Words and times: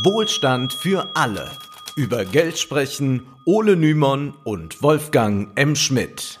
Wohlstand 0.00 0.72
für 0.72 1.14
alle. 1.14 1.50
Über 1.96 2.24
Geld 2.24 2.58
sprechen 2.58 3.26
Ole 3.44 3.76
Nymon 3.76 4.32
und 4.42 4.82
Wolfgang 4.82 5.50
M. 5.54 5.76
Schmidt. 5.76 6.40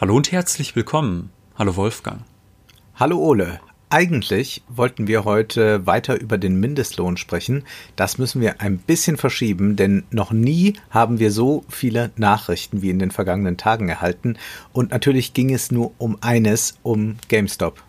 Hallo 0.00 0.16
und 0.16 0.32
herzlich 0.32 0.74
willkommen. 0.74 1.30
Hallo 1.54 1.76
Wolfgang. 1.76 2.22
Hallo 2.96 3.18
Ole. 3.18 3.60
Eigentlich 3.88 4.64
wollten 4.68 5.06
wir 5.06 5.24
heute 5.24 5.86
weiter 5.86 6.20
über 6.20 6.38
den 6.38 6.58
Mindestlohn 6.58 7.16
sprechen. 7.16 7.62
Das 7.94 8.18
müssen 8.18 8.40
wir 8.40 8.60
ein 8.60 8.78
bisschen 8.78 9.16
verschieben, 9.16 9.76
denn 9.76 10.02
noch 10.10 10.32
nie 10.32 10.72
haben 10.90 11.20
wir 11.20 11.30
so 11.30 11.64
viele 11.68 12.10
Nachrichten 12.16 12.82
wie 12.82 12.90
in 12.90 12.98
den 12.98 13.12
vergangenen 13.12 13.58
Tagen 13.58 13.88
erhalten. 13.88 14.36
Und 14.72 14.90
natürlich 14.90 15.34
ging 15.34 15.54
es 15.54 15.70
nur 15.70 15.92
um 15.98 16.18
eines, 16.20 16.78
um 16.82 17.16
GameStop 17.28 17.80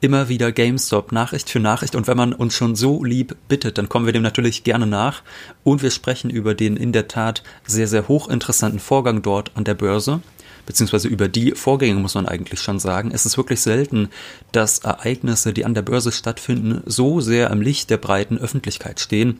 immer 0.00 0.28
wieder 0.28 0.52
GameStop 0.52 1.12
Nachricht 1.12 1.50
für 1.50 1.60
Nachricht 1.60 1.96
und 1.96 2.06
wenn 2.06 2.16
man 2.16 2.32
uns 2.32 2.54
schon 2.54 2.76
so 2.76 3.04
lieb 3.04 3.36
bittet, 3.48 3.78
dann 3.78 3.88
kommen 3.88 4.06
wir 4.06 4.12
dem 4.12 4.22
natürlich 4.22 4.64
gerne 4.64 4.86
nach 4.86 5.22
und 5.64 5.82
wir 5.82 5.90
sprechen 5.90 6.30
über 6.30 6.54
den 6.54 6.76
in 6.76 6.92
der 6.92 7.08
Tat 7.08 7.42
sehr, 7.66 7.88
sehr 7.88 8.08
hochinteressanten 8.08 8.80
Vorgang 8.80 9.22
dort 9.22 9.52
an 9.54 9.64
der 9.64 9.74
Börse 9.74 10.20
beziehungsweise 10.68 11.08
über 11.08 11.28
die 11.28 11.52
Vorgänge 11.52 11.98
muss 11.98 12.14
man 12.14 12.28
eigentlich 12.28 12.60
schon 12.60 12.78
sagen. 12.78 13.10
Es 13.10 13.24
ist 13.24 13.38
wirklich 13.38 13.62
selten, 13.62 14.10
dass 14.52 14.80
Ereignisse, 14.80 15.54
die 15.54 15.64
an 15.64 15.72
der 15.72 15.80
Börse 15.80 16.12
stattfinden, 16.12 16.82
so 16.84 17.22
sehr 17.22 17.48
im 17.48 17.62
Licht 17.62 17.88
der 17.88 17.96
breiten 17.96 18.36
Öffentlichkeit 18.36 19.00
stehen. 19.00 19.38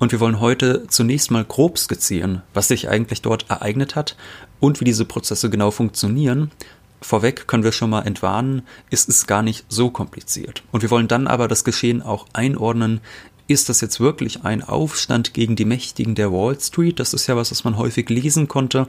Und 0.00 0.10
wir 0.10 0.18
wollen 0.18 0.40
heute 0.40 0.88
zunächst 0.88 1.30
mal 1.30 1.44
grob 1.44 1.78
skizzieren, 1.78 2.42
was 2.54 2.66
sich 2.66 2.88
eigentlich 2.88 3.22
dort 3.22 3.48
ereignet 3.48 3.94
hat 3.94 4.16
und 4.58 4.80
wie 4.80 4.84
diese 4.84 5.04
Prozesse 5.04 5.48
genau 5.48 5.70
funktionieren 5.70 6.50
vorweg 7.04 7.46
können 7.46 7.64
wir 7.64 7.72
schon 7.72 7.90
mal 7.90 8.02
entwarnen, 8.02 8.62
ist 8.90 9.08
es 9.08 9.26
gar 9.26 9.42
nicht 9.42 9.64
so 9.68 9.90
kompliziert. 9.90 10.62
Und 10.72 10.82
wir 10.82 10.90
wollen 10.90 11.08
dann 11.08 11.26
aber 11.26 11.48
das 11.48 11.64
Geschehen 11.64 12.02
auch 12.02 12.26
einordnen. 12.32 13.00
Ist 13.46 13.68
das 13.68 13.82
jetzt 13.82 14.00
wirklich 14.00 14.44
ein 14.44 14.62
Aufstand 14.62 15.34
gegen 15.34 15.54
die 15.54 15.66
Mächtigen 15.66 16.14
der 16.14 16.32
Wall 16.32 16.58
Street? 16.58 16.98
Das 16.98 17.12
ist 17.12 17.26
ja 17.26 17.36
was, 17.36 17.50
was 17.50 17.62
man 17.62 17.76
häufig 17.76 18.08
lesen 18.08 18.48
konnte. 18.48 18.88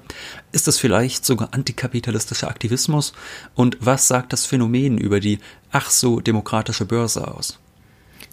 Ist 0.53 0.67
das 0.67 0.79
vielleicht 0.79 1.25
sogar 1.25 1.49
antikapitalistischer 1.51 2.47
Aktivismus? 2.47 3.11
Und 3.53 3.77
was 3.81 4.07
sagt 4.07 4.31
das 4.31 4.45
Phänomen 4.45 4.97
über 4.97 5.19
die 5.19 5.39
ach 5.71 5.89
so 5.89 6.21
demokratische 6.21 6.85
Börse 6.85 7.27
aus? 7.27 7.59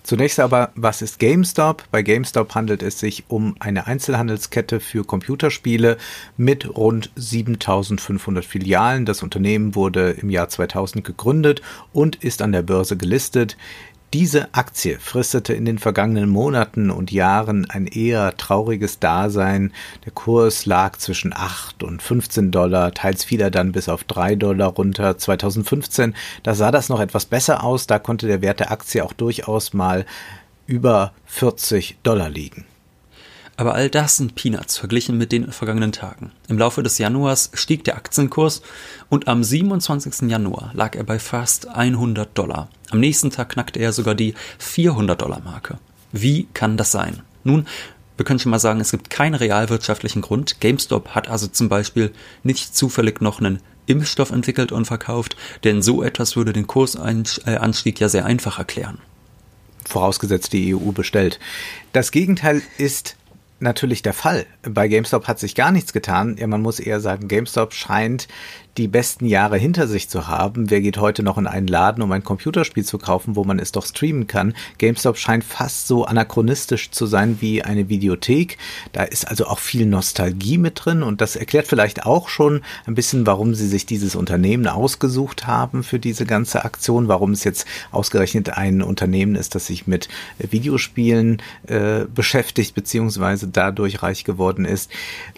Zunächst 0.02 0.40
aber, 0.40 0.72
was 0.74 1.00
ist 1.00 1.20
GameStop? 1.20 1.84
Bei 1.92 2.02
GameStop 2.02 2.56
handelt 2.56 2.82
es 2.82 2.98
sich 2.98 3.24
um 3.28 3.54
eine 3.60 3.86
Einzelhandelskette 3.86 4.80
für 4.80 5.04
Computerspiele 5.04 5.96
mit 6.36 6.76
rund 6.76 7.12
7500 7.14 8.44
Filialen. 8.44 9.06
Das 9.06 9.22
Unternehmen 9.22 9.76
wurde 9.76 10.10
im 10.10 10.28
Jahr 10.28 10.48
2000 10.48 11.04
gegründet 11.04 11.62
und 11.92 12.16
ist 12.16 12.42
an 12.42 12.50
der 12.50 12.62
Börse 12.62 12.96
gelistet. 12.96 13.56
Diese 14.12 14.52
Aktie 14.52 14.98
fristete 14.98 15.54
in 15.54 15.64
den 15.64 15.78
vergangenen 15.78 16.28
Monaten 16.28 16.90
und 16.90 17.10
Jahren 17.10 17.64
ein 17.70 17.86
eher 17.86 18.36
trauriges 18.36 18.98
Dasein. 18.98 19.72
Der 20.04 20.12
Kurs 20.12 20.66
lag 20.66 20.98
zwischen 20.98 21.32
8 21.34 21.82
und 21.82 22.02
15 22.02 22.50
Dollar, 22.50 22.92
teils 22.92 23.24
fiel 23.24 23.40
er 23.40 23.50
dann 23.50 23.72
bis 23.72 23.88
auf 23.88 24.04
3 24.04 24.34
Dollar 24.34 24.68
runter. 24.68 25.16
2015, 25.16 26.14
da 26.42 26.54
sah 26.54 26.70
das 26.70 26.90
noch 26.90 27.00
etwas 27.00 27.24
besser 27.24 27.64
aus, 27.64 27.86
da 27.86 27.98
konnte 27.98 28.26
der 28.26 28.42
Wert 28.42 28.60
der 28.60 28.70
Aktie 28.70 29.02
auch 29.02 29.14
durchaus 29.14 29.72
mal 29.72 30.04
über 30.66 31.14
40 31.24 31.96
Dollar 32.02 32.28
liegen. 32.28 32.66
Aber 33.56 33.74
all 33.74 33.90
das 33.90 34.16
sind 34.16 34.34
Peanuts 34.34 34.78
verglichen 34.78 35.18
mit 35.18 35.30
den 35.30 35.52
vergangenen 35.52 35.92
Tagen. 35.92 36.32
Im 36.48 36.58
Laufe 36.58 36.82
des 36.82 36.98
Januars 36.98 37.50
stieg 37.54 37.84
der 37.84 37.96
Aktienkurs 37.96 38.62
und 39.08 39.28
am 39.28 39.44
27. 39.44 40.30
Januar 40.30 40.70
lag 40.74 40.96
er 40.96 41.04
bei 41.04 41.18
fast 41.18 41.68
100 41.68 42.36
Dollar. 42.36 42.68
Am 42.90 43.00
nächsten 43.00 43.30
Tag 43.30 43.50
knackte 43.50 43.78
er 43.78 43.92
sogar 43.92 44.14
die 44.14 44.34
400 44.58 45.20
Dollar 45.20 45.40
Marke. 45.40 45.78
Wie 46.12 46.48
kann 46.54 46.76
das 46.76 46.92
sein? 46.92 47.20
Nun, 47.44 47.66
wir 48.16 48.24
können 48.24 48.38
schon 48.38 48.50
mal 48.50 48.58
sagen, 48.58 48.80
es 48.80 48.90
gibt 48.90 49.10
keinen 49.10 49.34
realwirtschaftlichen 49.34 50.22
Grund. 50.22 50.60
GameStop 50.60 51.10
hat 51.10 51.28
also 51.28 51.46
zum 51.46 51.68
Beispiel 51.68 52.12
nicht 52.42 52.76
zufällig 52.76 53.20
noch 53.20 53.40
einen 53.40 53.60
Impfstoff 53.86 54.30
entwickelt 54.30 54.72
und 54.72 54.84
verkauft, 54.84 55.36
denn 55.64 55.82
so 55.82 56.02
etwas 56.02 56.36
würde 56.36 56.52
den 56.52 56.66
Kursanstieg 56.66 58.00
ja 58.00 58.08
sehr 58.08 58.24
einfach 58.24 58.58
erklären. 58.58 58.98
Vorausgesetzt 59.84 60.52
die 60.52 60.74
EU 60.74 60.92
bestellt. 60.92 61.40
Das 61.92 62.12
Gegenteil 62.12 62.62
ist 62.78 63.16
natürlich 63.62 64.02
der 64.02 64.12
Fall. 64.12 64.46
Bei 64.62 64.88
GameStop 64.88 65.28
hat 65.28 65.38
sich 65.38 65.54
gar 65.54 65.72
nichts 65.72 65.92
getan. 65.92 66.36
Ja, 66.38 66.46
man 66.46 66.62
muss 66.62 66.80
eher 66.80 67.00
sagen, 67.00 67.28
GameStop 67.28 67.72
scheint 67.72 68.28
die 68.78 68.88
besten 68.88 69.26
Jahre 69.26 69.58
hinter 69.58 69.86
sich 69.86 70.08
zu 70.08 70.28
haben. 70.28 70.70
Wer 70.70 70.80
geht 70.80 70.96
heute 70.96 71.22
noch 71.22 71.36
in 71.36 71.46
einen 71.46 71.66
Laden, 71.66 72.02
um 72.02 72.10
ein 72.12 72.24
Computerspiel 72.24 72.84
zu 72.84 72.96
kaufen, 72.98 73.36
wo 73.36 73.44
man 73.44 73.58
es 73.58 73.72
doch 73.72 73.84
streamen 73.84 74.26
kann? 74.26 74.54
GameStop 74.78 75.18
scheint 75.18 75.44
fast 75.44 75.86
so 75.86 76.04
anachronistisch 76.04 76.90
zu 76.90 77.06
sein 77.06 77.38
wie 77.40 77.62
eine 77.62 77.88
Videothek. 77.88 78.56
Da 78.92 79.02
ist 79.02 79.28
also 79.28 79.46
auch 79.46 79.58
viel 79.58 79.84
Nostalgie 79.84 80.56
mit 80.56 80.84
drin 80.84 81.02
und 81.02 81.20
das 81.20 81.36
erklärt 81.36 81.66
vielleicht 81.66 82.06
auch 82.06 82.28
schon 82.28 82.62
ein 82.86 82.94
bisschen, 82.94 83.26
warum 83.26 83.54
sie 83.54 83.68
sich 83.68 83.84
dieses 83.84 84.16
Unternehmen 84.16 84.66
ausgesucht 84.66 85.46
haben 85.46 85.82
für 85.82 85.98
diese 85.98 86.24
ganze 86.24 86.64
Aktion, 86.64 87.08
warum 87.08 87.32
es 87.32 87.44
jetzt 87.44 87.66
ausgerechnet 87.90 88.56
ein 88.56 88.80
Unternehmen 88.80 89.34
ist, 89.34 89.54
das 89.54 89.66
sich 89.66 89.86
mit 89.86 90.08
Videospielen 90.38 91.42
äh, 91.66 92.06
beschäftigt, 92.12 92.74
beziehungsweise 92.74 93.48
dadurch 93.52 94.02
reich 94.02 94.24
geworden 94.24 94.64
ist. 94.64 94.90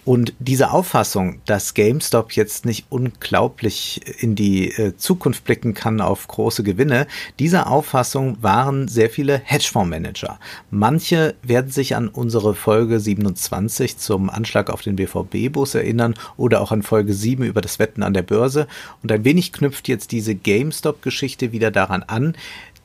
Und 0.03 0.33
diese 0.39 0.71
Auffassung, 0.71 1.39
dass 1.45 1.73
GameStop 1.73 2.33
jetzt 2.33 2.65
nicht 2.65 2.85
unglaublich 2.89 4.01
in 4.21 4.35
die 4.35 4.69
äh, 4.71 4.95
Zukunft 4.97 5.43
blicken 5.43 5.73
kann 5.73 6.01
auf 6.01 6.27
große 6.27 6.63
Gewinne, 6.63 7.07
dieser 7.39 7.69
Auffassung 7.69 8.37
waren 8.41 8.87
sehr 8.87 9.09
viele 9.09 9.39
Hedgefondsmanager. 9.43 10.39
Manche 10.71 11.35
werden 11.43 11.71
sich 11.71 11.95
an 11.95 12.07
unsere 12.07 12.55
Folge 12.55 12.99
27 12.99 13.97
zum 13.97 14.29
Anschlag 14.29 14.69
auf 14.69 14.81
den 14.81 14.95
BVB-Bus 14.95 15.75
erinnern 15.75 16.15
oder 16.37 16.61
auch 16.61 16.71
an 16.71 16.83
Folge 16.83 17.13
7 17.13 17.43
über 17.43 17.61
das 17.61 17.79
Wetten 17.79 18.03
an 18.03 18.13
der 18.13 18.23
Börse. 18.23 18.67
Und 19.03 19.11
ein 19.11 19.25
wenig 19.25 19.51
knüpft 19.51 19.87
jetzt 19.87 20.11
diese 20.11 20.35
GameStop-Geschichte 20.35 21.51
wieder 21.51 21.71
daran 21.71 22.03
an, 22.03 22.35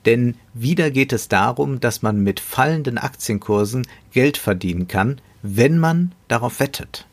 denn 0.06 0.36
wieder 0.54 0.90
geht 0.90 1.12
es 1.12 1.28
darum, 1.28 1.80
dass 1.80 2.02
man 2.02 2.20
mit 2.22 2.40
fallenden 2.40 2.98
Aktienkursen 2.98 3.86
Geld 4.12 4.38
verdienen 4.38 4.88
kann, 4.88 5.20
wenn 5.42 5.78
man 5.78 6.12
darauf 6.28 6.60
wettet. 6.60 7.06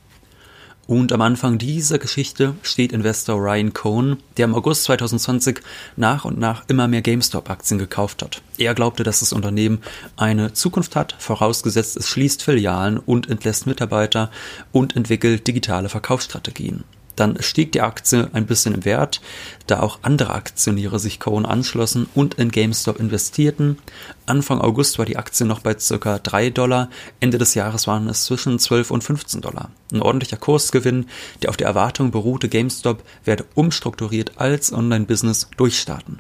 Und 0.88 1.12
am 1.12 1.20
Anfang 1.20 1.58
dieser 1.58 2.00
Geschichte 2.00 2.56
steht 2.64 2.94
Investor 2.94 3.38
Ryan 3.38 3.74
Cohn, 3.74 4.18
der 4.38 4.46
im 4.46 4.56
August 4.56 4.86
2020 4.86 5.60
nach 5.98 6.24
und 6.24 6.40
nach 6.40 6.64
immer 6.70 6.88
mehr 6.88 7.02
GameStop-Aktien 7.02 7.78
gekauft 7.78 8.24
hat. 8.24 8.42
Er 8.58 8.74
glaubte, 8.74 9.04
dass 9.04 9.20
das 9.20 9.34
Unternehmen 9.34 9.82
eine 10.16 10.54
Zukunft 10.54 10.96
hat, 10.96 11.14
vorausgesetzt 11.20 11.98
es 11.98 12.08
schließt 12.08 12.42
Filialen 12.42 12.98
und 13.00 13.30
entlässt 13.30 13.68
Mitarbeiter 13.68 14.32
und 14.72 14.96
entwickelt 14.96 15.46
digitale 15.46 15.90
Verkaufsstrategien. 15.90 16.86
Dann 17.18 17.42
stieg 17.42 17.74
die 17.74 17.82
Aktie 17.82 18.30
ein 18.32 18.46
bisschen 18.46 18.74
im 18.74 18.86
Wert, 18.86 19.20
da 19.66 19.82
auch 19.82 20.00
andere 20.04 20.34
Aktionäre 20.34 21.00
sich 21.00 21.20
Cohen 21.20 21.46
anschlossen 21.46 22.08
und 22.16 22.36
in 22.36 22.52
GameStop 22.52 23.00
investierten. 23.00 23.80
Anfang 24.26 24.62
August 24.62 25.00
war 25.00 25.06
die 25.06 25.18
Aktie 25.18 25.46
noch 25.46 25.60
bei 25.60 25.78
circa 25.78 26.20
3 26.20 26.52
Dollar, 26.52 26.90
Ende 27.20 27.38
des 27.38 27.56
Jahres 27.56 27.88
waren 27.88 28.08
es 28.08 28.24
zwischen 28.24 28.60
12 28.60 28.92
und 28.92 29.04
15 29.04 29.42
Dollar. 29.42 29.72
Ein 29.92 30.02
ordentlicher 30.02 30.38
Kursgewinn, 30.38 31.08
der 31.42 31.50
auf 31.50 31.58
der 31.58 31.68
Erwartung 31.68 32.12
beruhte, 32.12 32.50
GameStop 32.50 33.04
werde 33.26 33.46
umstrukturiert 33.56 34.34
als 34.38 34.72
Online-Business 34.72 35.50
durchstarten. 35.58 36.20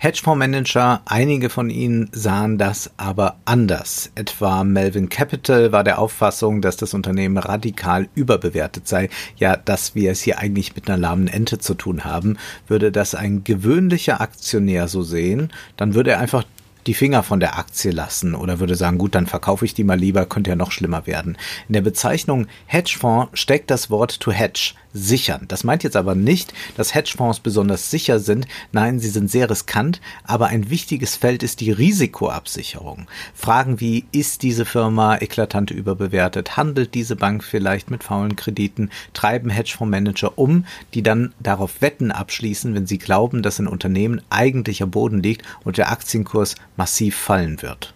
Hedgefondsmanager, 0.00 1.02
einige 1.06 1.50
von 1.50 1.70
ihnen 1.70 2.08
sahen 2.12 2.56
das 2.56 2.92
aber 2.98 3.34
anders. 3.44 4.12
Etwa 4.14 4.62
Melvin 4.62 5.08
Capital 5.08 5.72
war 5.72 5.82
der 5.82 5.98
Auffassung, 5.98 6.62
dass 6.62 6.76
das 6.76 6.94
Unternehmen 6.94 7.36
radikal 7.36 8.08
überbewertet 8.14 8.86
sei. 8.86 9.10
Ja, 9.38 9.56
dass 9.56 9.96
wir 9.96 10.12
es 10.12 10.20
hier 10.20 10.38
eigentlich 10.38 10.76
mit 10.76 10.88
einer 10.88 10.98
lahmen 10.98 11.26
Ente 11.26 11.58
zu 11.58 11.74
tun 11.74 12.04
haben. 12.04 12.38
Würde 12.68 12.92
das 12.92 13.16
ein 13.16 13.42
gewöhnlicher 13.42 14.20
Aktionär 14.20 14.86
so 14.86 15.02
sehen, 15.02 15.52
dann 15.76 15.94
würde 15.94 16.12
er 16.12 16.20
einfach 16.20 16.44
die 16.86 16.94
Finger 16.94 17.24
von 17.24 17.40
der 17.40 17.58
Aktie 17.58 17.90
lassen 17.90 18.34
oder 18.36 18.60
würde 18.60 18.76
sagen, 18.76 18.98
gut, 18.98 19.14
dann 19.16 19.26
verkaufe 19.26 19.64
ich 19.64 19.74
die 19.74 19.84
mal 19.84 19.98
lieber, 19.98 20.26
könnte 20.26 20.50
ja 20.50 20.56
noch 20.56 20.70
schlimmer 20.70 21.06
werden. 21.06 21.36
In 21.68 21.74
der 21.74 21.82
Bezeichnung 21.82 22.46
Hedgefonds 22.66 23.38
steckt 23.38 23.70
das 23.70 23.90
Wort 23.90 24.20
to 24.20 24.30
hedge, 24.30 24.74
sichern. 24.92 25.44
Das 25.48 25.64
meint 25.64 25.82
jetzt 25.82 25.96
aber 25.96 26.14
nicht, 26.14 26.52
dass 26.76 26.94
Hedgefonds 26.94 27.40
besonders 27.40 27.90
sicher 27.90 28.18
sind. 28.18 28.46
Nein, 28.72 28.98
sie 28.98 29.08
sind 29.08 29.30
sehr 29.30 29.50
riskant, 29.50 30.00
aber 30.24 30.46
ein 30.48 30.70
wichtiges 30.70 31.16
Feld 31.16 31.42
ist 31.42 31.60
die 31.60 31.70
Risikoabsicherung. 31.70 33.06
Fragen 33.34 33.80
wie, 33.80 34.06
ist 34.12 34.42
diese 34.42 34.64
Firma 34.64 35.16
eklatant 35.18 35.70
überbewertet? 35.70 36.56
Handelt 36.56 36.94
diese 36.94 37.16
Bank 37.16 37.44
vielleicht 37.44 37.90
mit 37.90 38.04
faulen 38.04 38.36
Krediten? 38.36 38.90
Treiben 39.12 39.50
Hedgefondsmanager 39.50 40.38
um, 40.38 40.64
die 40.94 41.02
dann 41.02 41.34
darauf 41.40 41.80
Wetten 41.80 42.10
abschließen, 42.10 42.74
wenn 42.74 42.86
sie 42.86 42.98
glauben, 42.98 43.42
dass 43.42 43.58
ein 43.58 43.66
Unternehmen 43.66 44.20
eigentlich 44.30 44.82
am 44.82 44.90
Boden 44.90 45.22
liegt 45.22 45.42
und 45.64 45.76
der 45.76 45.90
Aktienkurs 45.90 46.54
massiv 46.76 47.16
fallen 47.16 47.62
wird. 47.62 47.94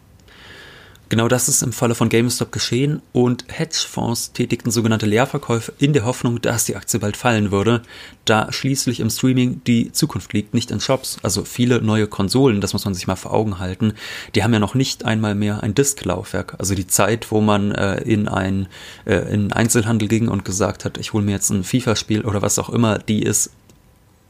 Genau 1.13 1.29
das 1.29 1.47
ist 1.47 1.61
im 1.61 1.75
Falle 1.75 1.95
von 1.95 2.09
GameStop 2.09 2.53
geschehen 2.53 3.03
und 3.13 3.45
Hedgefonds 3.49 4.33
tätigten 4.33 4.71
sogenannte 4.71 5.05
Leerverkäufe 5.05 5.75
in 5.79 5.93
der 5.93 6.07
Hoffnung, 6.07 6.41
dass 6.41 6.65
die 6.65 6.75
Aktie 6.75 6.99
bald 7.01 7.19
fallen 7.19 7.51
würde, 7.51 7.83
da 8.25 8.51
schließlich 8.51 8.99
im 8.99 9.11
Streaming 9.11 9.61
die 9.67 9.93
Zukunft 9.93 10.33
liegt, 10.33 10.55
nicht 10.55 10.71
in 10.71 10.81
Shops. 10.81 11.19
Also 11.23 11.45
viele 11.45 11.83
neue 11.83 12.07
Konsolen, 12.07 12.63
das 12.63 12.73
muss 12.73 12.87
man 12.87 12.95
sich 12.95 13.07
mal 13.07 13.17
vor 13.17 13.35
Augen 13.35 13.59
halten, 13.59 13.93
die 14.35 14.43
haben 14.43 14.55
ja 14.55 14.59
noch 14.59 14.75
nicht 14.75 15.05
einmal 15.05 15.35
mehr 15.35 15.63
ein 15.63 15.75
Disklaufwerk. 15.75 16.55
Also 16.57 16.75
die 16.75 16.87
Zeit, 16.87 17.31
wo 17.31 17.43
man 17.43 17.73
äh, 17.73 18.01
in 18.01 18.27
ein 18.27 18.67
äh, 19.05 19.17
in 19.35 19.53
Einzelhandel 19.53 20.09
ging 20.09 20.29
und 20.29 20.47
gesagt 20.47 20.87
hat, 20.87 20.97
ich 20.97 21.13
hole 21.13 21.23
mir 21.23 21.33
jetzt 21.33 21.51
ein 21.51 21.63
FIFA-Spiel 21.63 22.23
oder 22.23 22.41
was 22.41 22.59
auch 22.59 22.71
immer, 22.71 22.99
die 22.99 23.23
ist 23.23 23.51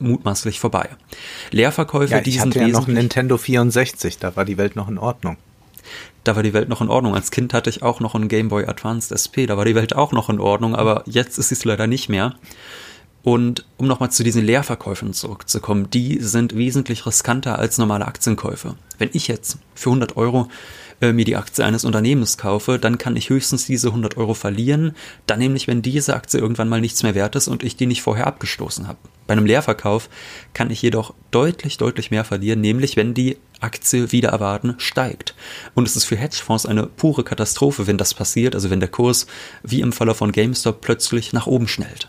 mutmaßlich 0.00 0.58
vorbei. 0.58 0.88
Leerverkäufe, 1.52 2.10
ja, 2.10 2.18
ich 2.18 2.24
die 2.24 2.40
hatte 2.40 2.54
sind 2.54 2.60
ja 2.60 2.66
noch 2.76 2.88
ein 2.88 2.94
Nintendo 2.94 3.38
64, 3.38 4.18
da 4.18 4.34
war 4.34 4.44
die 4.44 4.58
Welt 4.58 4.74
noch 4.74 4.88
in 4.88 4.98
Ordnung 4.98 5.36
da 6.24 6.36
war 6.36 6.42
die 6.42 6.52
Welt 6.52 6.68
noch 6.68 6.80
in 6.80 6.88
Ordnung. 6.88 7.14
Als 7.14 7.30
Kind 7.30 7.54
hatte 7.54 7.70
ich 7.70 7.82
auch 7.82 8.00
noch 8.00 8.14
einen 8.14 8.28
Game 8.28 8.48
Boy 8.48 8.66
Advanced 8.66 9.12
SP, 9.12 9.46
da 9.46 9.56
war 9.56 9.64
die 9.64 9.74
Welt 9.74 9.94
auch 9.94 10.12
noch 10.12 10.28
in 10.28 10.40
Ordnung, 10.40 10.74
aber 10.74 11.02
jetzt 11.06 11.38
ist 11.38 11.52
es 11.52 11.64
leider 11.64 11.86
nicht 11.86 12.08
mehr. 12.08 12.34
Und 13.22 13.64
um 13.76 13.86
nochmal 13.86 14.10
zu 14.10 14.24
diesen 14.24 14.44
Leerverkäufen 14.44 15.12
zurückzukommen, 15.12 15.88
die 15.90 16.18
sind 16.20 16.56
wesentlich 16.56 17.06
riskanter 17.06 17.58
als 17.58 17.78
normale 17.78 18.06
Aktienkäufe. 18.06 18.74
Wenn 18.98 19.10
ich 19.12 19.28
jetzt 19.28 19.58
für 19.74 19.90
100 19.90 20.16
Euro 20.16 20.48
äh, 21.02 21.12
mir 21.12 21.24
die 21.26 21.36
Aktie 21.36 21.64
eines 21.64 21.84
Unternehmens 21.84 22.38
kaufe, 22.38 22.78
dann 22.78 22.96
kann 22.96 23.16
ich 23.16 23.28
höchstens 23.28 23.66
diese 23.66 23.88
100 23.88 24.16
Euro 24.16 24.32
verlieren, 24.34 24.94
dann 25.26 25.40
nämlich, 25.40 25.66
wenn 25.66 25.82
diese 25.82 26.14
Aktie 26.14 26.40
irgendwann 26.40 26.68
mal 26.68 26.80
nichts 26.80 27.02
mehr 27.02 27.14
wert 27.14 27.36
ist 27.36 27.48
und 27.48 27.62
ich 27.62 27.76
die 27.76 27.86
nicht 27.86 28.02
vorher 28.02 28.26
abgestoßen 28.26 28.88
habe. 28.88 28.98
Bei 29.26 29.32
einem 29.32 29.46
Leerverkauf 29.46 30.08
kann 30.54 30.70
ich 30.70 30.80
jedoch 30.80 31.12
deutlich, 31.30 31.76
deutlich 31.76 32.10
mehr 32.10 32.24
verlieren, 32.24 32.60
nämlich 32.60 32.96
wenn 32.96 33.14
die 33.14 33.36
Aktie 33.60 34.12
wieder 34.12 34.30
erwarten 34.30 34.74
steigt. 34.78 35.34
Und 35.74 35.86
es 35.86 35.96
ist 35.96 36.04
für 36.04 36.16
Hedgefonds 36.16 36.66
eine 36.66 36.86
pure 36.86 37.24
Katastrophe, 37.24 37.86
wenn 37.86 37.98
das 37.98 38.14
passiert, 38.14 38.54
also 38.54 38.70
wenn 38.70 38.80
der 38.80 38.88
Kurs 38.88 39.26
wie 39.62 39.80
im 39.80 39.92
Falle 39.92 40.14
von 40.14 40.32
GameStop 40.32 40.80
plötzlich 40.80 41.32
nach 41.32 41.46
oben 41.46 41.68
schnellt. 41.68 42.08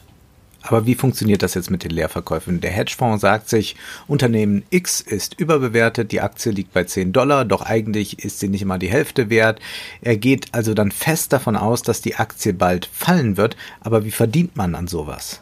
Aber 0.63 0.85
wie 0.85 0.95
funktioniert 0.95 1.43
das 1.43 1.55
jetzt 1.55 1.69
mit 1.69 1.83
den 1.83 1.91
Leerverkäufen? 1.91 2.61
Der 2.61 2.71
Hedgefonds 2.71 3.21
sagt 3.21 3.49
sich, 3.49 3.75
Unternehmen 4.07 4.63
X 4.69 5.01
ist 5.01 5.39
überbewertet, 5.39 6.13
die 6.13 6.21
Aktie 6.21 6.53
liegt 6.53 6.71
bei 6.71 6.85
10 6.85 7.11
Dollar, 7.11 7.43
doch 7.43 7.61
eigentlich 7.63 8.23
ist 8.23 8.39
sie 8.39 8.47
nicht 8.47 8.63
mal 8.63 8.79
die 8.79 8.89
Hälfte 8.89 9.29
wert. 9.29 9.59
Er 10.01 10.15
geht 10.15 10.47
also 10.53 10.73
dann 10.73 10.91
fest 10.91 11.33
davon 11.33 11.57
aus, 11.57 11.81
dass 11.81 12.01
die 12.01 12.15
Aktie 12.15 12.53
bald 12.53 12.85
fallen 12.91 13.35
wird. 13.35 13.57
Aber 13.81 14.05
wie 14.05 14.11
verdient 14.11 14.55
man 14.55 14.73
an 14.73 14.87
sowas? 14.87 15.41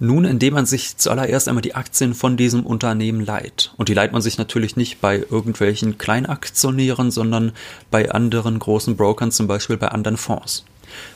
Nun, 0.00 0.24
indem 0.24 0.54
man 0.54 0.66
sich 0.66 0.96
zuallererst 0.96 1.46
einmal 1.46 1.62
die 1.62 1.74
Aktien 1.74 2.14
von 2.14 2.36
diesem 2.36 2.66
Unternehmen 2.66 3.24
leiht. 3.24 3.72
Und 3.76 3.88
die 3.88 3.94
leiht 3.94 4.12
man 4.12 4.22
sich 4.22 4.38
natürlich 4.38 4.74
nicht 4.74 5.00
bei 5.00 5.18
irgendwelchen 5.18 5.98
Kleinaktionären, 5.98 7.10
sondern 7.10 7.52
bei 7.90 8.10
anderen 8.10 8.58
großen 8.58 8.96
Brokern, 8.96 9.30
zum 9.30 9.46
Beispiel 9.46 9.76
bei 9.76 9.88
anderen 9.88 10.16
Fonds. 10.16 10.64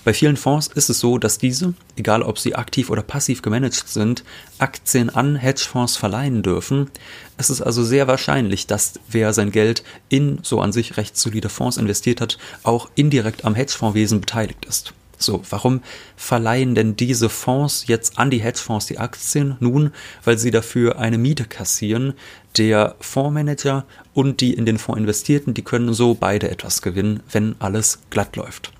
Bei 0.04 0.12
vielen 0.12 0.36
Fonds 0.36 0.68
ist 0.68 0.90
es 0.90 1.00
so, 1.00 1.18
dass 1.18 1.38
diese, 1.38 1.74
egal 1.96 2.22
ob 2.22 2.38
sie 2.38 2.54
aktiv 2.54 2.90
oder 2.90 3.02
passiv 3.02 3.42
gemanagt 3.42 3.88
sind, 3.88 4.24
Aktien 4.58 5.10
an 5.10 5.36
Hedgefonds 5.36 5.96
verleihen 5.96 6.42
dürfen. 6.42 6.90
Es 7.36 7.50
ist 7.50 7.62
also 7.62 7.84
sehr 7.84 8.06
wahrscheinlich, 8.06 8.66
dass 8.66 8.94
wer 9.10 9.32
sein 9.32 9.52
Geld 9.52 9.82
in 10.08 10.40
so 10.42 10.60
an 10.60 10.72
sich 10.72 10.96
recht 10.96 11.16
solide 11.16 11.48
Fonds 11.48 11.76
investiert 11.76 12.20
hat, 12.20 12.38
auch 12.62 12.90
indirekt 12.94 13.44
am 13.44 13.54
Hedgefondswesen 13.54 14.20
beteiligt 14.20 14.64
ist. 14.64 14.92
So, 15.18 15.42
warum 15.50 15.82
verleihen 16.16 16.76
denn 16.76 16.94
diese 16.94 17.28
Fonds 17.28 17.88
jetzt 17.88 18.18
an 18.18 18.30
die 18.30 18.38
Hedgefonds 18.38 18.86
die 18.86 18.98
Aktien? 18.98 19.56
Nun, 19.58 19.90
weil 20.24 20.38
sie 20.38 20.52
dafür 20.52 20.98
eine 20.98 21.18
Miete 21.18 21.44
kassieren. 21.44 22.14
Der 22.56 22.94
Fondsmanager 23.00 23.84
und 24.14 24.40
die 24.40 24.54
in 24.54 24.64
den 24.64 24.78
Fonds 24.78 25.00
investierten, 25.00 25.54
die 25.54 25.62
können 25.62 25.92
so 25.92 26.14
beide 26.14 26.50
etwas 26.50 26.82
gewinnen, 26.82 27.20
wenn 27.32 27.56
alles 27.58 27.98
glatt 28.10 28.36
läuft. 28.36 28.72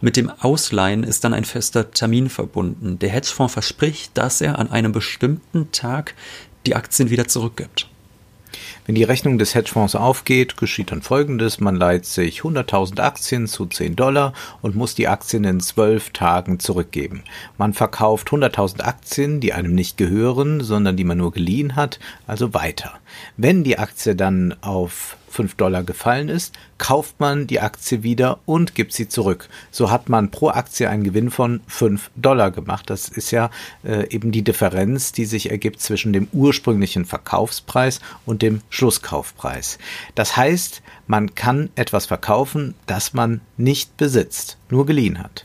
Mit 0.00 0.16
dem 0.16 0.30
Ausleihen 0.30 1.04
ist 1.04 1.24
dann 1.24 1.34
ein 1.34 1.44
fester 1.44 1.90
Termin 1.90 2.28
verbunden. 2.28 2.98
Der 2.98 3.10
Hedgefonds 3.10 3.52
verspricht, 3.52 4.16
dass 4.16 4.40
er 4.40 4.58
an 4.58 4.70
einem 4.70 4.92
bestimmten 4.92 5.72
Tag 5.72 6.14
die 6.66 6.74
Aktien 6.76 7.10
wieder 7.10 7.28
zurückgibt. 7.28 7.88
Wenn 8.86 8.94
die 8.94 9.04
Rechnung 9.04 9.38
des 9.38 9.54
Hedgefonds 9.54 9.94
aufgeht, 9.94 10.56
geschieht 10.56 10.90
dann 10.90 11.02
folgendes. 11.02 11.60
Man 11.60 11.76
leiht 11.76 12.06
sich 12.06 12.40
100.000 12.40 13.00
Aktien 13.00 13.46
zu 13.46 13.66
10 13.66 13.96
Dollar 13.96 14.32
und 14.62 14.76
muss 14.76 14.94
die 14.94 15.08
Aktien 15.08 15.44
in 15.44 15.60
12 15.60 16.10
Tagen 16.10 16.58
zurückgeben. 16.58 17.22
Man 17.58 17.74
verkauft 17.74 18.28
100.000 18.28 18.80
Aktien, 18.80 19.40
die 19.40 19.52
einem 19.52 19.74
nicht 19.74 19.98
gehören, 19.98 20.62
sondern 20.62 20.96
die 20.96 21.04
man 21.04 21.18
nur 21.18 21.32
geliehen 21.32 21.76
hat, 21.76 21.98
also 22.26 22.54
weiter. 22.54 22.94
Wenn 23.36 23.62
die 23.62 23.78
Aktie 23.78 24.16
dann 24.16 24.56
auf 24.62 25.16
5 25.30 25.54
Dollar 25.54 25.82
gefallen 25.82 26.28
ist, 26.28 26.54
kauft 26.78 27.20
man 27.20 27.46
die 27.46 27.60
Aktie 27.60 28.02
wieder 28.02 28.38
und 28.46 28.74
gibt 28.74 28.92
sie 28.92 29.08
zurück. 29.08 29.48
So 29.70 29.90
hat 29.90 30.08
man 30.08 30.30
pro 30.30 30.48
Aktie 30.48 30.88
einen 30.88 31.04
Gewinn 31.04 31.30
von 31.30 31.60
5 31.66 32.10
Dollar 32.16 32.50
gemacht. 32.50 32.90
Das 32.90 33.08
ist 33.08 33.30
ja 33.30 33.50
äh, 33.84 34.08
eben 34.10 34.32
die 34.32 34.42
Differenz, 34.42 35.12
die 35.12 35.24
sich 35.24 35.50
ergibt 35.50 35.80
zwischen 35.80 36.12
dem 36.12 36.28
ursprünglichen 36.32 37.04
Verkaufspreis 37.04 38.00
und 38.26 38.42
dem 38.42 38.62
Schlusskaufpreis. 38.70 39.78
Das 40.14 40.36
heißt, 40.36 40.82
man 41.06 41.34
kann 41.34 41.70
etwas 41.74 42.06
verkaufen, 42.06 42.74
das 42.86 43.14
man 43.14 43.40
nicht 43.56 43.96
besitzt, 43.96 44.58
nur 44.70 44.86
geliehen 44.86 45.18
hat. 45.18 45.44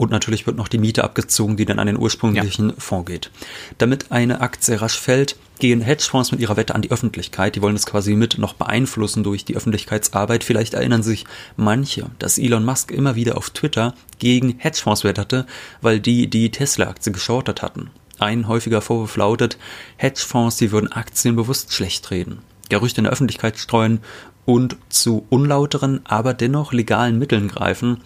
Und 0.00 0.10
natürlich 0.10 0.46
wird 0.46 0.56
noch 0.56 0.68
die 0.68 0.78
Miete 0.78 1.04
abgezogen, 1.04 1.58
die 1.58 1.66
dann 1.66 1.78
an 1.78 1.86
den 1.86 1.98
ursprünglichen 1.98 2.70
ja. 2.70 2.74
Fonds 2.78 3.06
geht. 3.06 3.30
Damit 3.76 4.10
eine 4.10 4.40
Aktie 4.40 4.80
rasch 4.80 4.98
fällt, 4.98 5.36
gehen 5.60 5.80
Hedgefonds 5.80 6.32
mit 6.32 6.40
ihrer 6.40 6.56
Wette 6.56 6.74
an 6.74 6.82
die 6.82 6.90
Öffentlichkeit. 6.90 7.54
Die 7.54 7.62
wollen 7.62 7.76
es 7.76 7.86
quasi 7.86 8.16
mit 8.16 8.38
noch 8.38 8.54
beeinflussen 8.54 9.22
durch 9.22 9.44
die 9.44 9.56
Öffentlichkeitsarbeit. 9.56 10.42
Vielleicht 10.42 10.74
erinnern 10.74 11.02
sich 11.02 11.24
manche, 11.56 12.06
dass 12.18 12.38
Elon 12.38 12.64
Musk 12.64 12.90
immer 12.90 13.14
wieder 13.14 13.36
auf 13.36 13.50
Twitter 13.50 13.94
gegen 14.18 14.58
Hedgefonds 14.58 15.04
wetterte, 15.04 15.46
weil 15.80 16.00
die 16.00 16.28
die 16.28 16.50
Tesla-Aktie 16.50 17.12
geschortet 17.12 17.62
hatten. 17.62 17.90
Ein 18.18 18.48
häufiger 18.48 18.82
Vorwurf 18.82 19.16
lautet, 19.16 19.56
Hedgefonds, 19.96 20.56
die 20.56 20.72
würden 20.72 20.92
Aktien 20.92 21.36
bewusst 21.36 21.72
schlecht 21.72 22.10
reden, 22.10 22.40
Gerüchte 22.68 23.00
in 23.00 23.04
der 23.04 23.12
Öffentlichkeit 23.12 23.56
streuen 23.58 24.00
und 24.44 24.76
zu 24.88 25.24
unlauteren, 25.30 26.00
aber 26.04 26.34
dennoch 26.34 26.72
legalen 26.72 27.18
Mitteln 27.18 27.48
greifen, 27.48 28.02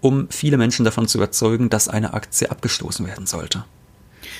um 0.00 0.28
viele 0.30 0.58
Menschen 0.58 0.84
davon 0.84 1.08
zu 1.08 1.18
überzeugen, 1.18 1.70
dass 1.70 1.88
eine 1.88 2.14
Aktie 2.14 2.50
abgestoßen 2.50 3.06
werden 3.06 3.26
sollte. 3.26 3.64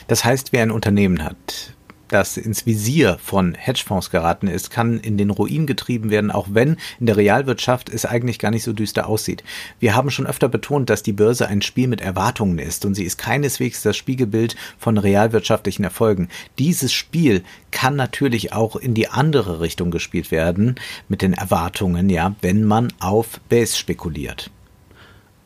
Das 0.07 0.25
heißt, 0.25 0.53
wer 0.53 0.63
ein 0.63 0.71
Unternehmen 0.71 1.25
hat, 1.25 1.75
das 2.09 2.37
ins 2.37 2.67
Visier 2.67 3.19
von 3.23 3.55
Hedgefonds 3.55 4.11
geraten 4.11 4.49
ist, 4.49 4.71
kann 4.71 4.99
in 4.99 5.17
den 5.17 5.31
Ruin 5.31 5.67
getrieben 5.67 6.11
werden, 6.11 6.31
auch 6.31 6.49
wenn 6.51 6.77
in 7.01 7.07
der 7.07 7.17
Realwirtschaft 7.17 7.89
es 7.89 8.05
eigentlich 8.05 8.39
gar 8.39 8.51
nicht 8.51 8.65
so 8.65 8.73
düster 8.73 9.09
aussieht. 9.09 9.45
Wir 9.81 9.95
haben 9.95 10.11
schon 10.11 10.27
öfter 10.27 10.49
betont, 10.49 10.91
dass 10.91 11.03
die 11.03 11.13
Börse 11.13 11.49
ein 11.49 11.63
Spiel 11.63 11.89
mit 11.89 12.01
Erwartungen 12.01 12.59
ist 12.59 12.85
und 12.85 12.95
sie 12.95 13.05
ist 13.05 13.19
keineswegs 13.19 13.83
das 13.83 13.97
Spiegelbild 13.97 14.57
von 14.79 14.99
realwirtschaftlichen 14.99 15.85
Erfolgen. 15.85 16.29
Dieses 16.59 16.93
Spiel 16.93 17.45
kann 17.71 17.97
natürlich 17.97 18.53
auch 18.53 18.77
in 18.77 18.95
die 18.95 19.09
andere 19.09 19.61
Richtung 19.61 19.91
gespielt 19.91 20.31
werden 20.31 20.77
mit 21.09 21.23
den 21.23 21.35
Erwartungen, 21.35 22.09
ja, 22.09 22.35
wenn 22.41 22.65
man 22.65 22.93
auf 23.01 23.41
Base 23.49 23.77
spekuliert. 23.77 24.51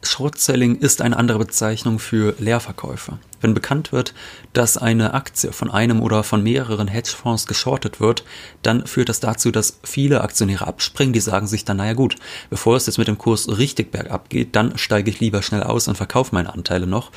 Short-Selling 0.03 0.77
ist 0.77 1.01
eine 1.01 1.17
andere 1.17 1.39
Bezeichnung 1.39 1.99
für 1.99 2.35
Leerverkäufe. 2.39 3.19
Wenn 3.41 3.55
bekannt 3.55 3.93
wird, 3.93 4.15
dass 4.53 4.77
eine 4.77 5.15
Aktie 5.15 5.53
von 5.53 5.71
einem 5.71 6.01
oder 6.01 6.23
von 6.23 6.43
mehreren 6.43 6.89
Hedgefonds 6.89 7.47
geschortet 7.47 8.01
wird, 8.01 8.25
dann 8.63 8.87
führt 8.87 9.09
das 9.09 9.21
dazu, 9.21 9.51
dass 9.51 9.79
viele 9.83 10.23
Aktionäre 10.23 10.67
abspringen, 10.67 11.13
die 11.13 11.21
sagen 11.21 11.47
sich 11.47 11.65
dann, 11.65 11.77
naja 11.79 11.95
gut, 11.95 12.17
bevor 12.51 12.77
es 12.77 12.87
jetzt 12.87 12.99
mit 12.99 13.09
dem 13.09 13.19
Kurs 13.19 13.49
richtig 13.59 13.91
bergab 13.91 14.29
geht, 14.29 14.55
dann 14.57 14.77
steige 14.77 15.11
ich 15.11 15.21
lieber 15.21 15.43
schnell 15.43 15.63
aus 15.63 15.89
und 15.89 15.97
verkaufe 15.97 16.35
meine 16.35 16.53
Anteile 16.53 16.87
noch. 16.87 17.11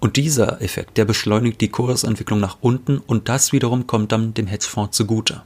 Und 0.00 0.16
dieser 0.16 0.62
Effekt, 0.62 0.96
der 0.96 1.04
beschleunigt 1.04 1.60
die 1.60 1.68
Kursentwicklung 1.68 2.40
nach 2.40 2.58
unten 2.60 2.98
und 2.98 3.28
das 3.28 3.52
wiederum 3.52 3.86
kommt 3.86 4.12
dann 4.12 4.34
dem 4.34 4.46
Hedgefonds 4.46 4.96
zugute. 4.96 5.42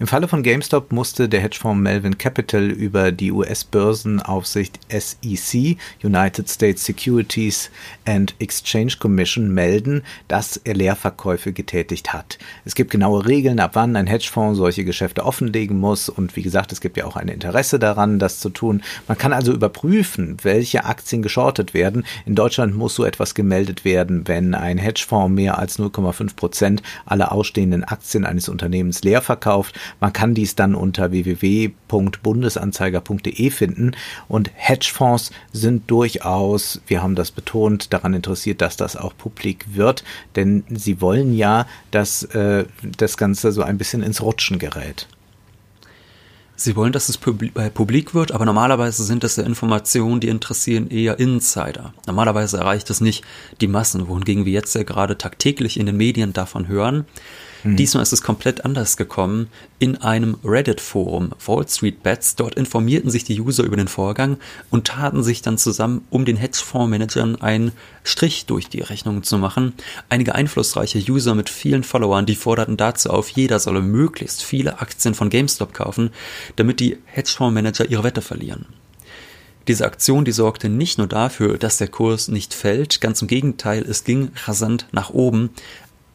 Im 0.00 0.06
Falle 0.06 0.28
von 0.28 0.44
GameStop 0.44 0.92
musste 0.92 1.28
der 1.28 1.40
Hedgefonds 1.40 1.82
Melvin 1.82 2.18
Capital 2.18 2.70
über 2.70 3.10
die 3.10 3.32
US-Börsenaufsicht 3.32 4.78
SEC, 4.88 5.76
United 6.04 6.48
States 6.48 6.84
Securities 6.84 7.68
and 8.04 8.32
Exchange 8.38 8.92
Commission, 9.00 9.52
melden, 9.52 10.04
dass 10.28 10.56
er 10.56 10.74
Leerverkäufe 10.74 11.52
getätigt 11.52 12.12
hat. 12.12 12.38
Es 12.64 12.76
gibt 12.76 12.92
genaue 12.92 13.26
Regeln, 13.26 13.58
ab 13.58 13.72
wann 13.74 13.96
ein 13.96 14.06
Hedgefonds 14.06 14.58
solche 14.58 14.84
Geschäfte 14.84 15.24
offenlegen 15.24 15.80
muss 15.80 16.08
und 16.08 16.36
wie 16.36 16.42
gesagt, 16.42 16.70
es 16.70 16.80
gibt 16.80 16.96
ja 16.96 17.04
auch 17.04 17.16
ein 17.16 17.26
Interesse 17.26 17.80
daran, 17.80 18.20
das 18.20 18.38
zu 18.38 18.50
tun. 18.50 18.82
Man 19.08 19.18
kann 19.18 19.32
also 19.32 19.52
überprüfen, 19.52 20.36
welche 20.42 20.84
Aktien 20.84 21.22
geschortet 21.22 21.74
werden. 21.74 22.04
In 22.24 22.36
Deutschland 22.36 22.76
muss 22.76 22.94
so 22.94 23.04
etwas 23.04 23.34
gemeldet 23.34 23.84
werden, 23.84 24.28
wenn 24.28 24.54
ein 24.54 24.78
Hedgefonds 24.78 25.34
mehr 25.34 25.58
als 25.58 25.76
0,5 25.76 26.36
Prozent 26.36 26.82
aller 27.04 27.32
ausstehenden 27.32 27.82
Aktien 27.82 28.24
eines 28.24 28.48
Unternehmens 28.48 29.02
leer 29.02 29.22
verkauft. 29.22 29.74
Man 30.00 30.12
kann 30.12 30.34
dies 30.34 30.54
dann 30.54 30.74
unter 30.74 31.10
www.bundesanzeiger.de 31.10 33.50
finden 33.50 33.92
und 34.28 34.50
Hedgefonds 34.54 35.30
sind 35.52 35.90
durchaus, 35.90 36.82
wir 36.86 37.02
haben 37.02 37.14
das 37.14 37.30
betont, 37.30 37.92
daran 37.92 38.14
interessiert, 38.14 38.60
dass 38.60 38.76
das 38.76 38.96
auch 38.96 39.16
publik 39.16 39.66
wird, 39.74 40.04
denn 40.36 40.64
sie 40.68 41.00
wollen 41.00 41.34
ja, 41.34 41.66
dass 41.90 42.24
äh, 42.24 42.66
das 42.96 43.16
Ganze 43.16 43.52
so 43.52 43.62
ein 43.62 43.78
bisschen 43.78 44.02
ins 44.02 44.22
Rutschen 44.22 44.58
gerät. 44.58 45.08
Sie 46.60 46.74
wollen, 46.74 46.92
dass 46.92 47.08
es 47.08 47.20
äh, 47.54 47.70
publik 47.70 48.14
wird, 48.14 48.32
aber 48.32 48.44
normalerweise 48.44 49.04
sind 49.04 49.22
das 49.22 49.36
ja 49.36 49.44
Informationen, 49.44 50.18
die 50.18 50.26
interessieren 50.26 50.90
eher 50.90 51.20
Insider. 51.20 51.94
Normalerweise 52.08 52.58
erreicht 52.58 52.90
es 52.90 53.00
nicht 53.00 53.24
die 53.60 53.68
Massen, 53.68 54.08
wohingegen 54.08 54.44
wir 54.44 54.52
jetzt 54.52 54.74
ja 54.74 54.82
gerade 54.82 55.16
tagtäglich 55.16 55.78
in 55.78 55.86
den 55.86 55.96
Medien 55.96 56.32
davon 56.32 56.66
hören. 56.66 57.04
Mhm. 57.64 57.76
Diesmal 57.76 58.02
ist 58.02 58.12
es 58.12 58.22
komplett 58.22 58.64
anders 58.64 58.96
gekommen. 58.96 59.48
In 59.78 59.96
einem 59.96 60.36
Reddit-Forum, 60.44 61.32
Wall 61.44 61.68
Street 61.68 62.02
Bets, 62.02 62.36
dort 62.36 62.54
informierten 62.54 63.10
sich 63.10 63.24
die 63.24 63.40
User 63.40 63.64
über 63.64 63.76
den 63.76 63.88
Vorgang 63.88 64.38
und 64.70 64.86
taten 64.86 65.22
sich 65.22 65.42
dann 65.42 65.58
zusammen, 65.58 66.04
um 66.10 66.24
den 66.24 66.36
Hedgefondsmanagern 66.36 67.40
einen 67.40 67.72
Strich 68.04 68.46
durch 68.46 68.68
die 68.68 68.80
Rechnungen 68.80 69.22
zu 69.22 69.38
machen. 69.38 69.74
Einige 70.08 70.34
einflussreiche 70.34 70.98
User 71.10 71.34
mit 71.34 71.50
vielen 71.50 71.84
Followern, 71.84 72.26
die 72.26 72.36
forderten 72.36 72.76
dazu 72.76 73.10
auf, 73.10 73.28
jeder 73.30 73.58
solle 73.58 73.82
möglichst 73.82 74.42
viele 74.42 74.80
Aktien 74.80 75.14
von 75.14 75.30
GameStop 75.30 75.74
kaufen, 75.74 76.10
damit 76.56 76.80
die 76.80 76.98
Hedgefondsmanager 77.06 77.88
ihre 77.90 78.04
Wette 78.04 78.22
verlieren. 78.22 78.66
Diese 79.68 79.84
Aktion, 79.84 80.24
die 80.24 80.32
sorgte 80.32 80.70
nicht 80.70 80.96
nur 80.96 81.08
dafür, 81.08 81.58
dass 81.58 81.76
der 81.76 81.88
Kurs 81.88 82.28
nicht 82.28 82.54
fällt, 82.54 83.02
ganz 83.02 83.20
im 83.20 83.28
Gegenteil, 83.28 83.84
es 83.86 84.02
ging 84.02 84.30
rasant 84.46 84.86
nach 84.92 85.10
oben, 85.10 85.50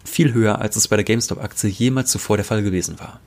viel 0.04 0.34
höher, 0.34 0.60
als 0.60 0.76
es 0.76 0.88
bei 0.88 0.96
der 0.96 1.06
GameStop-Aktie 1.06 1.70
jemals 1.70 2.12
zuvor 2.12 2.38
der 2.38 2.46
Fall 2.46 2.64
gewesen 2.64 3.00
war. 3.00 3.20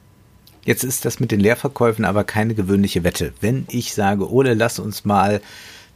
Jetzt 0.65 0.83
ist 0.83 1.05
das 1.05 1.21
mit 1.21 1.31
den 1.31 1.41
Leerverkäufen 1.41 2.05
aber 2.05 2.25
keine 2.25 2.55
gewöhnliche 2.55 3.05
Wette. 3.05 3.33
Wenn 3.41 3.67
ich 3.71 3.95
sage, 3.95 4.31
Ole, 4.31 4.55
lass 4.55 4.81
uns 4.81 5.05
mal 5.05 5.41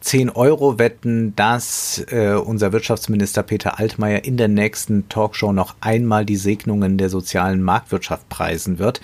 10 0.01 0.31
Euro 0.31 0.79
wetten, 0.79 1.35
dass 1.37 2.05
äh, 2.11 2.35
unser 2.35 2.73
Wirtschaftsminister 2.73 3.43
Peter 3.43 3.79
Altmaier 3.79 4.25
in 4.25 4.37
der 4.37 4.49
nächsten 4.49 5.09
Talkshow 5.09 5.53
noch 5.53 5.75
einmal 5.81 6.25
die 6.25 6.37
Segnungen 6.37 6.99
der 6.99 7.11
sozialen 7.11 7.63
Marktwirtschaft 7.63 8.29
preisen 8.29 8.79
wird, 8.79 9.01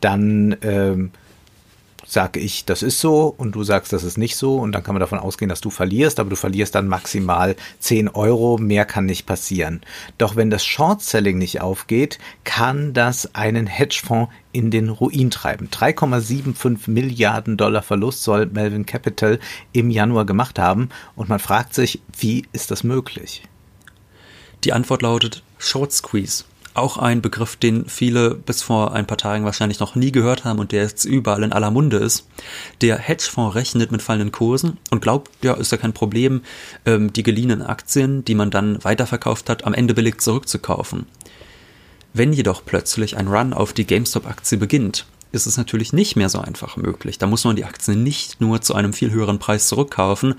dann 0.00 0.56
ähm, 0.62 1.10
sage 2.12 2.40
ich, 2.40 2.64
das 2.64 2.82
ist 2.82 3.00
so 3.00 3.34
und 3.36 3.52
du 3.52 3.64
sagst, 3.64 3.92
das 3.92 4.04
ist 4.04 4.18
nicht 4.18 4.36
so 4.36 4.56
und 4.56 4.72
dann 4.72 4.82
kann 4.82 4.94
man 4.94 5.00
davon 5.00 5.18
ausgehen, 5.18 5.48
dass 5.48 5.60
du 5.60 5.70
verlierst, 5.70 6.20
aber 6.20 6.30
du 6.30 6.36
verlierst 6.36 6.74
dann 6.74 6.88
maximal 6.88 7.56
10 7.80 8.08
Euro, 8.10 8.58
mehr 8.58 8.84
kann 8.84 9.06
nicht 9.06 9.26
passieren. 9.26 9.80
Doch 10.18 10.36
wenn 10.36 10.50
das 10.50 10.64
Short-Selling 10.64 11.38
nicht 11.38 11.60
aufgeht, 11.60 12.18
kann 12.44 12.92
das 12.92 13.34
einen 13.34 13.66
Hedgefonds 13.66 14.32
in 14.52 14.70
den 14.70 14.90
Ruin 14.90 15.30
treiben. 15.30 15.68
3,75 15.70 16.90
Milliarden 16.90 17.56
Dollar 17.56 17.82
Verlust 17.82 18.22
soll 18.22 18.46
Melvin 18.46 18.86
Capital 18.86 19.40
im 19.72 19.90
Januar 19.90 20.26
gemacht 20.26 20.58
haben 20.58 20.90
und 21.16 21.28
man 21.28 21.38
fragt 21.38 21.74
sich, 21.74 22.02
wie 22.18 22.44
ist 22.52 22.70
das 22.70 22.84
möglich? 22.84 23.42
Die 24.64 24.72
Antwort 24.72 25.02
lautet 25.02 25.42
Short 25.58 25.92
Squeeze 25.92 26.44
auch 26.74 26.96
ein 26.96 27.22
Begriff, 27.22 27.56
den 27.56 27.86
viele 27.86 28.34
bis 28.34 28.62
vor 28.62 28.92
ein 28.94 29.06
paar 29.06 29.18
Tagen 29.18 29.44
wahrscheinlich 29.44 29.80
noch 29.80 29.94
nie 29.94 30.12
gehört 30.12 30.44
haben 30.44 30.58
und 30.58 30.72
der 30.72 30.82
jetzt 30.82 31.04
überall 31.04 31.42
in 31.42 31.52
aller 31.52 31.70
Munde 31.70 31.98
ist. 31.98 32.26
Der 32.80 32.98
Hedgefonds 32.98 33.54
rechnet 33.54 33.92
mit 33.92 34.02
fallenden 34.02 34.32
Kursen 34.32 34.78
und 34.90 35.02
glaubt, 35.02 35.30
ja, 35.42 35.54
ist 35.54 35.72
ja 35.72 35.78
kein 35.78 35.92
Problem, 35.92 36.42
ähm, 36.86 37.12
die 37.12 37.22
geliehenen 37.22 37.62
Aktien, 37.62 38.24
die 38.24 38.34
man 38.34 38.50
dann 38.50 38.82
weiterverkauft 38.84 39.50
hat, 39.50 39.64
am 39.64 39.74
Ende 39.74 39.94
billig 39.94 40.20
zurückzukaufen. 40.20 41.06
Wenn 42.14 42.32
jedoch 42.32 42.64
plötzlich 42.64 43.16
ein 43.16 43.28
Run 43.28 43.52
auf 43.52 43.72
die 43.72 43.86
GameStop-Aktie 43.86 44.58
beginnt, 44.58 45.06
ist 45.32 45.46
es 45.46 45.56
natürlich 45.56 45.92
nicht 45.92 46.14
mehr 46.14 46.28
so 46.28 46.38
einfach 46.40 46.76
möglich. 46.76 47.18
Da 47.18 47.26
muss 47.26 47.44
man 47.44 47.56
die 47.56 47.64
Aktien 47.64 48.02
nicht 48.02 48.40
nur 48.40 48.60
zu 48.60 48.74
einem 48.74 48.92
viel 48.92 49.10
höheren 49.10 49.38
Preis 49.38 49.66
zurückkaufen, 49.66 50.34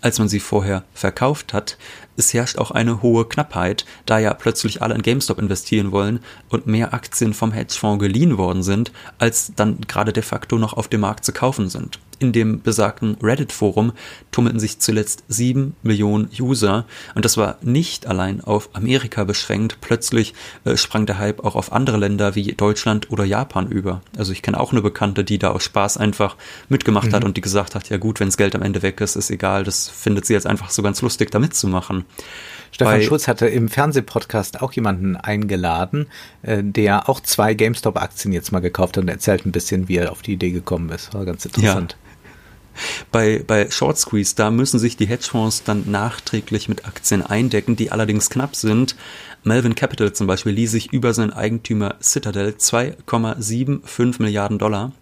als 0.00 0.18
man 0.18 0.28
sie 0.28 0.40
vorher 0.40 0.84
verkauft 0.94 1.52
hat. 1.52 1.76
Es 2.18 2.34
herrscht 2.34 2.58
auch 2.58 2.72
eine 2.72 3.00
hohe 3.00 3.24
Knappheit, 3.26 3.86
da 4.04 4.18
ja 4.18 4.34
plötzlich 4.34 4.82
alle 4.82 4.96
in 4.96 5.02
GameStop 5.02 5.38
investieren 5.38 5.92
wollen 5.92 6.18
und 6.48 6.66
mehr 6.66 6.92
Aktien 6.92 7.32
vom 7.32 7.52
Hedgefonds 7.52 8.02
geliehen 8.02 8.36
worden 8.36 8.64
sind, 8.64 8.90
als 9.18 9.52
dann 9.54 9.78
gerade 9.86 10.12
de 10.12 10.24
facto 10.24 10.58
noch 10.58 10.72
auf 10.72 10.88
dem 10.88 11.02
Markt 11.02 11.24
zu 11.24 11.32
kaufen 11.32 11.68
sind. 11.68 12.00
In 12.20 12.32
dem 12.32 12.62
besagten 12.62 13.16
Reddit-Forum 13.22 13.92
tummelten 14.32 14.58
sich 14.58 14.80
zuletzt 14.80 15.22
sieben 15.28 15.76
Millionen 15.84 16.28
User 16.40 16.84
und 17.14 17.24
das 17.24 17.36
war 17.36 17.58
nicht 17.62 18.08
allein 18.08 18.40
auf 18.40 18.70
Amerika 18.72 19.22
beschränkt. 19.22 19.80
Plötzlich 19.80 20.34
äh, 20.64 20.76
sprang 20.76 21.06
der 21.06 21.18
Hype 21.18 21.44
auch 21.44 21.54
auf 21.54 21.70
andere 21.72 21.96
Länder 21.96 22.34
wie 22.34 22.52
Deutschland 22.52 23.12
oder 23.12 23.24
Japan 23.24 23.68
über. 23.68 24.02
Also 24.16 24.32
ich 24.32 24.42
kenne 24.42 24.58
auch 24.58 24.72
eine 24.72 24.82
Bekannte, 24.82 25.22
die 25.22 25.38
da 25.38 25.50
aus 25.50 25.62
Spaß 25.62 25.96
einfach 25.96 26.36
mitgemacht 26.68 27.08
mhm. 27.08 27.14
hat 27.14 27.24
und 27.24 27.36
die 27.36 27.40
gesagt 27.40 27.76
hat, 27.76 27.88
ja 27.88 27.98
gut, 27.98 28.18
wenn 28.18 28.28
das 28.28 28.36
Geld 28.36 28.56
am 28.56 28.62
Ende 28.62 28.82
weg 28.82 29.00
ist, 29.00 29.14
ist 29.14 29.30
egal, 29.30 29.62
das 29.62 29.88
findet 29.88 30.26
sie 30.26 30.32
jetzt 30.32 30.46
einfach 30.46 30.70
so 30.70 30.82
ganz 30.82 31.00
lustig, 31.02 31.30
da 31.30 31.38
mitzumachen. 31.38 32.04
Stefan 32.70 32.94
Bei, 32.94 33.02
Schulz 33.02 33.26
hatte 33.26 33.46
im 33.48 33.68
Fernsehpodcast 33.68 34.62
auch 34.62 34.72
jemanden 34.72 35.16
eingeladen, 35.16 36.06
äh, 36.42 36.62
der 36.62 37.08
auch 37.08 37.20
zwei 37.20 37.54
GameStop-Aktien 37.54 38.32
jetzt 38.32 38.52
mal 38.52 38.60
gekauft 38.60 38.96
hat 38.96 39.02
und 39.02 39.08
erzählt 39.08 39.46
ein 39.46 39.52
bisschen, 39.52 39.88
wie 39.88 39.96
er 39.96 40.12
auf 40.12 40.22
die 40.22 40.34
Idee 40.34 40.50
gekommen 40.50 40.90
ist. 40.90 41.12
War 41.14 41.24
ganz 41.24 41.44
interessant. 41.44 41.96
Ja. 42.00 42.08
Bei, 43.10 43.42
bei 43.44 43.70
Short 43.70 43.98
Squeeze, 43.98 44.34
da 44.36 44.50
müssen 44.50 44.78
sich 44.78 44.96
die 44.96 45.06
Hedgefonds 45.06 45.64
dann 45.64 45.90
nachträglich 45.90 46.68
mit 46.68 46.86
Aktien 46.86 47.22
eindecken, 47.22 47.74
die 47.74 47.90
allerdings 47.90 48.30
knapp 48.30 48.54
sind. 48.54 48.94
Melvin 49.42 49.74
Capital 49.74 50.12
zum 50.12 50.26
Beispiel 50.26 50.52
ließ 50.52 50.70
sich 50.70 50.92
über 50.92 51.14
seinen 51.14 51.32
Eigentümer 51.32 51.96
Citadel 52.00 52.54
2,75 52.58 54.22
Milliarden 54.22 54.58
Dollar. 54.58 54.92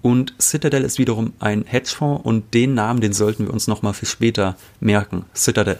Und 0.00 0.34
Citadel 0.40 0.82
ist 0.82 0.98
wiederum 0.98 1.32
ein 1.38 1.64
Hedgefonds 1.64 2.24
und 2.24 2.54
den 2.54 2.74
Namen, 2.74 3.00
den 3.00 3.12
sollten 3.12 3.46
wir 3.46 3.52
uns 3.52 3.68
nochmal 3.68 3.94
für 3.94 4.06
später 4.06 4.56
merken. 4.80 5.24
Citadel. 5.32 5.78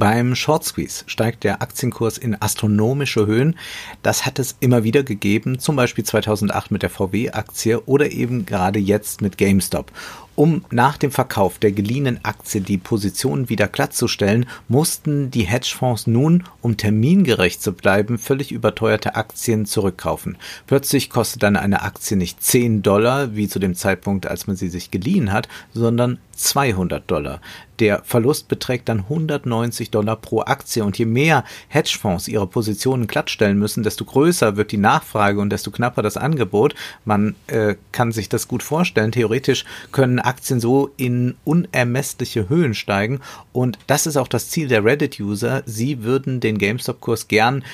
Beim 0.00 0.34
Short 0.34 0.64
Squeeze 0.64 1.04
steigt 1.08 1.44
der 1.44 1.60
Aktienkurs 1.60 2.16
in 2.16 2.34
astronomische 2.40 3.26
Höhen. 3.26 3.58
Das 4.02 4.24
hat 4.24 4.38
es 4.38 4.56
immer 4.58 4.82
wieder 4.82 5.02
gegeben, 5.02 5.58
zum 5.58 5.76
Beispiel 5.76 6.04
2008 6.04 6.70
mit 6.70 6.82
der 6.82 6.88
VW-Aktie 6.88 7.82
oder 7.84 8.10
eben 8.10 8.46
gerade 8.46 8.78
jetzt 8.78 9.20
mit 9.20 9.36
GameStop. 9.36 9.92
Um 10.36 10.64
nach 10.70 10.96
dem 10.96 11.10
Verkauf 11.10 11.58
der 11.58 11.72
geliehenen 11.72 12.24
Aktie 12.24 12.62
die 12.62 12.78
Position 12.78 13.50
wieder 13.50 13.68
glattzustellen, 13.68 14.46
mussten 14.68 15.30
die 15.30 15.42
Hedgefonds 15.42 16.06
nun, 16.06 16.44
um 16.62 16.78
termingerecht 16.78 17.60
zu 17.60 17.72
bleiben, 17.72 18.16
völlig 18.16 18.52
überteuerte 18.52 19.16
Aktien 19.16 19.66
zurückkaufen. 19.66 20.38
Plötzlich 20.66 21.10
kostet 21.10 21.42
dann 21.42 21.56
eine 21.56 21.82
Aktie 21.82 22.16
nicht 22.16 22.42
10 22.42 22.80
Dollar, 22.80 23.36
wie 23.36 23.48
zu 23.48 23.58
dem 23.58 23.74
Zeitpunkt, 23.74 24.26
als 24.26 24.46
man 24.46 24.56
sie 24.56 24.70
sich 24.70 24.90
geliehen 24.90 25.30
hat, 25.30 25.46
sondern 25.74 26.18
200 26.36 27.10
Dollar. 27.10 27.42
Der 27.80 28.02
Verlust 28.04 28.48
beträgt 28.48 28.90
dann 28.90 29.00
190 29.00 29.90
Dollar 29.90 30.16
pro 30.16 30.42
Aktie 30.42 30.84
und 30.84 30.98
je 30.98 31.06
mehr 31.06 31.44
Hedgefonds 31.68 32.28
ihre 32.28 32.46
Positionen 32.46 33.06
glattstellen 33.06 33.58
müssen, 33.58 33.82
desto 33.82 34.04
größer 34.04 34.56
wird 34.56 34.70
die 34.70 34.76
Nachfrage 34.76 35.40
und 35.40 35.50
desto 35.50 35.70
knapper 35.70 36.02
das 36.02 36.18
Angebot. 36.18 36.74
Man 37.06 37.34
äh, 37.46 37.76
kann 37.92 38.12
sich 38.12 38.28
das 38.28 38.48
gut 38.48 38.62
vorstellen. 38.62 39.12
Theoretisch 39.12 39.64
können 39.92 40.18
Aktien 40.18 40.60
so 40.60 40.90
in 40.98 41.36
unermessliche 41.44 42.50
Höhen 42.50 42.74
steigen 42.74 43.20
und 43.52 43.78
das 43.86 44.06
ist 44.06 44.18
auch 44.18 44.28
das 44.28 44.50
Ziel 44.50 44.68
der 44.68 44.84
Reddit-User. 44.84 45.62
Sie 45.64 46.02
würden 46.02 46.40
den 46.40 46.58
GameStop-Kurs 46.58 47.28
gern 47.28 47.64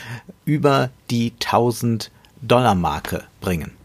über 0.44 0.90
die 1.10 1.32
1000 1.40 2.12
Dollar 2.42 2.76
Marke 2.76 3.24
bringen 3.40 3.75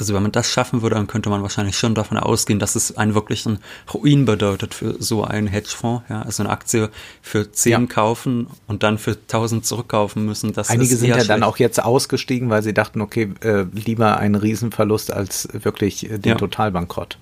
also 0.00 0.14
wenn 0.14 0.22
man 0.22 0.32
das 0.32 0.50
schaffen 0.50 0.82
würde, 0.82 0.96
dann 0.96 1.06
könnte 1.06 1.28
man 1.28 1.42
wahrscheinlich 1.42 1.76
schon 1.76 1.94
davon 1.94 2.16
ausgehen, 2.16 2.58
dass 2.58 2.74
es 2.74 2.96
einen 2.96 3.14
wirklichen 3.14 3.58
Ruin 3.92 4.24
bedeutet 4.24 4.74
für 4.74 4.96
so 4.98 5.24
einen 5.24 5.46
Hedgefonds. 5.46 6.04
Ja, 6.08 6.22
also 6.22 6.42
eine 6.42 6.50
Aktie 6.50 6.90
für 7.20 7.52
10 7.52 7.72
ja. 7.72 7.86
kaufen 7.86 8.46
und 8.66 8.82
dann 8.82 8.98
für 8.98 9.12
1000 9.12 9.64
zurückkaufen 9.64 10.24
müssen. 10.24 10.52
Das 10.52 10.70
Einige 10.70 10.96
sind 10.96 11.08
ja 11.08 11.16
schlecht. 11.16 11.30
dann 11.30 11.42
auch 11.42 11.58
jetzt 11.58 11.82
ausgestiegen, 11.82 12.50
weil 12.50 12.62
sie 12.62 12.72
dachten, 12.72 13.00
okay, 13.00 13.32
äh, 13.42 13.64
lieber 13.72 14.16
einen 14.16 14.34
Riesenverlust 14.34 15.12
als 15.12 15.48
wirklich 15.52 16.10
äh, 16.10 16.18
den 16.18 16.30
ja. 16.30 16.34
Totalbankrott. 16.36 17.18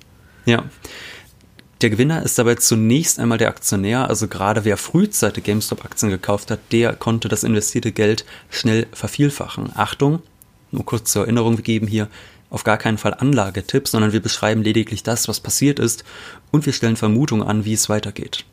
Ja. 0.46 0.64
Der 1.80 1.90
Gewinner 1.90 2.22
ist 2.22 2.38
dabei 2.38 2.56
zunächst 2.56 3.20
einmal 3.20 3.38
der 3.38 3.48
Aktionär, 3.48 4.08
also 4.08 4.26
gerade 4.26 4.64
wer 4.64 4.76
frühzeitig 4.76 5.44
GameStop-Aktien 5.44 6.10
gekauft 6.10 6.50
hat, 6.50 6.58
der 6.72 6.94
konnte 6.94 7.28
das 7.28 7.44
investierte 7.44 7.92
Geld 7.92 8.24
schnell 8.50 8.86
vervielfachen. 8.92 9.70
Achtung, 9.76 10.20
nur 10.72 10.84
kurz 10.84 11.12
zur 11.12 11.22
Erinnerung, 11.22 11.56
wir 11.56 11.62
geben 11.62 11.86
hier 11.86 12.08
auf 12.50 12.64
gar 12.64 12.78
keinen 12.78 12.98
Fall 12.98 13.14
Anlagetipps, 13.14 13.90
sondern 13.90 14.12
wir 14.12 14.20
beschreiben 14.20 14.62
lediglich 14.62 15.02
das, 15.02 15.28
was 15.28 15.40
passiert 15.40 15.78
ist 15.78 16.04
und 16.50 16.66
wir 16.66 16.72
stellen 16.72 16.96
Vermutungen 16.96 17.46
an, 17.46 17.64
wie 17.64 17.74
es 17.74 17.88
weitergeht. 17.88 18.44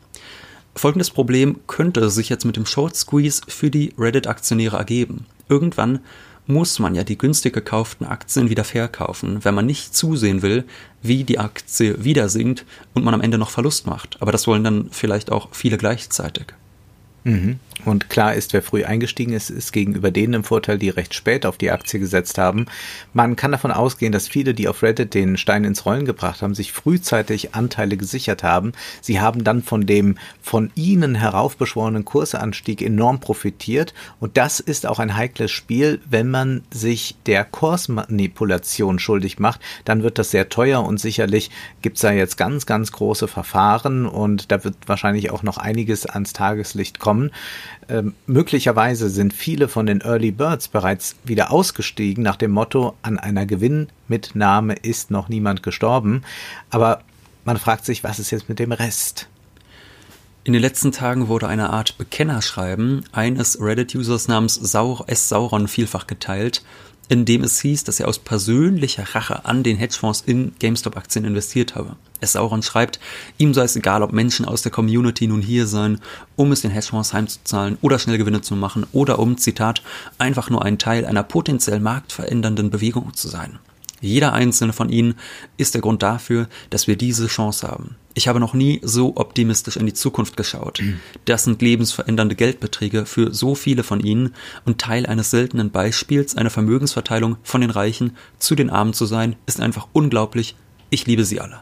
Folgendes 0.74 1.10
Problem 1.10 1.60
könnte 1.66 2.10
sich 2.10 2.28
jetzt 2.28 2.44
mit 2.44 2.56
dem 2.56 2.66
Short 2.66 2.94
Squeeze 2.96 3.42
für 3.48 3.70
die 3.70 3.94
Reddit-Aktionäre 3.98 4.76
ergeben. 4.76 5.24
Irgendwann 5.48 6.00
muss 6.46 6.78
man 6.78 6.94
ja 6.94 7.02
die 7.02 7.18
günstig 7.18 7.54
gekauften 7.54 8.06
Aktien 8.06 8.50
wieder 8.50 8.64
verkaufen, 8.64 9.44
wenn 9.44 9.54
man 9.54 9.66
nicht 9.66 9.96
zusehen 9.96 10.42
will, 10.42 10.64
wie 11.02 11.24
die 11.24 11.38
Aktie 11.38 12.04
wieder 12.04 12.28
sinkt 12.28 12.64
und 12.94 13.04
man 13.04 13.14
am 13.14 13.20
Ende 13.20 13.38
noch 13.38 13.50
Verlust 13.50 13.86
macht. 13.86 14.20
Aber 14.20 14.32
das 14.32 14.46
wollen 14.46 14.64
dann 14.64 14.88
vielleicht 14.90 15.32
auch 15.32 15.48
viele 15.52 15.78
gleichzeitig. 15.78 16.46
Mhm. 17.24 17.58
Und 17.84 18.08
klar 18.08 18.34
ist, 18.34 18.52
wer 18.52 18.62
früh 18.62 18.84
eingestiegen 18.84 19.32
ist, 19.32 19.50
ist 19.50 19.72
gegenüber 19.72 20.10
denen 20.10 20.34
im 20.34 20.44
Vorteil, 20.44 20.78
die 20.78 20.88
recht 20.88 21.14
spät 21.14 21.44
auf 21.44 21.58
die 21.58 21.70
Aktie 21.70 22.00
gesetzt 22.00 22.38
haben. 22.38 22.66
Man 23.12 23.36
kann 23.36 23.52
davon 23.52 23.70
ausgehen, 23.70 24.12
dass 24.12 24.28
viele, 24.28 24.54
die 24.54 24.66
auf 24.66 24.82
Reddit 24.82 25.14
den 25.14 25.36
Stein 25.36 25.64
ins 25.64 25.84
Rollen 25.84 26.06
gebracht 26.06 26.42
haben, 26.42 26.54
sich 26.54 26.72
frühzeitig 26.72 27.54
Anteile 27.54 27.96
gesichert 27.96 28.42
haben. 28.42 28.72
Sie 29.02 29.20
haben 29.20 29.44
dann 29.44 29.62
von 29.62 29.86
dem 29.86 30.16
von 30.40 30.70
ihnen 30.74 31.14
heraufbeschworenen 31.14 32.04
Kursanstieg 32.04 32.82
enorm 32.82 33.20
profitiert. 33.20 33.94
Und 34.20 34.36
das 34.36 34.58
ist 34.58 34.86
auch 34.86 34.98
ein 34.98 35.16
heikles 35.16 35.50
Spiel. 35.50 36.00
Wenn 36.08 36.30
man 36.30 36.62
sich 36.72 37.16
der 37.26 37.44
Kursmanipulation 37.44 38.98
schuldig 38.98 39.38
macht, 39.38 39.60
dann 39.84 40.02
wird 40.02 40.18
das 40.18 40.30
sehr 40.30 40.48
teuer 40.48 40.82
und 40.82 40.98
sicherlich 40.98 41.50
gibt 41.82 41.96
es 41.96 42.02
da 42.02 42.10
jetzt 42.10 42.36
ganz, 42.36 42.66
ganz 42.66 42.90
große 42.90 43.28
Verfahren 43.28 44.06
und 44.06 44.50
da 44.50 44.64
wird 44.64 44.76
wahrscheinlich 44.86 45.30
auch 45.30 45.42
noch 45.42 45.58
einiges 45.58 46.06
ans 46.06 46.32
Tageslicht 46.32 46.98
kommen. 46.98 47.30
Ähm, 47.88 48.14
möglicherweise 48.26 49.08
sind 49.08 49.32
viele 49.32 49.68
von 49.68 49.86
den 49.86 50.00
Early 50.00 50.30
Birds 50.30 50.68
bereits 50.68 51.16
wieder 51.24 51.50
ausgestiegen 51.50 52.22
nach 52.22 52.36
dem 52.36 52.50
Motto, 52.50 52.94
an 53.02 53.18
einer 53.18 53.46
Gewinnmitnahme 53.46 54.74
ist 54.74 55.10
noch 55.10 55.28
niemand 55.28 55.62
gestorben. 55.62 56.22
Aber 56.70 57.02
man 57.44 57.58
fragt 57.58 57.84
sich, 57.84 58.04
was 58.04 58.18
ist 58.18 58.30
jetzt 58.30 58.48
mit 58.48 58.58
dem 58.58 58.72
Rest? 58.72 59.28
In 60.46 60.52
den 60.52 60.62
letzten 60.62 60.92
Tagen 60.92 61.26
wurde 61.26 61.48
eine 61.48 61.70
Art 61.70 61.98
Bekennerschreiben 61.98 63.04
eines 63.10 63.60
Reddit-Users 63.60 64.28
namens 64.28 64.58
S. 64.58 65.28
Sauron 65.28 65.66
vielfach 65.66 66.06
geteilt, 66.06 66.62
in 67.08 67.24
dem 67.24 67.44
es 67.44 67.60
hieß, 67.60 67.84
dass 67.84 68.00
er 68.00 68.08
aus 68.08 68.18
persönlicher 68.18 69.14
Rache 69.14 69.44
an 69.44 69.62
den 69.62 69.76
Hedgefonds 69.76 70.22
in 70.26 70.52
GameStop-Aktien 70.58 71.24
investiert 71.24 71.74
habe. 71.74 71.96
Es 72.20 72.32
Sauron 72.32 72.62
schreibt, 72.62 72.98
ihm 73.38 73.54
sei 73.54 73.64
es 73.64 73.76
egal, 73.76 74.02
ob 74.02 74.12
Menschen 74.12 74.46
aus 74.46 74.62
der 74.62 74.72
Community 74.72 75.26
nun 75.26 75.42
hier 75.42 75.66
seien, 75.66 76.00
um 76.34 76.50
es 76.52 76.62
den 76.62 76.70
Hedgefonds 76.70 77.12
heimzuzahlen 77.12 77.78
oder 77.82 77.98
schnell 77.98 78.18
Gewinne 78.18 78.40
zu 78.40 78.56
machen 78.56 78.86
oder 78.92 79.18
um, 79.18 79.38
Zitat, 79.38 79.82
einfach 80.18 80.50
nur 80.50 80.64
ein 80.64 80.78
Teil 80.78 81.04
einer 81.04 81.22
potenziell 81.22 81.80
marktverändernden 81.80 82.70
Bewegung 82.70 83.14
zu 83.14 83.28
sein. 83.28 83.58
Jeder 84.00 84.32
einzelne 84.32 84.72
von 84.72 84.88
ihnen 84.88 85.14
ist 85.56 85.74
der 85.74 85.80
Grund 85.80 86.02
dafür, 86.02 86.48
dass 86.70 86.86
wir 86.86 86.96
diese 86.96 87.26
Chance 87.26 87.66
haben. 87.66 87.96
Ich 88.14 88.28
habe 88.28 88.40
noch 88.40 88.54
nie 88.54 88.80
so 88.82 89.16
optimistisch 89.16 89.76
in 89.76 89.86
die 89.86 89.94
Zukunft 89.94 90.36
geschaut. 90.36 90.82
Das 91.26 91.44
sind 91.44 91.60
lebensverändernde 91.60 92.34
Geldbeträge 92.34 93.04
für 93.04 93.34
so 93.34 93.54
viele 93.54 93.82
von 93.82 94.00
ihnen 94.00 94.34
und 94.64 94.78
Teil 94.78 95.06
eines 95.06 95.30
seltenen 95.30 95.70
Beispiels 95.70 96.36
einer 96.36 96.50
Vermögensverteilung 96.50 97.36
von 97.42 97.60
den 97.60 97.70
Reichen 97.70 98.16
zu 98.38 98.54
den 98.54 98.70
Armen 98.70 98.94
zu 98.94 99.06
sein, 99.06 99.36
ist 99.46 99.60
einfach 99.60 99.88
unglaublich. 99.92 100.56
Ich 100.88 101.06
liebe 101.06 101.24
sie 101.24 101.40
alle 101.40 101.60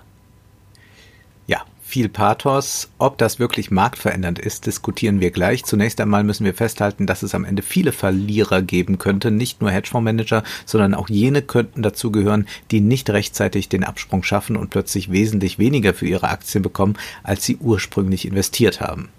viel 1.95 2.09
Pathos. 2.09 2.89
Ob 2.99 3.19
das 3.19 3.39
wirklich 3.39 3.71
marktverändernd 3.71 4.41
ist, 4.41 4.67
diskutieren 4.67 5.21
wir 5.21 5.31
gleich. 5.31 5.65
Zunächst 5.65 6.01
einmal 6.01 6.25
müssen 6.25 6.45
wir 6.45 6.53
festhalten, 6.53 7.07
dass 7.07 7.23
es 7.23 7.37
am 7.37 7.45
Ende 7.45 7.63
viele 7.63 7.93
Verlierer 7.93 8.63
geben 8.63 8.99
könnte. 8.99 9.31
Nicht 9.31 9.61
nur 9.61 9.71
Hedgefondsmanager, 9.71 10.43
sondern 10.67 10.95
auch 10.95 11.09
jene 11.09 11.41
könnten 11.41 11.83
dazugehören, 11.83 12.49
die 12.73 12.81
nicht 12.81 13.11
rechtzeitig 13.11 13.69
den 13.69 13.85
Absprung 13.85 14.25
schaffen 14.25 14.57
und 14.57 14.71
plötzlich 14.71 15.13
wesentlich 15.13 15.61
weniger 15.61 15.95
für 15.95 16.09
ihre 16.09 16.31
Aktien 16.31 16.63
bekommen, 16.63 16.97
als 17.23 17.45
sie 17.45 17.59
ursprünglich 17.59 18.27
investiert 18.27 18.81
haben. 18.81 19.11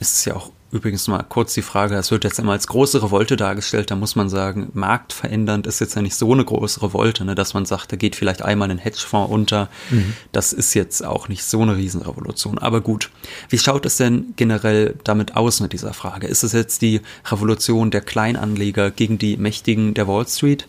Es 0.00 0.12
ist 0.14 0.24
ja 0.24 0.34
auch 0.34 0.50
Übrigens 0.72 1.08
mal 1.08 1.24
kurz 1.28 1.54
die 1.54 1.62
Frage, 1.62 1.96
es 1.96 2.12
wird 2.12 2.22
jetzt 2.22 2.38
immer 2.38 2.52
als 2.52 2.68
große 2.68 3.02
Revolte 3.02 3.36
dargestellt, 3.36 3.90
da 3.90 3.96
muss 3.96 4.14
man 4.14 4.28
sagen, 4.28 4.70
marktverändernd 4.72 5.66
ist 5.66 5.80
jetzt 5.80 5.96
ja 5.96 6.02
nicht 6.02 6.14
so 6.14 6.32
eine 6.32 6.44
große 6.44 6.82
Revolte, 6.82 7.24
ne, 7.24 7.34
dass 7.34 7.54
man 7.54 7.66
sagt, 7.66 7.90
da 7.90 7.96
geht 7.96 8.14
vielleicht 8.14 8.42
einmal 8.42 8.70
ein 8.70 8.78
Hedgefonds 8.78 9.32
unter. 9.32 9.68
Mhm. 9.90 10.14
Das 10.30 10.52
ist 10.52 10.74
jetzt 10.74 11.04
auch 11.04 11.26
nicht 11.26 11.42
so 11.42 11.62
eine 11.62 11.76
Riesenrevolution. 11.76 12.58
Aber 12.58 12.80
gut, 12.80 13.10
wie 13.48 13.58
schaut 13.58 13.84
es 13.84 13.96
denn 13.96 14.34
generell 14.36 14.94
damit 15.02 15.36
aus 15.36 15.58
mit 15.58 15.72
dieser 15.72 15.92
Frage? 15.92 16.28
Ist 16.28 16.44
es 16.44 16.52
jetzt 16.52 16.82
die 16.82 17.00
Revolution 17.26 17.90
der 17.90 18.02
Kleinanleger 18.02 18.92
gegen 18.92 19.18
die 19.18 19.36
Mächtigen 19.36 19.94
der 19.94 20.06
Wall 20.06 20.28
Street? 20.28 20.68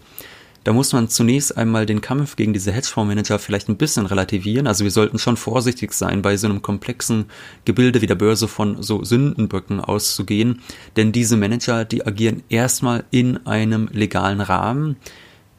Da 0.64 0.74
muss 0.74 0.94
man 0.94 1.10
zunächst 1.10 1.58
einmal 1.58 1.86
den 1.86 2.02
Kampf 2.02 2.36
gegen 2.36 2.54
diese 2.54 2.72
Hedgefondsmanager 2.72 3.40
vielleicht 3.40 3.68
ein 3.68 3.78
bisschen 3.78 4.06
relativieren. 4.06 4.68
Also 4.68 4.84
wir 4.84 4.92
sollten 4.92 5.18
schon 5.18 5.38
vorsichtig 5.38 5.94
sein, 5.94 6.22
bei 6.22 6.38
so 6.38 6.48
einem 6.48 6.62
komplexen 6.62 7.26
Gebilde 7.66 8.02
wie 8.02 8.08
der 8.08 8.16
Börse 8.16 8.48
von 8.48 8.82
so 8.84 9.04
Sündenböcken 9.04 9.80
auszugehen. 9.80 10.62
Denn 10.98 11.12
diese 11.12 11.36
Manager, 11.38 11.84
die 11.84 12.06
agieren 12.06 12.44
erstmal 12.50 13.06
in 13.10 13.46
einem 13.48 13.90
legalen 13.92 14.42
Rahmen. 14.42 14.98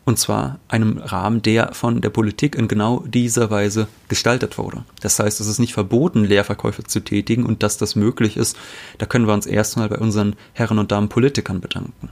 Und 0.04 0.18
zwar 0.18 0.58
einem 0.66 0.98
Rahmen, 0.98 1.42
der 1.42 1.74
von 1.74 2.00
der 2.00 2.10
Politik 2.10 2.56
in 2.56 2.66
genau 2.66 3.04
dieser 3.06 3.50
Weise 3.50 3.86
gestaltet 4.08 4.58
wurde. 4.58 4.84
Das 5.00 5.18
heißt, 5.18 5.40
es 5.40 5.46
ist 5.46 5.60
nicht 5.60 5.74
verboten, 5.74 6.24
Leerverkäufe 6.24 6.82
zu 6.82 7.00
tätigen 7.00 7.46
und 7.46 7.62
dass 7.62 7.76
das 7.76 7.94
möglich 7.94 8.36
ist, 8.36 8.56
da 8.98 9.06
können 9.06 9.28
wir 9.28 9.34
uns 9.34 9.46
erstmal 9.46 9.88
bei 9.88 9.98
unseren 9.98 10.34
Herren 10.54 10.80
und 10.80 10.90
Damen 10.90 11.08
Politikern 11.08 11.60
bedanken. 11.60 12.08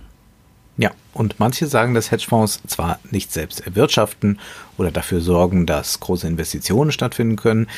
Ja, 0.80 0.92
und 1.12 1.38
manche 1.38 1.66
sagen, 1.66 1.92
dass 1.92 2.10
Hedgefonds 2.10 2.62
zwar 2.66 3.00
nicht 3.10 3.30
selbst 3.34 3.60
erwirtschaften 3.66 4.38
oder 4.78 4.90
dafür 4.90 5.20
sorgen, 5.20 5.66
dass 5.66 6.00
große 6.00 6.26
Investitionen 6.26 6.90
stattfinden 6.90 7.36
können, 7.36 7.69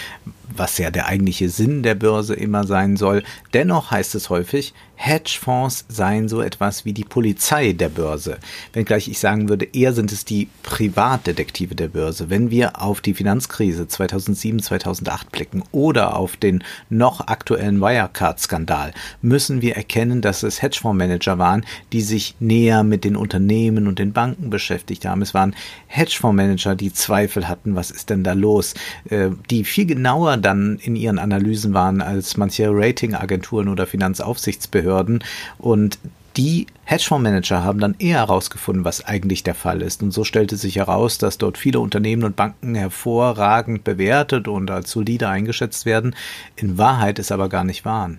was 0.56 0.78
ja 0.78 0.90
der 0.90 1.06
eigentliche 1.06 1.48
Sinn 1.48 1.82
der 1.82 1.94
Börse 1.94 2.34
immer 2.34 2.66
sein 2.66 2.96
soll. 2.96 3.22
Dennoch 3.52 3.90
heißt 3.90 4.14
es 4.14 4.30
häufig, 4.30 4.74
Hedgefonds 5.02 5.84
seien 5.88 6.28
so 6.28 6.40
etwas 6.42 6.84
wie 6.84 6.92
die 6.92 7.02
Polizei 7.02 7.72
der 7.72 7.88
Börse. 7.88 8.38
Wenngleich 8.72 9.08
ich 9.08 9.18
sagen 9.18 9.48
würde, 9.48 9.66
eher 9.72 9.94
sind 9.94 10.12
es 10.12 10.24
die 10.24 10.48
Privatdetektive 10.62 11.74
der 11.74 11.88
Börse. 11.88 12.30
Wenn 12.30 12.52
wir 12.52 12.80
auf 12.80 13.00
die 13.00 13.14
Finanzkrise 13.14 13.88
2007, 13.88 14.60
2008 14.60 15.32
blicken 15.32 15.64
oder 15.72 16.14
auf 16.16 16.36
den 16.36 16.62
noch 16.88 17.26
aktuellen 17.26 17.80
Wirecard-Skandal, 17.80 18.92
müssen 19.22 19.60
wir 19.60 19.74
erkennen, 19.74 20.22
dass 20.22 20.44
es 20.44 20.62
Hedgefondsmanager 20.62 21.36
waren, 21.36 21.64
die 21.92 22.02
sich 22.02 22.36
näher 22.38 22.84
mit 22.84 23.02
den 23.02 23.16
Unternehmen 23.16 23.88
und 23.88 23.98
den 23.98 24.12
Banken 24.12 24.50
beschäftigt 24.50 25.04
haben. 25.04 25.22
Es 25.22 25.34
waren 25.34 25.56
Hedgefondsmanager, 25.88 26.76
die 26.76 26.92
Zweifel 26.92 27.48
hatten, 27.48 27.74
was 27.74 27.90
ist 27.90 28.08
denn 28.08 28.22
da 28.22 28.34
los, 28.34 28.74
äh, 29.10 29.30
die 29.50 29.64
viel 29.64 29.86
genauer 29.86 30.36
dann 30.42 30.78
in 30.82 30.96
ihren 30.96 31.18
Analysen 31.18 31.74
waren 31.74 32.00
als 32.00 32.36
manche 32.36 32.68
Ratingagenturen 32.70 33.68
oder 33.68 33.86
Finanzaufsichtsbehörden 33.86 35.24
und 35.58 35.98
die 36.36 36.66
Hedgefondsmanager 36.84 37.62
haben 37.62 37.78
dann 37.78 37.94
eher 37.98 38.18
herausgefunden, 38.18 38.84
was 38.84 39.04
eigentlich 39.04 39.42
der 39.42 39.54
Fall 39.54 39.82
ist. 39.82 40.02
Und 40.02 40.12
so 40.12 40.24
stellte 40.24 40.56
sich 40.56 40.76
heraus, 40.76 41.18
dass 41.18 41.36
dort 41.36 41.58
viele 41.58 41.80
Unternehmen 41.80 42.24
und 42.24 42.36
Banken 42.36 42.74
hervorragend 42.74 43.84
bewertet 43.84 44.48
und 44.48 44.70
als 44.70 44.90
solide 44.90 45.28
eingeschätzt 45.28 45.84
werden, 45.84 46.16
in 46.56 46.78
Wahrheit 46.78 47.18
es 47.18 47.32
aber 47.32 47.50
gar 47.50 47.64
nicht 47.64 47.84
waren. 47.84 48.18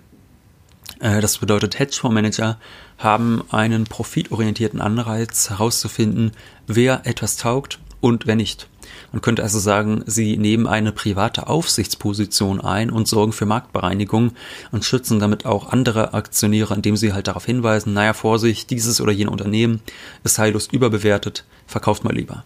Äh, 1.00 1.20
das 1.20 1.38
bedeutet, 1.38 1.78
Hedgefondsmanager 1.78 2.58
haben 2.98 3.42
einen 3.50 3.84
profitorientierten 3.84 4.80
Anreiz 4.80 5.50
herauszufinden, 5.50 6.32
wer 6.68 7.06
etwas 7.06 7.36
taugt 7.36 7.80
und 8.04 8.26
wer 8.26 8.36
nicht. 8.36 8.68
Man 9.12 9.22
könnte 9.22 9.42
also 9.42 9.58
sagen, 9.58 10.02
sie 10.04 10.36
nehmen 10.36 10.66
eine 10.66 10.92
private 10.92 11.46
Aufsichtsposition 11.46 12.60
ein 12.60 12.90
und 12.90 13.08
sorgen 13.08 13.32
für 13.32 13.46
Marktbereinigung 13.46 14.32
und 14.72 14.84
schützen 14.84 15.20
damit 15.20 15.46
auch 15.46 15.72
andere 15.72 16.12
Aktionäre, 16.12 16.74
indem 16.74 16.98
sie 16.98 17.14
halt 17.14 17.28
darauf 17.28 17.46
hinweisen, 17.46 17.94
naja, 17.94 18.12
Vorsicht, 18.12 18.68
dieses 18.68 19.00
oder 19.00 19.10
jenes 19.10 19.32
Unternehmen 19.32 19.80
ist 20.22 20.38
heillos 20.38 20.68
überbewertet, 20.70 21.46
verkauft 21.66 22.04
mal 22.04 22.14
lieber. 22.14 22.44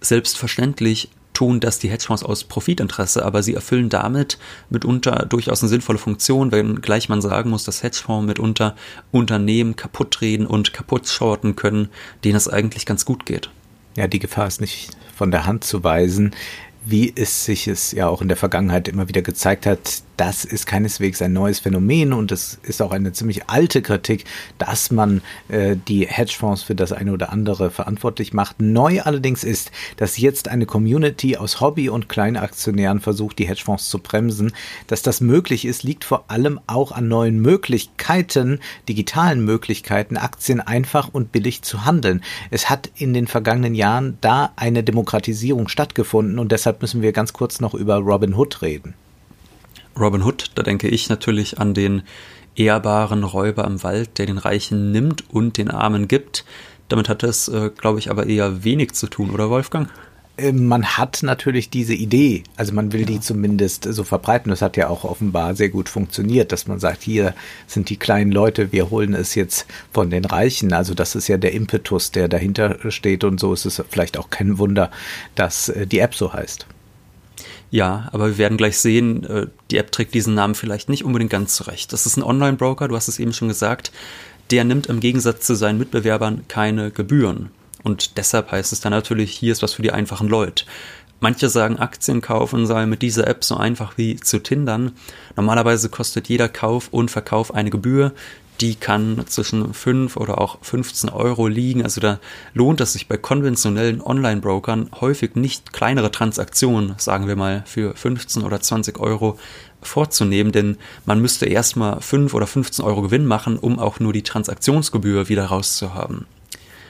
Selbstverständlich 0.00 1.10
tun 1.34 1.60
das 1.60 1.78
die 1.78 1.90
Hedgefonds 1.90 2.22
aus 2.22 2.44
Profitinteresse, 2.44 3.26
aber 3.26 3.42
sie 3.42 3.52
erfüllen 3.52 3.90
damit 3.90 4.38
mitunter 4.70 5.26
durchaus 5.26 5.62
eine 5.62 5.68
sinnvolle 5.68 5.98
Funktion, 5.98 6.50
wenn 6.50 6.80
gleich 6.80 7.10
man 7.10 7.20
sagen 7.20 7.50
muss, 7.50 7.64
dass 7.64 7.82
Hedgefonds 7.82 8.26
mitunter 8.26 8.74
Unternehmen 9.10 9.76
kaputtreden 9.76 10.46
und 10.46 10.72
kaputt 10.72 11.06
shorten 11.08 11.56
können, 11.56 11.90
denen 12.24 12.36
es 12.36 12.48
eigentlich 12.48 12.86
ganz 12.86 13.04
gut 13.04 13.26
geht. 13.26 13.50
Ja, 13.98 14.06
die 14.06 14.20
Gefahr 14.20 14.46
ist 14.46 14.60
nicht 14.60 14.90
von 15.14 15.30
der 15.30 15.44
Hand 15.44 15.64
zu 15.64 15.82
weisen 15.82 16.32
wie 16.90 17.12
es 17.14 17.44
sich 17.44 17.68
es 17.68 17.92
ja 17.92 18.08
auch 18.08 18.22
in 18.22 18.28
der 18.28 18.36
Vergangenheit 18.36 18.88
immer 18.88 19.08
wieder 19.08 19.22
gezeigt 19.22 19.66
hat, 19.66 20.02
das 20.18 20.44
ist 20.44 20.66
keineswegs 20.66 21.22
ein 21.22 21.32
neues 21.32 21.60
Phänomen 21.60 22.12
und 22.12 22.32
es 22.32 22.58
ist 22.64 22.82
auch 22.82 22.90
eine 22.90 23.12
ziemlich 23.12 23.48
alte 23.48 23.82
Kritik, 23.82 24.24
dass 24.58 24.90
man 24.90 25.22
äh, 25.48 25.76
die 25.76 26.06
Hedgefonds 26.06 26.64
für 26.64 26.74
das 26.74 26.92
eine 26.92 27.12
oder 27.12 27.32
andere 27.32 27.70
verantwortlich 27.70 28.32
macht. 28.32 28.60
Neu 28.60 29.00
allerdings 29.00 29.44
ist, 29.44 29.70
dass 29.96 30.18
jetzt 30.18 30.48
eine 30.48 30.66
Community 30.66 31.36
aus 31.36 31.60
Hobby- 31.60 31.88
und 31.88 32.08
Kleinaktionären 32.08 33.00
versucht, 33.00 33.38
die 33.38 33.46
Hedgefonds 33.46 33.88
zu 33.88 34.00
bremsen. 34.00 34.52
Dass 34.88 35.02
das 35.02 35.20
möglich 35.20 35.64
ist, 35.64 35.84
liegt 35.84 36.04
vor 36.04 36.24
allem 36.28 36.58
auch 36.66 36.90
an 36.90 37.06
neuen 37.06 37.40
Möglichkeiten, 37.40 38.58
digitalen 38.88 39.44
Möglichkeiten, 39.44 40.16
Aktien 40.16 40.60
einfach 40.60 41.08
und 41.12 41.30
billig 41.30 41.62
zu 41.62 41.84
handeln. 41.84 42.22
Es 42.50 42.68
hat 42.68 42.90
in 42.96 43.14
den 43.14 43.28
vergangenen 43.28 43.76
Jahren 43.76 44.18
da 44.20 44.52
eine 44.56 44.82
Demokratisierung 44.82 45.68
stattgefunden 45.68 46.40
und 46.40 46.50
deshalb 46.50 46.82
müssen 46.82 47.02
wir 47.02 47.12
ganz 47.12 47.32
kurz 47.32 47.60
noch 47.60 47.74
über 47.74 47.98
Robin 47.98 48.34
Hood 48.34 48.62
reden. 48.62 48.94
Robin 49.98 50.22
Hood, 50.22 50.52
da 50.54 50.62
denke 50.62 50.88
ich 50.88 51.08
natürlich 51.08 51.58
an 51.58 51.74
den 51.74 52.02
ehrbaren 52.56 53.24
Räuber 53.24 53.64
im 53.64 53.82
Wald, 53.82 54.18
der 54.18 54.26
den 54.26 54.38
Reichen 54.38 54.92
nimmt 54.92 55.28
und 55.30 55.58
den 55.58 55.70
Armen 55.70 56.08
gibt. 56.08 56.44
Damit 56.88 57.08
hat 57.08 57.22
es, 57.22 57.48
äh, 57.48 57.70
glaube 57.76 57.98
ich, 57.98 58.10
aber 58.10 58.26
eher 58.26 58.64
wenig 58.64 58.92
zu 58.92 59.06
tun, 59.08 59.30
oder 59.30 59.50
Wolfgang? 59.50 59.88
äh, 60.38 60.52
man 60.52 60.84
hat 60.96 61.22
natürlich 61.22 61.68
diese 61.70 61.94
Idee, 61.94 62.44
also 62.56 62.72
man 62.72 62.92
will 62.92 63.00
ja. 63.00 63.06
die 63.06 63.20
zumindest 63.20 63.84
so 63.92 64.04
verbreiten. 64.04 64.50
Das 64.50 64.62
hat 64.62 64.76
ja 64.76 64.88
auch 64.88 65.04
offenbar 65.04 65.54
sehr 65.54 65.68
gut 65.68 65.88
funktioniert, 65.88 66.52
dass 66.52 66.66
man 66.66 66.78
sagt, 66.78 67.02
hier 67.02 67.34
sind 67.66 67.90
die 67.90 67.96
kleinen 67.96 68.32
Leute, 68.32 68.72
wir 68.72 68.90
holen 68.90 69.14
es 69.14 69.34
jetzt 69.34 69.66
von 69.92 70.10
den 70.10 70.24
Reichen. 70.24 70.72
Also 70.72 70.94
das 70.94 71.14
ist 71.14 71.28
ja 71.28 71.36
der 71.36 71.52
Impetus, 71.52 72.10
der 72.10 72.28
dahinter 72.28 72.78
steht 72.90 73.24
und 73.24 73.38
so 73.40 73.52
ist 73.52 73.66
es 73.66 73.82
vielleicht 73.88 74.18
auch 74.18 74.30
kein 74.30 74.58
Wunder, 74.58 74.90
dass 75.34 75.68
äh, 75.68 75.86
die 75.86 75.98
App 75.98 76.14
so 76.14 76.32
heißt. 76.32 76.66
Ja, 77.70 78.08
aber 78.12 78.28
wir 78.28 78.38
werden 78.38 78.58
gleich 78.58 78.78
sehen, 78.78 79.24
äh, 79.24 79.46
die 79.70 79.76
App 79.76 79.92
trägt 79.92 80.14
diesen 80.14 80.34
Namen 80.34 80.54
vielleicht 80.54 80.88
nicht 80.88 81.04
unbedingt 81.04 81.30
ganz 81.30 81.54
zurecht. 81.54 81.92
Das 81.92 82.06
ist 82.06 82.16
ein 82.16 82.22
Online-Broker, 82.22 82.88
du 82.88 82.96
hast 82.96 83.08
es 83.08 83.18
eben 83.18 83.32
schon 83.32 83.48
gesagt, 83.48 83.92
der 84.50 84.64
nimmt 84.64 84.86
im 84.86 85.00
Gegensatz 85.00 85.46
zu 85.46 85.54
seinen 85.54 85.78
Mitbewerbern 85.78 86.44
keine 86.48 86.90
Gebühren. 86.90 87.50
Und 87.82 88.16
deshalb 88.16 88.50
heißt 88.50 88.72
es 88.72 88.80
dann 88.80 88.92
natürlich, 88.92 89.32
hier 89.32 89.52
ist 89.52 89.62
was 89.62 89.74
für 89.74 89.82
die 89.82 89.92
einfachen 89.92 90.28
Leute. 90.28 90.64
Manche 91.20 91.48
sagen, 91.48 91.78
Aktien 91.78 92.20
kaufen 92.20 92.66
sei 92.66 92.86
mit 92.86 93.02
dieser 93.02 93.26
App 93.26 93.44
so 93.44 93.56
einfach 93.56 93.98
wie 93.98 94.16
zu 94.16 94.38
Tindern. 94.38 94.92
Normalerweise 95.36 95.88
kostet 95.88 96.28
jeder 96.28 96.48
Kauf 96.48 96.88
und 96.90 97.10
Verkauf 97.10 97.52
eine 97.52 97.70
Gebühr. 97.70 98.12
Die 98.60 98.74
kann 98.74 99.24
zwischen 99.28 99.72
5 99.72 100.16
oder 100.16 100.40
auch 100.40 100.58
15 100.62 101.10
Euro 101.10 101.46
liegen. 101.46 101.82
Also 101.84 102.00
da 102.00 102.18
lohnt 102.54 102.80
es 102.80 102.92
sich 102.92 103.06
bei 103.06 103.16
konventionellen 103.16 104.00
Online-Brokern 104.00 104.90
häufig 105.00 105.36
nicht 105.36 105.72
kleinere 105.72 106.10
Transaktionen, 106.10 106.94
sagen 106.98 107.28
wir 107.28 107.36
mal, 107.36 107.62
für 107.66 107.94
15 107.94 108.42
oder 108.42 108.60
20 108.60 108.98
Euro 108.98 109.38
vorzunehmen, 109.80 110.50
denn 110.50 110.76
man 111.06 111.20
müsste 111.20 111.46
erstmal 111.46 112.00
5 112.00 112.34
oder 112.34 112.48
15 112.48 112.84
Euro 112.84 113.02
Gewinn 113.02 113.26
machen, 113.26 113.58
um 113.58 113.78
auch 113.78 114.00
nur 114.00 114.12
die 114.12 114.22
Transaktionsgebühr 114.22 115.28
wieder 115.28 115.46
rauszuhaben. 115.46 116.26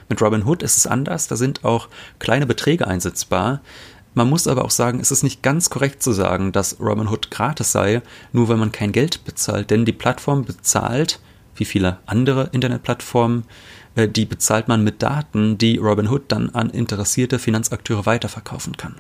Mit 0.09 0.23
Robinhood 0.23 0.63
ist 0.63 0.79
es 0.79 0.87
anders, 0.87 1.29
da 1.29 1.37
sind 1.37 1.65
auch 1.65 1.89
kleine 2.19 2.47
Beträge 2.47 2.87
einsetzbar. 2.87 3.61
Man 4.15 4.31
muss 4.31 4.49
aber 4.49 4.65
auch 4.65 4.71
sagen, 4.71 5.01
es 5.01 5.11
ist 5.11 5.23
nicht 5.23 5.43
ganz 5.43 5.69
korrekt 5.69 6.03
zu 6.03 6.13
sagen, 6.13 6.51
dass 6.51 6.81
Robinhood 6.81 7.31
gratis 7.31 7.73
sei, 7.73 8.01
nur 8.33 8.49
weil 8.49 8.57
man 8.57 8.73
kein 8.73 8.93
Geld 8.93 9.25
bezahlt, 9.25 9.71
denn 9.71 9.85
die 9.85 9.93
Plattform 9.93 10.47
bezahlt, 10.47 11.21
wie 11.59 11.65
viele 11.65 11.99
andere 12.07 12.51
Internetplattformen, 12.53 13.45
äh, 13.95 14.09
die 14.09 14.25
bezahlt 14.25 14.69
man 14.69 14.85
mit 14.85 15.03
Daten, 15.03 15.59
die 15.59 15.79
Robinhood 15.79 16.25
dann 16.29 16.51
an 16.51 16.71
interessierte 16.71 17.39
Finanzakteure 17.39 18.07
weiterverkaufen 18.07 18.77
kann. 18.77 18.97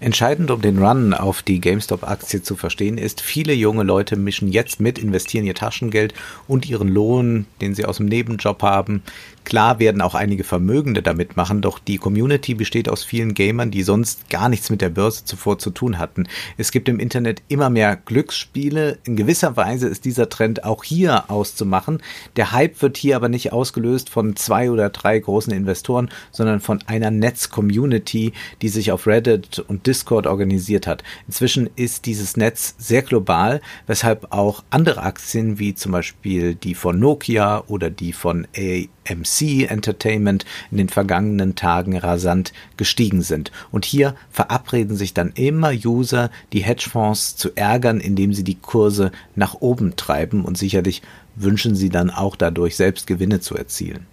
Entscheidend, 0.00 0.52
um 0.52 0.62
den 0.62 0.78
Run 0.78 1.12
auf 1.12 1.42
die 1.42 1.60
GameStop-Aktie 1.60 2.40
zu 2.40 2.54
verstehen, 2.54 2.98
ist, 2.98 3.20
viele 3.20 3.52
junge 3.52 3.82
Leute 3.82 4.14
mischen 4.14 4.46
jetzt 4.46 4.78
mit, 4.78 4.96
investieren 4.96 5.44
ihr 5.44 5.56
Taschengeld 5.56 6.14
und 6.46 6.68
ihren 6.68 6.86
Lohn, 6.86 7.46
den 7.60 7.74
sie 7.74 7.84
aus 7.84 7.96
dem 7.96 8.06
Nebenjob 8.06 8.62
haben, 8.62 9.02
Klar 9.48 9.78
werden 9.78 10.02
auch 10.02 10.14
einige 10.14 10.44
Vermögende 10.44 11.00
damit 11.00 11.38
machen, 11.38 11.62
doch 11.62 11.78
die 11.78 11.96
Community 11.96 12.52
besteht 12.52 12.86
aus 12.86 13.02
vielen 13.02 13.32
Gamern, 13.32 13.70
die 13.70 13.82
sonst 13.82 14.28
gar 14.28 14.50
nichts 14.50 14.68
mit 14.68 14.82
der 14.82 14.90
Börse 14.90 15.24
zuvor 15.24 15.58
zu 15.58 15.70
tun 15.70 15.98
hatten. 15.98 16.28
Es 16.58 16.70
gibt 16.70 16.86
im 16.86 17.00
Internet 17.00 17.40
immer 17.48 17.70
mehr 17.70 17.96
Glücksspiele. 17.96 18.98
In 19.04 19.16
gewisser 19.16 19.56
Weise 19.56 19.88
ist 19.88 20.04
dieser 20.04 20.28
Trend 20.28 20.64
auch 20.64 20.84
hier 20.84 21.30
auszumachen. 21.30 22.02
Der 22.36 22.52
Hype 22.52 22.82
wird 22.82 22.98
hier 22.98 23.16
aber 23.16 23.30
nicht 23.30 23.50
ausgelöst 23.50 24.10
von 24.10 24.36
zwei 24.36 24.70
oder 24.70 24.90
drei 24.90 25.18
großen 25.18 25.54
Investoren, 25.54 26.10
sondern 26.30 26.60
von 26.60 26.80
einer 26.86 27.10
Netz-Community, 27.10 28.34
die 28.60 28.68
sich 28.68 28.92
auf 28.92 29.06
Reddit 29.06 29.60
und 29.60 29.86
Discord 29.86 30.26
organisiert 30.26 30.86
hat. 30.86 31.02
Inzwischen 31.26 31.70
ist 31.74 32.04
dieses 32.04 32.36
Netz 32.36 32.74
sehr 32.76 33.00
global, 33.00 33.62
weshalb 33.86 34.30
auch 34.30 34.62
andere 34.68 35.04
Aktien 35.04 35.58
wie 35.58 35.74
zum 35.74 35.92
Beispiel 35.92 36.54
die 36.54 36.74
von 36.74 36.98
Nokia 36.98 37.64
oder 37.66 37.88
die 37.88 38.12
von 38.12 38.46
A 38.54 38.84
MC 39.08 39.70
Entertainment 39.70 40.44
in 40.70 40.78
den 40.78 40.88
vergangenen 40.88 41.54
Tagen 41.54 41.96
rasant 41.96 42.52
gestiegen 42.76 43.22
sind. 43.22 43.52
Und 43.70 43.84
hier 43.84 44.14
verabreden 44.30 44.96
sich 44.96 45.14
dann 45.14 45.32
immer 45.34 45.70
User, 45.70 46.30
die 46.52 46.60
Hedgefonds 46.60 47.36
zu 47.36 47.50
ärgern, 47.54 48.00
indem 48.00 48.32
sie 48.32 48.44
die 48.44 48.56
Kurse 48.56 49.12
nach 49.34 49.54
oben 49.54 49.96
treiben 49.96 50.44
und 50.44 50.58
sicherlich 50.58 51.02
wünschen 51.36 51.76
sie 51.76 51.88
dann 51.88 52.10
auch 52.10 52.36
dadurch 52.36 52.76
selbst 52.76 53.06
Gewinne 53.06 53.40
zu 53.40 53.56
erzielen. 53.56 54.06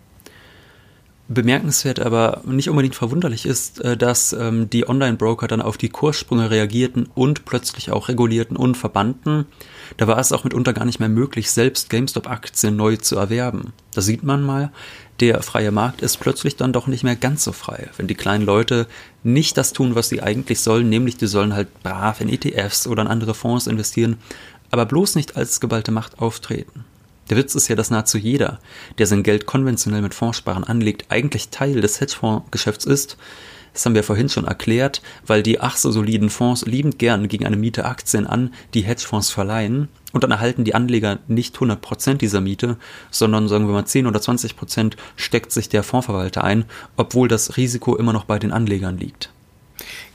Bemerkenswert, 1.27 1.99
aber 1.99 2.41
nicht 2.45 2.69
unbedingt 2.69 2.93
verwunderlich 2.93 3.47
ist, 3.47 3.81
äh, 3.81 3.97
dass 3.97 4.31
ähm, 4.33 4.69
die 4.69 4.87
Online-Broker 4.87 5.47
dann 5.47 5.61
auf 5.61 5.77
die 5.77 5.89
Kurssprünge 5.89 6.51
reagierten 6.51 7.09
und 7.15 7.45
plötzlich 7.45 7.89
auch 7.91 8.09
regulierten 8.09 8.55
und 8.55 8.77
verbannten. 8.77 9.47
Da 9.97 10.07
war 10.07 10.19
es 10.19 10.31
auch 10.31 10.43
mitunter 10.43 10.73
gar 10.73 10.85
nicht 10.85 10.99
mehr 10.99 11.09
möglich, 11.09 11.49
selbst 11.49 11.89
GameStop-Aktien 11.89 12.75
neu 12.75 12.97
zu 12.97 13.17
erwerben. 13.17 13.73
Da 13.93 14.01
sieht 14.01 14.21
man 14.21 14.43
mal, 14.43 14.71
der 15.19 15.41
freie 15.41 15.71
Markt 15.71 16.03
ist 16.03 16.17
plötzlich 16.17 16.57
dann 16.57 16.73
doch 16.73 16.85
nicht 16.85 17.03
mehr 17.03 17.15
ganz 17.15 17.43
so 17.43 17.53
frei. 17.53 17.89
Wenn 17.97 18.07
die 18.07 18.15
kleinen 18.15 18.45
Leute 18.45 18.85
nicht 19.23 19.57
das 19.57 19.73
tun, 19.73 19.95
was 19.95 20.09
sie 20.09 20.21
eigentlich 20.21 20.59
sollen, 20.59 20.89
nämlich 20.89 21.17
die 21.17 21.27
sollen 21.27 21.55
halt 21.55 21.81
brav 21.81 22.21
in 22.21 22.29
ETFs 22.29 22.85
oder 22.85 23.01
in 23.01 23.07
andere 23.07 23.33
Fonds 23.33 23.65
investieren, 23.65 24.17
aber 24.69 24.85
bloß 24.85 25.15
nicht 25.15 25.37
als 25.37 25.59
geballte 25.59 25.91
Macht 25.91 26.19
auftreten. 26.19 26.85
Der 27.29 27.37
Witz 27.37 27.55
ist 27.55 27.67
ja, 27.67 27.75
dass 27.75 27.89
nahezu 27.89 28.17
jeder, 28.17 28.59
der 28.97 29.07
sein 29.07 29.23
Geld 29.23 29.45
konventionell 29.47 30.01
mit 30.01 30.13
Fondssparen 30.13 30.63
anlegt, 30.63 31.05
eigentlich 31.09 31.49
Teil 31.49 31.81
des 31.81 31.99
Hedgefondsgeschäfts 31.99 32.85
ist. 32.85 33.17
Das 33.73 33.85
haben 33.85 33.95
wir 33.95 34.03
vorhin 34.03 34.29
schon 34.29 34.45
erklärt, 34.45 35.01
weil 35.25 35.43
die 35.43 35.59
ach 35.59 35.75
so 35.75 35.91
soliden 35.91 36.29
Fonds 36.29 36.65
liebend 36.65 36.97
gern 36.97 37.27
gegen 37.27 37.45
eine 37.45 37.57
Miete 37.57 37.83
Aktien 37.83 38.25
an, 38.25 38.53
die 38.73 38.83
Hedgefonds 38.83 39.31
verleihen. 39.31 39.89
Und 40.13 40.23
dann 40.23 40.31
erhalten 40.31 40.63
die 40.63 40.75
Anleger 40.75 41.19
nicht 41.27 41.57
100% 41.57 42.13
dieser 42.13 42.39
Miete, 42.39 42.77
sondern 43.11 43.49
sagen 43.49 43.67
wir 43.67 43.73
mal 43.73 43.85
10 43.85 44.07
oder 44.07 44.19
20% 44.19 44.93
steckt 45.17 45.51
sich 45.51 45.67
der 45.67 45.83
Fondsverwalter 45.83 46.43
ein, 46.43 46.63
obwohl 46.95 47.27
das 47.27 47.57
Risiko 47.57 47.97
immer 47.97 48.13
noch 48.13 48.23
bei 48.23 48.39
den 48.39 48.53
Anlegern 48.53 48.97
liegt. 48.97 49.34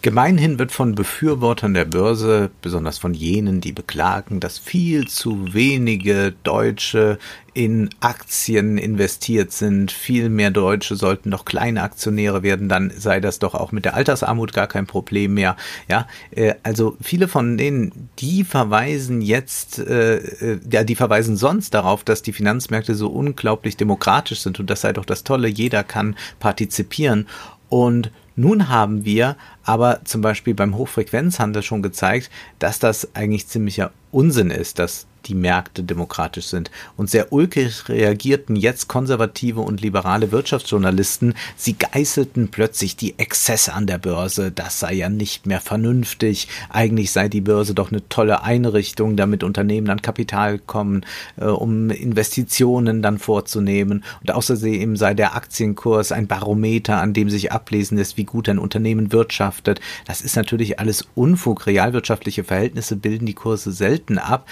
Gemeinhin 0.02 0.58
wird 0.58 0.72
von 0.72 0.94
Befürwortern 0.94 1.74
der 1.74 1.84
Börse, 1.84 2.50
besonders 2.62 2.96
von 2.96 3.12
jenen, 3.12 3.60
die 3.60 3.72
beklagen, 3.72 4.40
dass 4.40 4.58
viel 4.58 5.06
zu 5.08 5.52
wenige 5.52 6.32
Deutsche 6.42 7.18
in 7.52 7.90
Aktien 8.00 8.78
investiert 8.78 9.52
sind, 9.52 9.92
viel 9.92 10.30
mehr 10.30 10.50
Deutsche 10.50 10.96
sollten 10.96 11.30
doch 11.30 11.44
kleine 11.44 11.82
Aktionäre 11.82 12.42
werden, 12.42 12.70
dann 12.70 12.90
sei 12.96 13.20
das 13.20 13.40
doch 13.40 13.54
auch 13.54 13.72
mit 13.72 13.84
der 13.84 13.94
Altersarmut 13.94 14.54
gar 14.54 14.68
kein 14.68 14.86
Problem 14.86 15.34
mehr. 15.34 15.56
Ja, 15.86 16.06
äh, 16.30 16.54
also 16.62 16.96
viele 17.02 17.28
von 17.28 17.58
denen, 17.58 18.08
die 18.18 18.44
verweisen 18.44 19.20
jetzt, 19.20 19.80
äh, 19.80 20.16
äh, 20.16 20.60
ja, 20.70 20.82
die 20.82 20.96
verweisen 20.96 21.36
sonst 21.36 21.74
darauf, 21.74 22.04
dass 22.04 22.22
die 22.22 22.32
Finanzmärkte 22.32 22.94
so 22.94 23.08
unglaublich 23.08 23.76
demokratisch 23.76 24.40
sind 24.40 24.58
und 24.60 24.70
das 24.70 24.80
sei 24.80 24.94
doch 24.94 25.04
das 25.04 25.24
Tolle, 25.24 25.48
jeder 25.48 25.84
kann 25.84 26.16
partizipieren. 26.38 27.26
Und 27.68 28.10
nun 28.40 28.68
haben 28.68 29.04
wir 29.04 29.36
aber 29.64 30.00
zum 30.04 30.22
Beispiel 30.22 30.54
beim 30.54 30.76
Hochfrequenzhandel 30.76 31.62
schon 31.62 31.82
gezeigt, 31.82 32.30
dass 32.58 32.78
das 32.78 33.14
eigentlich 33.14 33.46
ziemlicher 33.46 33.92
Unsinn 34.10 34.50
ist, 34.50 34.78
dass 34.78 35.06
die 35.26 35.34
Märkte 35.34 35.82
demokratisch 35.82 36.46
sind. 36.46 36.70
Und 36.96 37.10
sehr 37.10 37.32
ulkig 37.32 37.88
reagierten 37.88 38.56
jetzt 38.56 38.88
konservative 38.88 39.60
und 39.60 39.80
liberale 39.80 40.32
Wirtschaftsjournalisten. 40.32 41.34
Sie 41.56 41.74
geißelten 41.74 42.48
plötzlich 42.48 42.96
die 42.96 43.18
Exzesse 43.18 43.72
an 43.72 43.86
der 43.86 43.98
Börse. 43.98 44.50
Das 44.50 44.80
sei 44.80 44.94
ja 44.94 45.08
nicht 45.08 45.46
mehr 45.46 45.60
vernünftig. 45.60 46.48
Eigentlich 46.68 47.12
sei 47.12 47.28
die 47.28 47.40
Börse 47.40 47.74
doch 47.74 47.90
eine 47.90 48.08
tolle 48.08 48.42
Einrichtung, 48.42 49.16
damit 49.16 49.42
Unternehmen 49.42 49.90
an 49.90 50.02
Kapital 50.02 50.58
kommen, 50.58 51.04
äh, 51.36 51.44
um 51.44 51.90
Investitionen 51.90 53.02
dann 53.02 53.18
vorzunehmen. 53.18 54.04
Und 54.20 54.32
außerdem 54.32 54.96
sei 54.96 55.14
der 55.14 55.34
Aktienkurs 55.34 56.12
ein 56.12 56.26
Barometer, 56.26 57.00
an 57.00 57.12
dem 57.12 57.30
sich 57.30 57.52
ablesen 57.52 57.98
lässt, 57.98 58.16
wie 58.16 58.24
gut 58.24 58.48
ein 58.48 58.58
Unternehmen 58.58 59.12
wirtschaftet. 59.12 59.80
Das 60.06 60.20
ist 60.20 60.36
natürlich 60.36 60.78
alles 60.78 61.06
Unfug. 61.14 61.66
Realwirtschaftliche 61.66 62.44
Verhältnisse 62.44 62.96
bilden 62.96 63.26
die 63.26 63.34
Kurse 63.34 63.72
selten 63.72 64.18
ab 64.18 64.46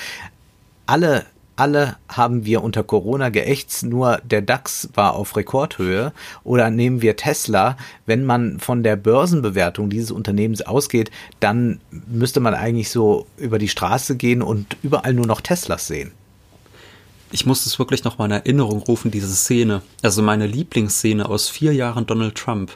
alle 0.89 1.27
alle 1.59 1.97
haben 2.09 2.45
wir 2.45 2.63
unter 2.63 2.85
Corona 2.85 3.31
geächtzt, 3.31 3.83
nur 3.83 4.19
der 4.19 4.43
DAX 4.43 4.91
war 4.95 5.15
auf 5.15 5.37
Rekordhöhe. 5.37 6.13
Oder 6.45 6.71
nehmen 6.71 7.03
wir 7.03 7.17
Tesla, 7.17 7.77
wenn 8.07 8.25
man 8.25 8.61
von 8.61 8.85
der 8.85 8.95
Börsenbewertung 8.95 9.91
dieses 9.91 10.13
Unternehmens 10.13 10.63
ausgeht, 10.63 11.11
dann 11.41 11.81
müsste 12.07 12.39
man 12.39 12.55
eigentlich 12.55 12.91
so 12.91 13.27
über 13.37 13.59
die 13.59 13.69
Straße 13.69 14.17
gehen 14.17 14.41
und 14.41 14.77
überall 14.83 15.15
nur 15.15 15.27
noch 15.27 15.41
Teslas 15.41 15.89
sehen. 15.89 16.13
Ich 17.33 17.45
muss 17.45 17.67
es 17.67 17.79
wirklich 17.79 18.05
noch 18.05 18.19
mal 18.19 18.27
in 18.27 18.31
Erinnerung 18.31 18.79
rufen, 18.79 19.11
diese 19.11 19.27
Szene. 19.27 19.83
Also 20.01 20.23
meine 20.23 20.47
Lieblingsszene 20.47 21.29
aus 21.29 21.49
vier 21.49 21.75
Jahren 21.75 22.07
Donald 22.07 22.37
Trump 22.37 22.71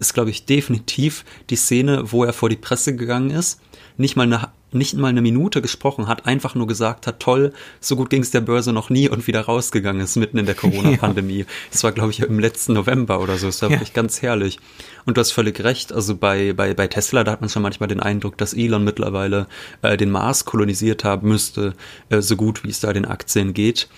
ist, 0.00 0.12
glaube 0.12 0.30
ich, 0.30 0.44
definitiv 0.44 1.24
die 1.48 1.56
Szene, 1.56 2.12
wo 2.12 2.24
er 2.24 2.34
vor 2.34 2.50
die 2.50 2.56
Presse 2.56 2.94
gegangen 2.94 3.30
ist, 3.30 3.58
nicht 3.96 4.16
mal 4.16 4.24
eine 4.24 4.50
nicht 4.72 4.94
mal 4.94 5.08
eine 5.08 5.22
Minute 5.22 5.62
gesprochen 5.62 6.08
hat, 6.08 6.26
einfach 6.26 6.54
nur 6.54 6.66
gesagt 6.66 7.06
hat, 7.06 7.20
toll, 7.20 7.52
so 7.80 7.96
gut 7.96 8.10
ging 8.10 8.22
es 8.22 8.30
der 8.30 8.40
Börse 8.40 8.72
noch 8.72 8.90
nie 8.90 9.08
und 9.08 9.26
wieder 9.26 9.40
rausgegangen 9.40 10.02
ist 10.02 10.16
mitten 10.16 10.38
in 10.38 10.46
der 10.46 10.54
Corona-Pandemie. 10.56 11.40
Ja. 11.40 11.46
Das 11.70 11.84
war, 11.84 11.92
glaube 11.92 12.10
ich, 12.10 12.20
im 12.20 12.38
letzten 12.38 12.74
November 12.74 13.20
oder 13.20 13.36
so. 13.38 13.46
Das 13.46 13.62
war 13.62 13.70
ja. 13.70 13.76
wirklich 13.76 13.92
ganz 13.92 14.22
herrlich. 14.22 14.58
Und 15.06 15.16
du 15.16 15.20
hast 15.20 15.32
völlig 15.32 15.62
recht. 15.64 15.92
Also 15.92 16.16
bei, 16.16 16.52
bei, 16.52 16.74
bei 16.74 16.86
Tesla, 16.86 17.24
da 17.24 17.32
hat 17.32 17.40
man 17.40 17.48
schon 17.48 17.62
manchmal 17.62 17.88
den 17.88 18.00
Eindruck, 18.00 18.36
dass 18.36 18.52
Elon 18.52 18.84
mittlerweile 18.84 19.46
äh, 19.82 19.96
den 19.96 20.10
Mars 20.10 20.44
kolonisiert 20.44 21.04
haben 21.04 21.28
müsste, 21.28 21.74
äh, 22.10 22.20
so 22.20 22.36
gut 22.36 22.64
wie 22.64 22.70
es 22.70 22.80
da 22.80 22.92
den 22.92 23.06
Aktien 23.06 23.54
geht. 23.54 23.88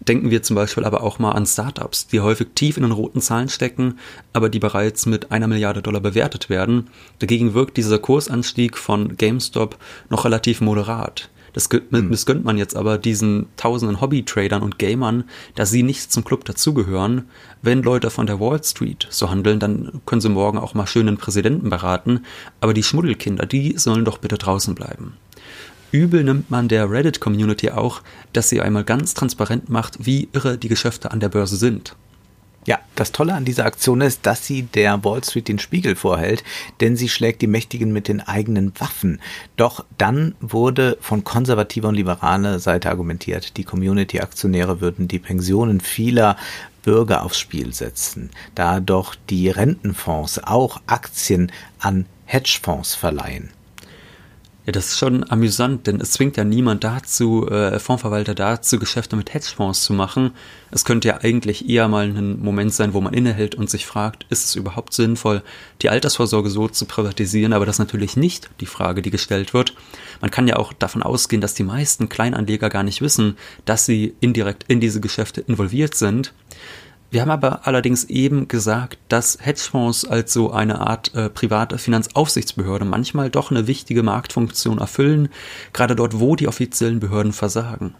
Denken 0.00 0.30
wir 0.30 0.42
zum 0.42 0.56
Beispiel 0.56 0.84
aber 0.84 1.02
auch 1.02 1.18
mal 1.18 1.32
an 1.32 1.46
Startups, 1.46 2.08
die 2.08 2.20
häufig 2.20 2.48
tief 2.54 2.76
in 2.76 2.82
den 2.82 2.92
roten 2.92 3.20
Zahlen 3.20 3.48
stecken, 3.48 3.98
aber 4.32 4.50
die 4.50 4.58
bereits 4.58 5.06
mit 5.06 5.30
einer 5.30 5.46
Milliarde 5.46 5.80
Dollar 5.80 6.00
bewertet 6.00 6.50
werden. 6.50 6.88
Dagegen 7.20 7.54
wirkt 7.54 7.76
dieser 7.76 7.98
Kursanstieg 7.98 8.76
von 8.76 9.16
GameStop 9.16 9.78
noch 10.10 10.24
relativ 10.24 10.60
moderat. 10.60 11.30
Das 11.54 11.68
hm. 11.70 12.08
missgönnt 12.08 12.44
man 12.44 12.58
jetzt 12.58 12.76
aber 12.76 12.98
diesen 12.98 13.46
tausenden 13.56 14.00
Hobby-Tradern 14.00 14.62
und 14.62 14.78
Gamern, 14.78 15.24
da 15.54 15.64
sie 15.64 15.84
nicht 15.84 16.12
zum 16.12 16.24
Club 16.24 16.44
dazugehören. 16.44 17.28
Wenn 17.62 17.82
Leute 17.82 18.10
von 18.10 18.26
der 18.26 18.40
Wall 18.40 18.62
Street 18.62 19.06
so 19.08 19.30
handeln, 19.30 19.60
dann 19.60 20.02
können 20.04 20.20
sie 20.20 20.28
morgen 20.28 20.58
auch 20.58 20.74
mal 20.74 20.86
schön 20.86 21.06
den 21.06 21.16
Präsidenten 21.16 21.70
beraten, 21.70 22.24
aber 22.60 22.74
die 22.74 22.82
Schmuddelkinder, 22.82 23.46
die 23.46 23.78
sollen 23.78 24.04
doch 24.04 24.18
bitte 24.18 24.36
draußen 24.36 24.74
bleiben. 24.74 25.14
Übel 25.94 26.24
nimmt 26.24 26.50
man 26.50 26.66
der 26.66 26.90
Reddit-Community 26.90 27.70
auch, 27.70 28.02
dass 28.32 28.48
sie 28.48 28.60
einmal 28.60 28.82
ganz 28.82 29.14
transparent 29.14 29.68
macht, 29.68 30.04
wie 30.04 30.28
irre 30.32 30.58
die 30.58 30.66
Geschäfte 30.66 31.12
an 31.12 31.20
der 31.20 31.28
Börse 31.28 31.56
sind. 31.56 31.94
Ja, 32.66 32.80
das 32.96 33.12
Tolle 33.12 33.34
an 33.34 33.44
dieser 33.44 33.64
Aktion 33.64 34.00
ist, 34.00 34.26
dass 34.26 34.44
sie 34.44 34.62
der 34.62 35.04
Wall 35.04 35.22
Street 35.22 35.46
den 35.46 35.60
Spiegel 35.60 35.94
vorhält, 35.94 36.42
denn 36.80 36.96
sie 36.96 37.08
schlägt 37.08 37.42
die 37.42 37.46
Mächtigen 37.46 37.92
mit 37.92 38.08
den 38.08 38.20
eigenen 38.20 38.72
Waffen. 38.80 39.20
Doch 39.56 39.84
dann 39.96 40.34
wurde 40.40 40.98
von 41.00 41.22
konservativer 41.22 41.90
und 41.90 41.94
liberaler 41.94 42.58
Seite 42.58 42.90
argumentiert, 42.90 43.56
die 43.56 43.64
Community-Aktionäre 43.64 44.80
würden 44.80 45.06
die 45.06 45.20
Pensionen 45.20 45.80
vieler 45.80 46.36
Bürger 46.82 47.22
aufs 47.22 47.38
Spiel 47.38 47.72
setzen, 47.72 48.30
da 48.56 48.80
doch 48.80 49.14
die 49.30 49.48
Rentenfonds 49.48 50.42
auch 50.42 50.80
Aktien 50.88 51.52
an 51.78 52.06
Hedgefonds 52.26 52.96
verleihen. 52.96 53.53
Ja, 54.66 54.72
das 54.72 54.86
ist 54.88 54.98
schon 54.98 55.30
amüsant, 55.30 55.86
denn 55.86 56.00
es 56.00 56.12
zwingt 56.12 56.38
ja 56.38 56.44
niemand 56.44 56.84
dazu, 56.84 57.46
äh, 57.48 57.78
Fondsverwalter 57.78 58.34
dazu, 58.34 58.78
Geschäfte 58.78 59.14
mit 59.14 59.34
Hedgefonds 59.34 59.84
zu 59.84 59.92
machen. 59.92 60.30
Es 60.70 60.86
könnte 60.86 61.08
ja 61.08 61.18
eigentlich 61.20 61.68
eher 61.68 61.86
mal 61.86 62.06
ein 62.06 62.40
Moment 62.40 62.72
sein, 62.72 62.94
wo 62.94 63.02
man 63.02 63.12
innehält 63.12 63.54
und 63.56 63.68
sich 63.68 63.84
fragt, 63.84 64.24
ist 64.30 64.46
es 64.46 64.54
überhaupt 64.54 64.94
sinnvoll, 64.94 65.42
die 65.82 65.90
Altersvorsorge 65.90 66.48
so 66.48 66.66
zu 66.68 66.86
privatisieren? 66.86 67.52
Aber 67.52 67.66
das 67.66 67.74
ist 67.74 67.80
natürlich 67.80 68.16
nicht 68.16 68.48
die 68.60 68.66
Frage, 68.66 69.02
die 69.02 69.10
gestellt 69.10 69.52
wird. 69.52 69.74
Man 70.22 70.30
kann 70.30 70.48
ja 70.48 70.56
auch 70.56 70.72
davon 70.72 71.02
ausgehen, 71.02 71.42
dass 71.42 71.52
die 71.52 71.62
meisten 71.62 72.08
Kleinanleger 72.08 72.70
gar 72.70 72.84
nicht 72.84 73.02
wissen, 73.02 73.36
dass 73.66 73.84
sie 73.84 74.14
indirekt 74.20 74.64
in 74.68 74.80
diese 74.80 75.02
Geschäfte 75.02 75.42
involviert 75.42 75.94
sind. 75.94 76.32
Wir 77.14 77.20
haben 77.20 77.30
aber 77.30 77.64
allerdings 77.64 78.02
eben 78.02 78.48
gesagt, 78.48 78.98
dass 79.06 79.38
Hedgefonds 79.40 80.04
als 80.04 80.32
so 80.32 80.50
eine 80.50 80.80
Art 80.80 81.14
äh, 81.14 81.30
private 81.30 81.78
Finanzaufsichtsbehörde 81.78 82.84
manchmal 82.84 83.30
doch 83.30 83.52
eine 83.52 83.68
wichtige 83.68 84.02
Marktfunktion 84.02 84.78
erfüllen, 84.78 85.28
gerade 85.72 85.94
dort, 85.94 86.18
wo 86.18 86.34
die 86.34 86.48
offiziellen 86.48 86.98
Behörden 86.98 87.32
versagen. 87.32 87.94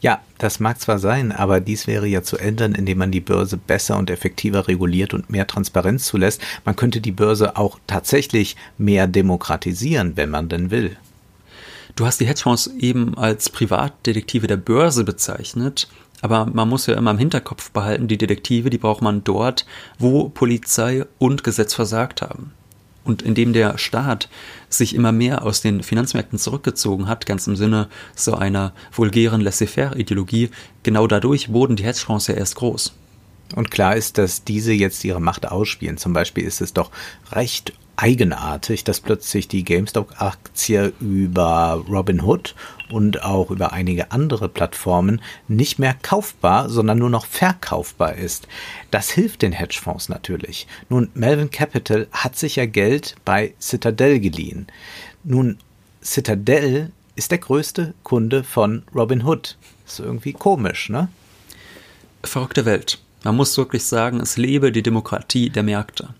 Ja, 0.00 0.20
das 0.38 0.60
mag 0.60 0.80
zwar 0.80 1.00
sein, 1.00 1.32
aber 1.32 1.58
dies 1.58 1.88
wäre 1.88 2.06
ja 2.06 2.22
zu 2.22 2.36
ändern, 2.36 2.76
indem 2.76 2.98
man 2.98 3.10
die 3.10 3.18
Börse 3.18 3.56
besser 3.56 3.98
und 3.98 4.10
effektiver 4.10 4.68
reguliert 4.68 5.12
und 5.12 5.28
mehr 5.28 5.48
Transparenz 5.48 6.04
zulässt. 6.04 6.40
Man 6.64 6.76
könnte 6.76 7.00
die 7.00 7.10
Börse 7.10 7.56
auch 7.56 7.80
tatsächlich 7.88 8.54
mehr 8.78 9.08
demokratisieren, 9.08 10.16
wenn 10.16 10.30
man 10.30 10.48
denn 10.48 10.70
will. 10.70 10.96
Du 11.96 12.06
hast 12.06 12.20
die 12.20 12.26
Hedgefonds 12.26 12.68
eben 12.78 13.18
als 13.18 13.50
Privatdetektive 13.50 14.46
der 14.46 14.56
Börse 14.56 15.02
bezeichnet. 15.02 15.88
Aber 16.22 16.46
man 16.46 16.68
muss 16.68 16.86
ja 16.86 16.94
immer 16.96 17.12
im 17.12 17.18
Hinterkopf 17.18 17.70
behalten, 17.70 18.08
die 18.08 18.18
Detektive, 18.18 18.70
die 18.70 18.78
braucht 18.78 19.02
man 19.02 19.24
dort, 19.24 19.66
wo 19.98 20.28
Polizei 20.28 21.04
und 21.18 21.44
Gesetz 21.44 21.74
versagt 21.74 22.22
haben. 22.22 22.52
Und 23.04 23.22
indem 23.22 23.54
der 23.54 23.78
Staat 23.78 24.28
sich 24.68 24.94
immer 24.94 25.10
mehr 25.10 25.42
aus 25.42 25.62
den 25.62 25.82
Finanzmärkten 25.82 26.38
zurückgezogen 26.38 27.08
hat, 27.08 27.24
ganz 27.24 27.46
im 27.46 27.56
Sinne 27.56 27.88
so 28.14 28.34
einer 28.34 28.72
vulgären 28.92 29.40
Laissez-faire-Ideologie, 29.40 30.50
genau 30.82 31.06
dadurch 31.06 31.50
wurden 31.52 31.76
die 31.76 31.84
Hedgefonds 31.84 32.26
ja 32.26 32.34
erst 32.34 32.56
groß. 32.56 32.92
Und 33.56 33.70
klar 33.70 33.96
ist, 33.96 34.18
dass 34.18 34.44
diese 34.44 34.72
jetzt 34.72 35.02
ihre 35.04 35.20
Macht 35.20 35.48
ausspielen. 35.48 35.96
Zum 35.96 36.12
Beispiel 36.12 36.44
ist 36.44 36.60
es 36.60 36.72
doch 36.72 36.90
recht 37.32 37.72
eigenartig, 37.96 38.84
dass 38.84 39.00
plötzlich 39.00 39.48
die 39.48 39.64
GameStop-Aktie 39.64 40.92
über 41.00 41.84
Robinhood 41.88 42.54
und 42.92 43.22
auch 43.22 43.50
über 43.50 43.72
einige 43.72 44.12
andere 44.12 44.48
Plattformen 44.48 45.20
nicht 45.48 45.78
mehr 45.78 45.94
kaufbar, 45.94 46.68
sondern 46.68 46.98
nur 46.98 47.10
noch 47.10 47.26
verkaufbar 47.26 48.14
ist. 48.14 48.48
Das 48.90 49.10
hilft 49.10 49.42
den 49.42 49.52
Hedgefonds 49.52 50.08
natürlich. 50.08 50.66
Nun, 50.88 51.10
Melvin 51.14 51.50
Capital 51.50 52.06
hat 52.12 52.36
sich 52.36 52.56
ja 52.56 52.66
Geld 52.66 53.16
bei 53.24 53.54
Citadel 53.60 54.20
geliehen. 54.20 54.66
Nun, 55.24 55.58
Citadel 56.02 56.92
ist 57.16 57.30
der 57.30 57.38
größte 57.38 57.94
Kunde 58.02 58.44
von 58.44 58.82
Robinhood. 58.94 59.56
Ist 59.86 60.00
irgendwie 60.00 60.32
komisch, 60.32 60.88
ne? 60.88 61.08
Verrückte 62.22 62.64
Welt. 62.64 63.00
Man 63.24 63.36
muss 63.36 63.56
wirklich 63.58 63.84
sagen, 63.84 64.20
es 64.20 64.36
lebe 64.36 64.72
die 64.72 64.82
Demokratie 64.82 65.50
der 65.50 65.62
Märkte. 65.62 66.14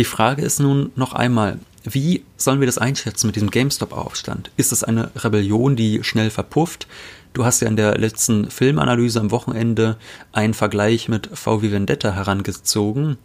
Die 0.00 0.04
Frage 0.06 0.40
ist 0.40 0.60
nun 0.60 0.92
noch 0.96 1.12
einmal, 1.12 1.58
wie 1.84 2.24
sollen 2.38 2.60
wir 2.60 2.66
das 2.66 2.78
einschätzen 2.78 3.26
mit 3.26 3.36
diesem 3.36 3.50
GameStop-Aufstand? 3.50 4.50
Ist 4.56 4.72
es 4.72 4.82
eine 4.82 5.10
Rebellion, 5.14 5.76
die 5.76 6.02
schnell 6.04 6.30
verpufft? 6.30 6.86
Du 7.34 7.44
hast 7.44 7.60
ja 7.60 7.68
in 7.68 7.76
der 7.76 7.98
letzten 7.98 8.50
Filmanalyse 8.50 9.20
am 9.20 9.30
Wochenende 9.30 9.98
einen 10.32 10.54
Vergleich 10.54 11.10
mit 11.10 11.28
VW 11.34 11.70
Vendetta 11.70 12.12
herangezogen. 12.12 13.18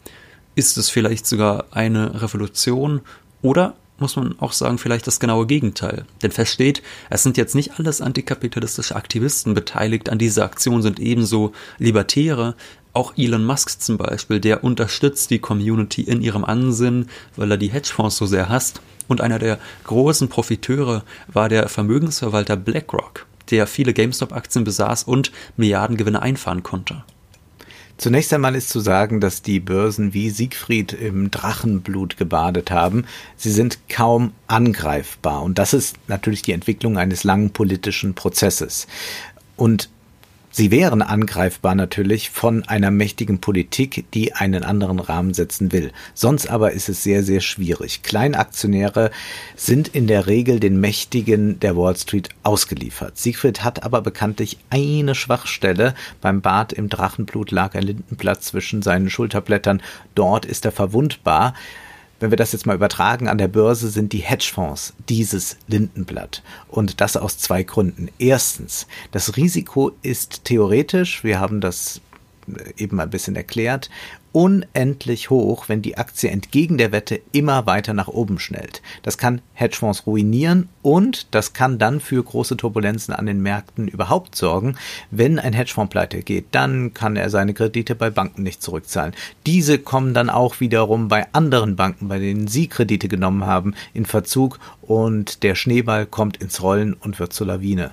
Ist 0.56 0.78
es 0.78 0.90
vielleicht 0.90 1.26
sogar 1.28 1.68
eine 1.72 2.22
Revolution? 2.22 3.00
Oder 3.42 3.76
muss 3.97 4.15
man 4.15 4.36
auch 4.39 4.51
sagen, 4.51 4.77
vielleicht 4.77 5.08
das 5.08 5.19
genaue 5.19 5.47
Gegenteil. 5.47 6.05
Denn 6.21 6.31
feststeht, 6.31 6.81
es 7.10 7.23
sind 7.23 7.38
jetzt 7.38 7.55
nicht 7.55 7.79
alles 7.79 8.01
antikapitalistische 8.01 8.95
Aktivisten 8.95 9.53
beteiligt 9.53 10.10
an 10.10 10.17
dieser 10.17 10.43
Aktion, 10.43 10.81
sind 10.81 10.99
ebenso 10.99 11.53
Libertäre, 11.77 12.55
auch 12.93 13.13
Elon 13.17 13.45
Musk 13.45 13.81
zum 13.81 13.97
Beispiel, 13.97 14.39
der 14.39 14.63
unterstützt 14.63 15.29
die 15.29 15.39
Community 15.39 16.01
in 16.01 16.21
ihrem 16.21 16.45
Ansinnen, 16.45 17.10
weil 17.36 17.51
er 17.51 17.58
die 17.58 17.67
Hedgefonds 17.67 18.15
so 18.15 18.25
sehr 18.25 18.47
hasst. 18.47 18.81
Und 19.08 19.21
einer 19.21 19.38
der 19.38 19.60
großen 19.84 20.29
Profiteure 20.29 21.03
war 21.27 21.49
der 21.49 21.67
Vermögensverwalter 21.67 22.55
BlackRock, 22.55 23.25
der 23.51 23.67
viele 23.67 23.93
GameStop-Aktien 23.93 24.63
besaß 24.63 25.03
und 25.03 25.31
Milliardengewinne 25.58 26.21
einfahren 26.21 26.63
konnte. 26.63 27.03
Zunächst 27.97 28.34
einmal 28.34 28.55
ist 28.55 28.69
zu 28.69 28.79
sagen, 28.81 29.21
dass 29.21 29.41
die 29.41 29.60
Börsen 29.60 30.13
wie 30.13 30.29
Siegfried 30.29 30.91
im 30.91 31.31
Drachenblut 31.31 32.17
gebadet 32.17 32.69
haben. 32.69 33.05
Sie 33.38 33.51
sind 33.51 33.88
kaum 33.88 34.34
angreifbar. 34.47 35.43
Und 35.43 35.58
das 35.58 35.73
ist 35.73 35.95
natürlich 36.08 36.41
die 36.41 36.51
Entwicklung 36.51 36.97
eines 36.97 37.23
langen 37.23 37.51
politischen 37.51 38.13
Prozesses. 38.13 38.88
Und 39.55 39.89
Sie 40.58 40.72
wären 40.72 41.02
angreifbar 41.02 41.76
natürlich 41.76 42.30
von 42.30 42.63
einer 42.63 42.89
mächtigen 42.89 43.41
Politik, 43.41 44.06
die 44.13 44.32
einen 44.32 44.63
anderen 44.63 45.00
Rahmen 45.00 45.34
setzen 45.34 45.74
will. 45.74 45.91
Sonst 46.13 46.50
aber 46.50 46.72
ist 46.72 46.88
es 46.88 47.04
sehr, 47.04 47.24
sehr 47.24 47.41
schwierig. 47.41 48.04
Kleinaktionäre 48.04 49.12
sind 49.58 49.89
in 49.89 50.08
der 50.08 50.28
Regel 50.28 50.62
den 50.62 50.80
Mächtigen 50.80 51.60
der 51.60 51.76
Wall 51.76 51.98
Street 51.98 52.30
ausgeliefert. 52.44 53.18
Siegfried 53.18 53.65
hat 53.65 53.84
aber 53.84 54.02
bekanntlich 54.02 54.58
eine 54.70 55.13
Schwachstelle. 55.13 55.94
Beim 56.22 56.39
Bad 56.39 56.72
im 56.72 56.88
Drachenblut 56.88 57.52
lag 57.52 57.76
ein 57.76 57.84
Lindenblatt 57.84 58.41
zwischen 58.41 58.82
seinen 58.82 59.10
Schulterblättern. 59.10 59.82
Dort 60.15 60.46
ist 60.46 60.63
er 60.63 60.72
verwundbar 60.72 61.54
wenn 62.19 62.32
wir 62.32 62.38
das 62.38 62.51
jetzt 62.51 62.65
mal 62.65 62.75
übertragen, 62.75 63.28
an 63.28 63.38
der 63.38 63.47
Börse 63.47 63.89
sind 63.89 64.13
die 64.13 64.19
Hedgefonds 64.19 64.93
dieses 65.10 65.58
Lindenblatt. 65.67 66.43
Und 66.67 67.01
das 67.01 67.17
aus 67.17 67.38
zwei 67.38 67.63
Gründen. 67.63 68.10
Erstens, 68.19 68.88
das 69.12 69.36
Risiko 69.36 69.91
ist 70.01 70.45
theoretisch, 70.45 71.23
wir 71.23 71.39
haben 71.39 71.62
das 71.62 72.01
eben 72.77 72.99
ein 72.99 73.10
bisschen 73.10 73.36
erklärt, 73.36 73.89
unendlich 74.36 75.29
hoch, 75.29 75.69
wenn 75.69 75.81
die 75.81 75.97
Aktie 75.97 76.29
entgegen 76.29 76.77
der 76.77 76.91
Wette 76.91 77.21
immer 77.31 77.65
weiter 77.65 77.93
nach 77.93 78.10
oben 78.10 78.38
schnellt. 78.38 78.81
Das 79.01 79.17
kann 79.17 79.41
Hedgefonds 79.53 80.05
ruinieren 80.05 80.67
und 80.81 81.34
das 81.34 81.53
kann 81.53 81.79
dann 81.79 82.01
für 82.01 82.21
große 82.21 82.58
Turbulenzen 82.58 83.13
an 83.13 83.27
den 83.27 83.41
Märkten 83.41 83.88
überhaupt 83.88 84.36
sorgen. 84.36 84.75
Wenn 85.10 85.39
ein 85.39 85.53
Hedgefonds 85.53 85.89
pleite 85.89 86.21
geht, 86.21 86.47
dann 86.51 86.93
kann 86.93 87.15
er 87.15 87.29
seine 87.29 87.53
Kredite 87.53 87.95
bei 87.95 88.10
Banken 88.10 88.43
nicht 88.43 88.62
zurückzahlen. 88.62 89.13
Diese 89.45 89.79
kommen 89.79 90.13
dann 90.13 90.29
auch 90.29 90.60
wiederum 90.60 91.08
bei 91.08 91.31
anderen 91.31 91.77
Banken, 91.77 92.10
bei 92.10 92.19
denen 92.19 92.49
sie 92.49 92.67
Kredite 92.67 93.08
genommen 93.08 93.45
haben, 93.45 93.73
in 93.93 94.05
Verzug 94.05 94.60
und 94.81 95.43
der 95.43 95.55
Schneeball 95.55 96.05
kommt 96.05 96.38
ins 96.38 96.62
Rollen 96.62 96.93
und 96.93 97.19
wird 97.19 97.31
zur 97.31 97.47
Lawine. 97.47 97.91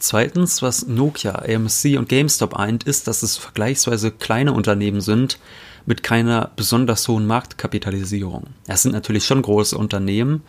Zweitens, 0.00 0.62
was 0.62 0.86
Nokia, 0.86 1.32
AMC 1.32 1.98
und 1.98 2.08
GameStop 2.08 2.54
eint, 2.54 2.84
ist, 2.84 3.06
dass 3.06 3.22
es 3.22 3.36
vergleichsweise 3.36 4.10
kleine 4.10 4.52
Unternehmen 4.52 5.00
sind 5.00 5.38
mit 5.86 6.02
keiner 6.02 6.50
besonders 6.56 7.06
hohen 7.06 7.26
Marktkapitalisierung. 7.26 8.46
Es 8.66 8.82
sind 8.82 8.92
natürlich 8.92 9.26
schon 9.26 9.42
große 9.42 9.76
Unternehmen, 9.76 10.42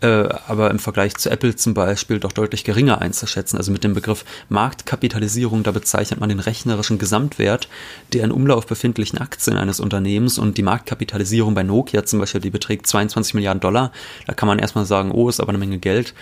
äh, 0.00 0.28
aber 0.46 0.70
im 0.70 0.78
Vergleich 0.78 1.16
zu 1.16 1.30
Apple 1.30 1.56
zum 1.56 1.74
Beispiel 1.74 2.20
doch 2.20 2.32
deutlich 2.32 2.64
geringer 2.64 3.00
einzuschätzen. 3.00 3.56
Also 3.56 3.72
mit 3.72 3.84
dem 3.84 3.94
Begriff 3.94 4.24
Marktkapitalisierung, 4.48 5.62
da 5.62 5.72
bezeichnet 5.72 6.20
man 6.20 6.28
den 6.28 6.40
rechnerischen 6.40 6.98
Gesamtwert 6.98 7.68
der 8.12 8.24
in 8.24 8.32
Umlauf 8.32 8.66
befindlichen 8.66 9.18
Aktien 9.18 9.56
eines 9.56 9.80
Unternehmens 9.80 10.38
und 10.38 10.58
die 10.58 10.62
Marktkapitalisierung 10.62 11.54
bei 11.54 11.62
Nokia 11.62 12.04
zum 12.04 12.18
Beispiel, 12.18 12.40
die 12.40 12.50
beträgt 12.50 12.86
22 12.86 13.34
Milliarden 13.34 13.60
Dollar. 13.60 13.92
Da 14.26 14.34
kann 14.34 14.46
man 14.46 14.58
erstmal 14.58 14.86
sagen, 14.86 15.10
oh, 15.10 15.28
ist 15.28 15.40
aber 15.40 15.50
eine 15.50 15.58
Menge 15.58 15.78
Geld. 15.78 16.14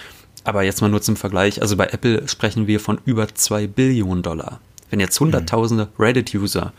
Aber 0.49 0.63
jetzt 0.63 0.81
mal 0.81 0.89
nur 0.89 1.03
zum 1.03 1.15
Vergleich, 1.15 1.61
also 1.61 1.77
bei 1.77 1.89
Apple 1.89 2.27
sprechen 2.27 2.67
wir 2.67 2.81
von 2.81 2.99
über 3.05 3.29
zwei 3.35 3.67
Billionen 3.67 4.23
Dollar. 4.23 4.63
Wenn 4.89 4.99
jetzt 4.99 5.21
hunderttausende 5.21 5.89
Reddit-User 5.99 6.73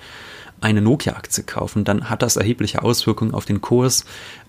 eine 0.59 0.81
Nokia-Aktie 0.81 1.43
kaufen, 1.43 1.83
dann 1.83 2.09
hat 2.09 2.23
das 2.23 2.35
erhebliche 2.35 2.81
Auswirkungen 2.81 3.31
auf 3.31 3.45
den 3.45 3.61
Kurs. 3.61 4.05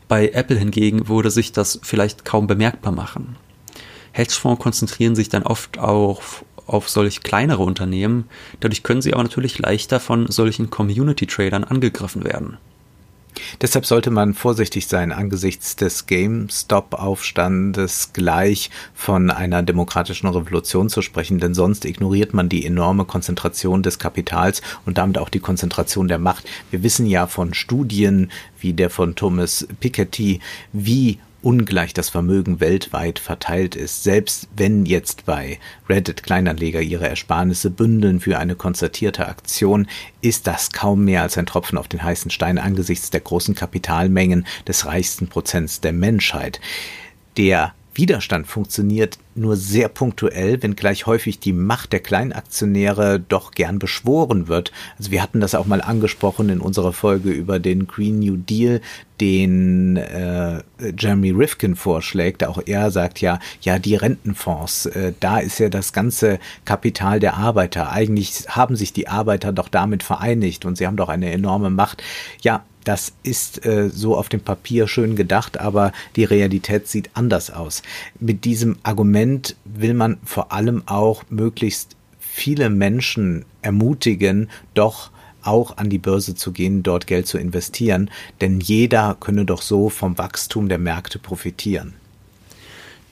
Bei 0.09 0.31
Apple 0.31 0.57
hingegen 0.57 1.07
würde 1.07 1.31
sich 1.31 1.53
das 1.53 1.81
vielleicht 1.83 2.25
kaum 2.25 2.47
bemerkbar 2.47 2.93
machen. 2.95 3.37
Hedgefonds 4.13 4.63
konzentrieren 4.63 5.15
sich 5.15 5.29
dann 5.29 5.43
oft 5.43 5.79
auch 5.79 6.23
auf 6.67 6.89
solch 6.89 7.23
kleinere 7.23 7.63
Unternehmen. 7.63 8.25
Dadurch 8.61 8.83
können 8.83 9.03
sie 9.03 9.13
aber 9.13 9.23
natürlich 9.23 9.59
leichter 9.59 10.01
von 10.01 10.31
solchen 10.31 10.71
Community-Tradern 10.71 11.65
angegriffen 11.65 12.25
werden. 12.25 12.57
Deshalb 13.61 13.87
sollte 13.87 14.11
man 14.11 14.35
vorsichtig 14.35 14.87
sein, 14.87 15.13
angesichts 15.13 15.77
des 15.77 16.07
GameStop-Aufstandes 16.07 18.13
gleich 18.13 18.71
von 18.95 19.31
einer 19.31 19.63
demokratischen 19.63 20.29
Revolution 20.29 20.89
zu 20.89 21.03
sprechen, 21.03 21.39
denn 21.39 21.55
sonst 21.55 21.85
ignoriert 21.85 22.35
man 22.35 22.49
die 22.49 22.67
enorme 22.67 23.05
Konzentration 23.05 23.83
des 23.83 23.99
Kapitals 23.99 24.63
und 24.87 24.99
damit 24.99 25.19
auch 25.19 25.29
die 25.29 25.41
Konzentration 25.41 26.09
der 26.09 26.19
Macht. 26.19 26.45
Wir 26.71 26.83
wissen 26.83 27.07
ja 27.07 27.27
von 27.27 27.55
Studien 27.55 28.31
wie 28.59 28.73
der 28.73 28.91
von 28.91 29.15
Thomas 29.15 29.67
Piketty, 29.81 30.41
wie 30.73 31.19
ungleich 31.43 31.95
das 31.95 32.09
Vermögen 32.09 32.61
weltweit 32.61 33.19
verteilt 33.19 33.77
ist. 33.77 34.03
Selbst 34.03 34.49
wenn 34.57 34.87
jetzt 34.87 35.27
bei 35.27 35.59
Reddit 35.89 36.23
Kleinanleger 36.23 36.81
ihre 36.81 37.09
Ersparnisse 37.09 37.71
bündeln 37.71 38.21
für 38.21 38.39
eine 38.39 38.57
konzertierte 38.57 39.29
Aktion, 39.29 39.87
ist 40.21 40.47
das 40.47 40.73
kaum 40.73 41.05
mehr 41.05 41.23
als 41.23 41.39
ein 41.39 41.47
Tropfen 41.47 41.79
auf 41.79 41.89
den 41.89 42.03
heißen 42.03 42.31
Stein 42.31 42.59
angesichts 42.59 43.11
der 43.11 43.21
großen 43.21 43.55
Kapitalmengen 43.55 44.47
des 44.67 44.87
reichsten 44.87 45.29
Prozents 45.29 45.81
der 45.81 45.93
Menschheit. 45.93 46.61
Der 47.37 47.75
Widerstand 47.95 48.47
funktioniert 48.47 49.19
nur 49.35 49.57
sehr 49.57 49.89
punktuell, 49.89 50.63
wenngleich 50.63 51.07
häufig 51.07 51.41
die 51.41 51.53
Macht 51.53 51.93
der 51.93 52.01
Kleinaktionäre 52.01 53.21
doch 53.21 53.53
gern 53.53 53.79
beschworen 53.79 54.49
wird. 54.49 54.73
Also 54.99 55.11
wir 55.11 55.23
hatten 55.23 55.41
das 55.41 55.55
auch 55.55 55.67
mal 55.67 55.81
angesprochen 55.81 56.49
in 56.49 56.61
unserer 56.61 56.93
Folge 56.93 57.31
über 57.31 57.59
den 57.59 57.87
Green 57.87 58.21
New 58.21 58.37
Deal, 58.37 58.81
den 59.21 59.97
äh, 59.97 60.63
Jeremy 60.99 61.31
Rifkin 61.31 61.77
vorschlägt. 61.77 62.45
Auch 62.45 62.63
er 62.65 62.91
sagt 62.91 63.21
ja, 63.21 63.39
ja, 63.61 63.79
die 63.79 63.97
Rentenfonds, 63.97 64.87
äh, 64.87 65.13
da 65.21 65.39
ist 65.39 65.59
ja 65.59 65.69
das 65.69 65.93
ganze 65.93 66.39
Kapital 66.65 67.21
der 67.21 67.35
Arbeiter. 67.35 67.91
Eigentlich 67.91 68.47
haben 68.49 68.77
sich 68.77 68.93
die 68.93 69.09
Arbeiter 69.09 69.53
doch 69.53 69.69
damit 69.69 70.03
vereinigt 70.03 70.65
und 70.65 70.77
sie 70.77 70.87
haben 70.87 70.97
doch 70.97 71.09
eine 71.09 71.33
enorme 71.33 71.71
Macht. 71.71 72.03
Ja, 72.43 72.65
das 72.85 73.13
ist 73.23 73.65
äh, 73.65 73.91
so 73.91 74.17
auf 74.17 74.29
dem 74.29 74.41
Papier 74.41 74.89
schön 74.89 75.17
gedacht, 75.17 75.59
aber 75.61 75.93
die 76.17 76.25
Realität 76.25 76.89
sieht 76.89 77.11
anders 77.15 77.51
aus. 77.51 77.83
Mit 78.19 78.45
diesem 78.45 78.79
Argument 78.83 79.57
will 79.65 79.95
man 79.95 80.19
vor 80.25 80.53
allem 80.53 80.83
auch 80.87 81.25
möglichst 81.29 81.97
viele 82.19 82.71
Menschen 82.71 83.45
ermutigen, 83.63 84.49
doch 84.75 85.11
auch 85.43 85.77
an 85.79 85.91
die 85.91 85.99
Börse 85.99 86.35
zu 86.35 86.53
gehen, 86.53 86.83
dort 86.83 87.07
Geld 87.07 87.27
zu 87.27 87.39
investieren, 87.39 88.11
denn 88.41 88.61
jeder 88.61 89.17
könne 89.19 89.45
doch 89.45 89.63
so 89.63 89.89
vom 89.89 90.19
Wachstum 90.19 90.69
der 90.69 90.79
Märkte 90.79 91.19
profitieren. 91.19 91.95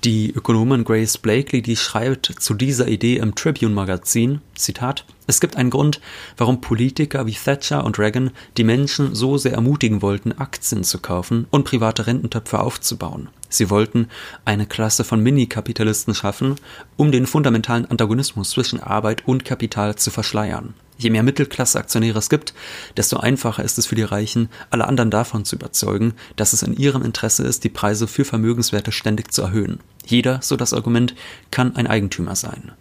Die 0.05 0.31
Ökonomin 0.33 0.85
Grace 0.85 1.19
Blakely, 1.19 1.61
die 1.61 1.75
schreibt 1.75 2.27
zu 2.27 2.55
dieser 2.55 2.87
Idee 2.87 3.17
im 3.17 3.35
Tribune 3.35 3.75
Magazin, 3.75 4.41
Zitat, 4.55 5.05
es 5.27 5.41
gibt 5.41 5.57
einen 5.57 5.71
Grund, 5.71 6.01
warum 6.37 6.61
Politiker 6.61 7.27
wie 7.27 7.33
Thatcher 7.33 7.85
und 7.85 7.99
Reagan 7.99 8.31
die 8.57 8.63
Menschen 8.63 9.17
so 9.17 9.39
sehr 9.39 9.55
ermutigen 9.55 10.01
wollten, 10.01 10.39
Aktien 10.39 10.85
zu 10.85 11.01
kaufen 11.01 11.49
und 11.51 11.65
private 11.65 12.07
Rententöpfe 12.07 12.61
aufzubauen. 12.61 13.29
Sie 13.49 13.71
wollten 13.71 14.07
eine 14.45 14.67
Klasse 14.67 15.03
von 15.03 15.21
Mini-Kapitalisten 15.21 16.15
schaffen, 16.15 16.55
um 16.97 17.11
den 17.11 17.27
fundamentalen 17.27 17.87
Antagonismus 17.87 18.51
zwischen 18.51 18.81
Arbeit 18.81 19.27
und 19.27 19.45
Kapital 19.45 19.97
zu 19.97 20.13
verschleiern. 20.13 20.75
Je 20.99 21.11
mehr 21.11 21.23
Mittelklasse-Aktionäre 21.23 22.19
es 22.19 22.29
gibt, 22.29 22.55
desto 22.97 23.19
einfacher 23.19 23.63
ist 23.63 23.79
es 23.79 23.87
für 23.87 23.95
die 23.95 24.03
Reichen, 24.03 24.49
alle 24.71 24.89
anderen 24.89 25.13
davon 25.13 25.45
zu 25.45 25.55
überzeugen, 25.55 26.15
dass 26.35 26.53
es 26.53 26.63
in 26.63 26.77
ihrem 26.77 27.03
Interesse 27.03 27.45
ist, 27.45 27.63
die 27.63 27.69
Preise 27.69 28.09
für 28.09 28.25
Vermögenswerte 28.25 28.91
ständig 28.91 29.33
zu 29.33 29.43
erhöhen. 29.43 29.79
Jeder, 30.05 30.41
so 30.43 30.57
das 30.57 30.75
Argument, 30.75 31.15
kann 31.53 31.77
ein 31.77 31.87
Eigentümer 31.87 32.35
sein, 32.35 32.73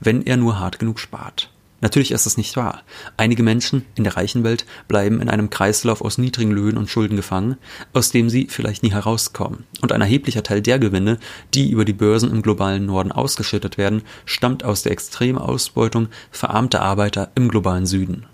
wenn 0.00 0.26
er 0.26 0.36
nur 0.36 0.58
hart 0.58 0.80
genug 0.80 0.98
spart. 0.98 1.50
Natürlich 1.80 2.12
ist 2.12 2.26
es 2.26 2.36
nicht 2.36 2.56
wahr. 2.56 2.82
Einige 3.16 3.42
Menschen 3.42 3.86
in 3.94 4.04
der 4.04 4.16
reichen 4.16 4.44
Welt 4.44 4.66
bleiben 4.86 5.20
in 5.20 5.30
einem 5.30 5.48
Kreislauf 5.48 6.02
aus 6.02 6.18
niedrigen 6.18 6.50
Löhnen 6.50 6.76
und 6.76 6.90
Schulden 6.90 7.16
gefangen, 7.16 7.56
aus 7.94 8.10
dem 8.10 8.28
sie 8.28 8.48
vielleicht 8.50 8.82
nie 8.82 8.92
herauskommen. 8.92 9.64
Und 9.80 9.92
ein 9.92 10.02
erheblicher 10.02 10.42
Teil 10.42 10.60
der 10.60 10.78
Gewinne, 10.78 11.18
die 11.54 11.70
über 11.70 11.86
die 11.86 11.94
Börsen 11.94 12.30
im 12.30 12.42
globalen 12.42 12.86
Norden 12.86 13.12
ausgeschüttet 13.12 13.78
werden, 13.78 14.02
stammt 14.26 14.62
aus 14.62 14.82
der 14.82 14.92
extremen 14.92 15.38
Ausbeutung 15.38 16.08
verarmter 16.30 16.82
Arbeiter 16.82 17.30
im 17.34 17.48
globalen 17.48 17.86
Süden. 17.86 18.26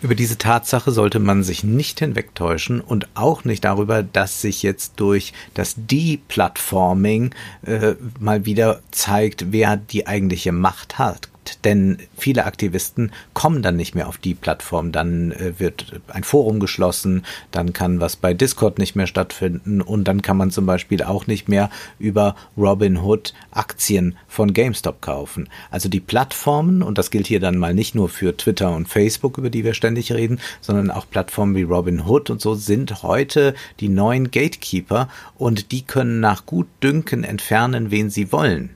Über 0.00 0.16
diese 0.16 0.36
Tatsache 0.36 0.90
sollte 0.90 1.20
man 1.20 1.44
sich 1.44 1.62
nicht 1.62 2.00
hinwegtäuschen 2.00 2.80
und 2.80 3.06
auch 3.14 3.44
nicht 3.44 3.64
darüber, 3.64 4.02
dass 4.02 4.40
sich 4.40 4.64
jetzt 4.64 4.94
durch 4.96 5.32
das 5.54 5.74
Deplatforming 5.76 7.32
äh, 7.64 7.94
mal 8.18 8.44
wieder 8.44 8.80
zeigt, 8.90 9.52
wer 9.52 9.76
die 9.76 10.08
eigentliche 10.08 10.50
Macht 10.50 10.98
hat 10.98 11.31
denn 11.64 11.98
viele 12.16 12.44
Aktivisten 12.44 13.12
kommen 13.34 13.62
dann 13.62 13.76
nicht 13.76 13.94
mehr 13.94 14.08
auf 14.08 14.18
die 14.18 14.34
Plattform. 14.34 14.92
Dann 14.92 15.32
äh, 15.32 15.58
wird 15.58 16.00
ein 16.08 16.24
Forum 16.24 16.60
geschlossen, 16.60 17.24
dann 17.50 17.72
kann 17.72 18.00
was 18.00 18.16
bei 18.16 18.34
Discord 18.34 18.78
nicht 18.78 18.96
mehr 18.96 19.06
stattfinden 19.06 19.80
und 19.80 20.04
dann 20.04 20.22
kann 20.22 20.36
man 20.36 20.50
zum 20.50 20.66
Beispiel 20.66 21.02
auch 21.02 21.26
nicht 21.26 21.48
mehr 21.48 21.70
über 21.98 22.36
Robinhood 22.56 23.34
Aktien 23.50 24.16
von 24.28 24.52
GameStop 24.52 25.00
kaufen. 25.00 25.48
Also 25.70 25.88
die 25.88 26.00
Plattformen, 26.00 26.82
und 26.82 26.98
das 26.98 27.10
gilt 27.10 27.26
hier 27.26 27.40
dann 27.40 27.58
mal 27.58 27.74
nicht 27.74 27.94
nur 27.94 28.08
für 28.08 28.36
Twitter 28.36 28.74
und 28.74 28.88
Facebook, 28.88 29.38
über 29.38 29.50
die 29.50 29.64
wir 29.64 29.74
ständig 29.74 30.12
reden, 30.12 30.40
sondern 30.60 30.90
auch 30.90 31.08
Plattformen 31.08 31.54
wie 31.54 31.62
Robinhood 31.62 32.30
und 32.30 32.40
so 32.40 32.54
sind 32.54 33.02
heute 33.02 33.54
die 33.80 33.88
neuen 33.88 34.30
Gatekeeper 34.30 35.08
und 35.36 35.72
die 35.72 35.82
können 35.82 36.20
nach 36.20 36.46
Gutdünken 36.46 37.24
entfernen, 37.24 37.90
wen 37.90 38.10
sie 38.10 38.32
wollen. 38.32 38.70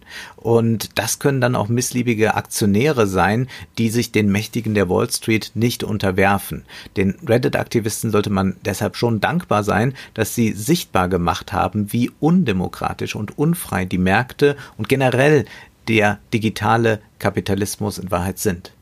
Und 0.47 0.97
das 0.97 1.19
können 1.19 1.41
dann 1.41 1.57
auch 1.57 1.67
missliebige 1.67 2.37
Aktionäre 2.37 3.09
sein, 3.09 3.49
die 3.79 3.89
sich 3.89 4.13
den 4.13 4.31
Mächtigen 4.31 4.75
der 4.75 4.89
Wall 4.89 5.11
Street 5.11 5.51
nicht 5.55 5.83
unterwerfen. 5.83 6.63
Den 6.97 7.17
Reddit-Aktivisten 7.27 8.13
sollte 8.13 8.31
man 8.31 8.55
deshalb 8.65 8.95
schon 8.95 9.19
dankbar 9.19 9.65
sein, 9.65 9.93
dass 10.15 10.37
sie 10.37 10.53
sichtbar 10.53 11.09
gemacht 11.09 11.53
haben, 11.53 11.93
wie 11.93 12.13
undemokratisch 12.21 13.17
und 13.17 13.37
unfrei 13.37 13.87
die 13.87 13.99
Märkte 13.99 14.57
und 14.79 14.89
generell 14.89 15.47
der 15.89 16.21
digitale 16.33 17.01
Kapitalismus 17.19 17.99
in 17.99 18.13
Wahrheit 18.13 18.39
sind. 18.39 18.76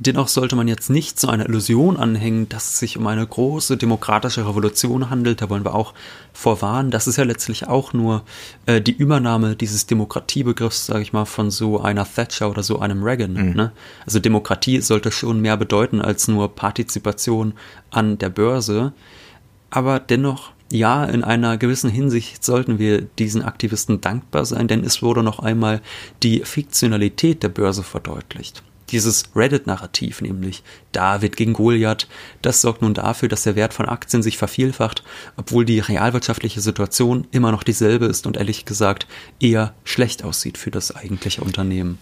Dennoch 0.00 0.28
sollte 0.28 0.54
man 0.54 0.68
jetzt 0.68 0.90
nicht 0.90 1.18
so 1.18 1.26
einer 1.26 1.48
Illusion 1.48 1.96
anhängen, 1.96 2.48
dass 2.48 2.70
es 2.70 2.78
sich 2.78 2.96
um 2.96 3.06
eine 3.08 3.26
große 3.26 3.76
demokratische 3.76 4.46
Revolution 4.46 5.10
handelt. 5.10 5.42
Da 5.42 5.50
wollen 5.50 5.64
wir 5.64 5.74
auch 5.74 5.92
vorwarnen. 6.32 6.92
Das 6.92 7.08
ist 7.08 7.16
ja 7.16 7.24
letztlich 7.24 7.66
auch 7.66 7.92
nur 7.92 8.22
äh, 8.66 8.80
die 8.80 8.92
Übernahme 8.92 9.56
dieses 9.56 9.86
Demokratiebegriffs, 9.86 10.86
sage 10.86 11.02
ich 11.02 11.12
mal, 11.12 11.24
von 11.24 11.50
so 11.50 11.80
einer 11.80 12.06
Thatcher 12.06 12.48
oder 12.48 12.62
so 12.62 12.78
einem 12.78 13.02
Reagan. 13.02 13.32
Mhm. 13.32 13.52
Ne? 13.54 13.72
Also 14.06 14.20
Demokratie 14.20 14.80
sollte 14.82 15.10
schon 15.10 15.40
mehr 15.40 15.56
bedeuten 15.56 16.00
als 16.00 16.28
nur 16.28 16.54
Partizipation 16.54 17.54
an 17.90 18.18
der 18.18 18.30
Börse. 18.30 18.92
Aber 19.70 19.98
dennoch 19.98 20.52
ja, 20.70 21.06
in 21.06 21.24
einer 21.24 21.56
gewissen 21.56 21.90
Hinsicht 21.90 22.44
sollten 22.44 22.78
wir 22.78 23.00
diesen 23.00 23.42
Aktivisten 23.42 24.00
dankbar 24.02 24.44
sein, 24.44 24.68
denn 24.68 24.84
es 24.84 25.02
wurde 25.02 25.22
noch 25.22 25.38
einmal 25.40 25.80
die 26.22 26.40
Fiktionalität 26.44 27.42
der 27.42 27.48
Börse 27.48 27.82
verdeutlicht 27.82 28.62
dieses 28.92 29.30
Reddit-Narrativ, 29.34 30.20
nämlich 30.20 30.62
David 30.92 31.36
gegen 31.36 31.52
Goliath, 31.52 32.08
das 32.42 32.60
sorgt 32.60 32.82
nun 32.82 32.94
dafür, 32.94 33.28
dass 33.28 33.44
der 33.44 33.56
Wert 33.56 33.74
von 33.74 33.88
Aktien 33.88 34.22
sich 34.22 34.38
vervielfacht, 34.38 35.02
obwohl 35.36 35.64
die 35.64 35.80
realwirtschaftliche 35.80 36.60
Situation 36.60 37.26
immer 37.30 37.52
noch 37.52 37.62
dieselbe 37.62 38.06
ist 38.06 38.26
und 38.26 38.36
ehrlich 38.36 38.64
gesagt 38.64 39.06
eher 39.40 39.74
schlecht 39.84 40.24
aussieht 40.24 40.58
für 40.58 40.70
das 40.70 40.94
eigentliche 40.94 41.42
Unternehmen. 41.42 41.98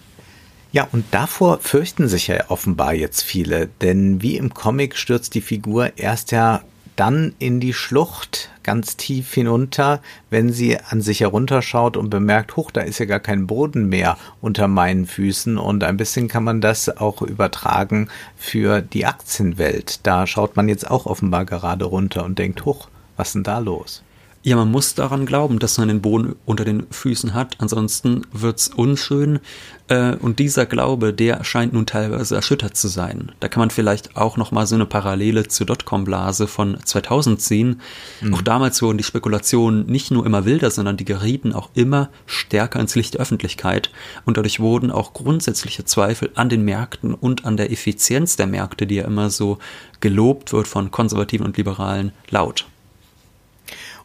Ja, 0.72 0.88
und 0.92 1.04
davor 1.10 1.60
fürchten 1.60 2.08
sich 2.08 2.26
ja 2.26 2.50
offenbar 2.50 2.92
jetzt 2.92 3.22
viele, 3.22 3.68
denn 3.80 4.20
wie 4.22 4.36
im 4.36 4.52
Comic 4.52 4.96
stürzt 4.96 5.34
die 5.34 5.40
Figur 5.40 5.96
erst 5.96 6.32
ja 6.32 6.62
dann 6.96 7.34
in 7.38 7.60
die 7.60 7.72
Schlucht 7.72 8.50
ganz 8.62 8.96
tief 8.96 9.32
hinunter, 9.32 10.00
wenn 10.28 10.52
sie 10.52 10.78
an 10.78 11.00
sich 11.00 11.20
herunterschaut 11.20 11.96
und 11.96 12.10
bemerkt, 12.10 12.56
huch, 12.56 12.70
da 12.70 12.80
ist 12.80 12.98
ja 12.98 13.06
gar 13.06 13.20
kein 13.20 13.46
Boden 13.46 13.88
mehr 13.88 14.16
unter 14.40 14.66
meinen 14.66 15.06
Füßen 15.06 15.56
und 15.58 15.84
ein 15.84 15.96
bisschen 15.96 16.26
kann 16.26 16.42
man 16.42 16.60
das 16.60 16.88
auch 16.96 17.22
übertragen 17.22 18.08
für 18.36 18.80
die 18.80 19.06
Aktienwelt. 19.06 20.00
Da 20.02 20.26
schaut 20.26 20.56
man 20.56 20.68
jetzt 20.68 20.90
auch 20.90 21.06
offenbar 21.06 21.44
gerade 21.44 21.84
runter 21.84 22.24
und 22.24 22.38
denkt, 22.38 22.64
huch, 22.64 22.88
was 23.16 23.28
ist 23.28 23.34
denn 23.34 23.44
da 23.44 23.58
los? 23.58 24.02
Ja, 24.46 24.54
man 24.54 24.70
muss 24.70 24.94
daran 24.94 25.26
glauben, 25.26 25.58
dass 25.58 25.76
man 25.76 25.88
den 25.88 26.00
Boden 26.00 26.36
unter 26.44 26.64
den 26.64 26.86
Füßen 26.88 27.34
hat, 27.34 27.56
ansonsten 27.58 28.22
wird's 28.30 28.68
unschön. 28.68 29.40
Äh, 29.88 30.14
und 30.14 30.38
dieser 30.38 30.66
Glaube, 30.66 31.12
der 31.12 31.42
scheint 31.42 31.72
nun 31.72 31.84
teilweise 31.84 32.36
erschüttert 32.36 32.76
zu 32.76 32.86
sein. 32.86 33.32
Da 33.40 33.48
kann 33.48 33.58
man 33.58 33.70
vielleicht 33.70 34.16
auch 34.16 34.36
noch 34.36 34.52
mal 34.52 34.64
so 34.68 34.76
eine 34.76 34.86
Parallele 34.86 35.48
zur 35.48 35.66
Dotcom-Blase 35.66 36.46
von 36.46 36.78
2000 36.80 37.42
ziehen. 37.42 37.80
Mhm. 38.20 38.34
Auch 38.34 38.42
damals 38.42 38.80
wurden 38.82 38.98
die 38.98 39.02
Spekulationen 39.02 39.86
nicht 39.86 40.12
nur 40.12 40.24
immer 40.24 40.44
wilder, 40.44 40.70
sondern 40.70 40.96
die 40.96 41.04
gerieten 41.04 41.52
auch 41.52 41.70
immer 41.74 42.10
stärker 42.26 42.78
ins 42.78 42.94
Licht 42.94 43.14
der 43.14 43.22
Öffentlichkeit. 43.22 43.90
Und 44.26 44.36
dadurch 44.36 44.60
wurden 44.60 44.92
auch 44.92 45.12
grundsätzliche 45.12 45.86
Zweifel 45.86 46.30
an 46.36 46.50
den 46.50 46.64
Märkten 46.64 47.14
und 47.14 47.44
an 47.46 47.56
der 47.56 47.72
Effizienz 47.72 48.36
der 48.36 48.46
Märkte, 48.46 48.86
die 48.86 48.94
ja 48.94 49.06
immer 49.06 49.28
so 49.28 49.58
gelobt 49.98 50.52
wird 50.52 50.68
von 50.68 50.92
Konservativen 50.92 51.44
und 51.44 51.56
Liberalen, 51.56 52.12
laut. 52.30 52.64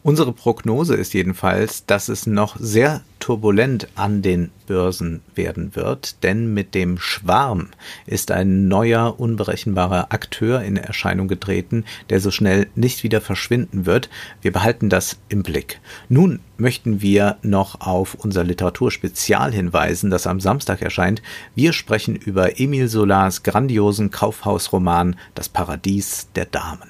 Unsere 0.03 0.33
Prognose 0.33 0.95
ist 0.95 1.13
jedenfalls, 1.13 1.85
dass 1.85 2.09
es 2.09 2.25
noch 2.25 2.55
sehr 2.59 3.01
turbulent 3.19 3.87
an 3.93 4.23
den 4.23 4.49
Börsen 4.65 5.21
werden 5.35 5.75
wird, 5.75 6.23
denn 6.23 6.55
mit 6.55 6.73
dem 6.73 6.97
Schwarm 6.97 7.67
ist 8.07 8.31
ein 8.31 8.67
neuer, 8.67 9.19
unberechenbarer 9.19 10.11
Akteur 10.11 10.63
in 10.63 10.75
Erscheinung 10.75 11.27
getreten, 11.27 11.85
der 12.09 12.19
so 12.19 12.31
schnell 12.31 12.67
nicht 12.73 13.03
wieder 13.03 13.21
verschwinden 13.21 13.85
wird. 13.85 14.09
Wir 14.41 14.51
behalten 14.51 14.89
das 14.89 15.19
im 15.29 15.43
Blick. 15.43 15.79
Nun 16.09 16.39
möchten 16.57 17.01
wir 17.01 17.37
noch 17.43 17.81
auf 17.81 18.15
unser 18.15 18.43
Literaturspezial 18.43 19.53
hinweisen, 19.53 20.09
das 20.09 20.25
am 20.25 20.39
Samstag 20.39 20.81
erscheint. 20.81 21.21
Wir 21.53 21.73
sprechen 21.73 22.15
über 22.15 22.59
Emil 22.59 22.87
Solars 22.87 23.43
grandiosen 23.43 24.09
Kaufhausroman 24.09 25.15
Das 25.35 25.47
Paradies 25.47 26.27
der 26.33 26.45
Damen. 26.45 26.89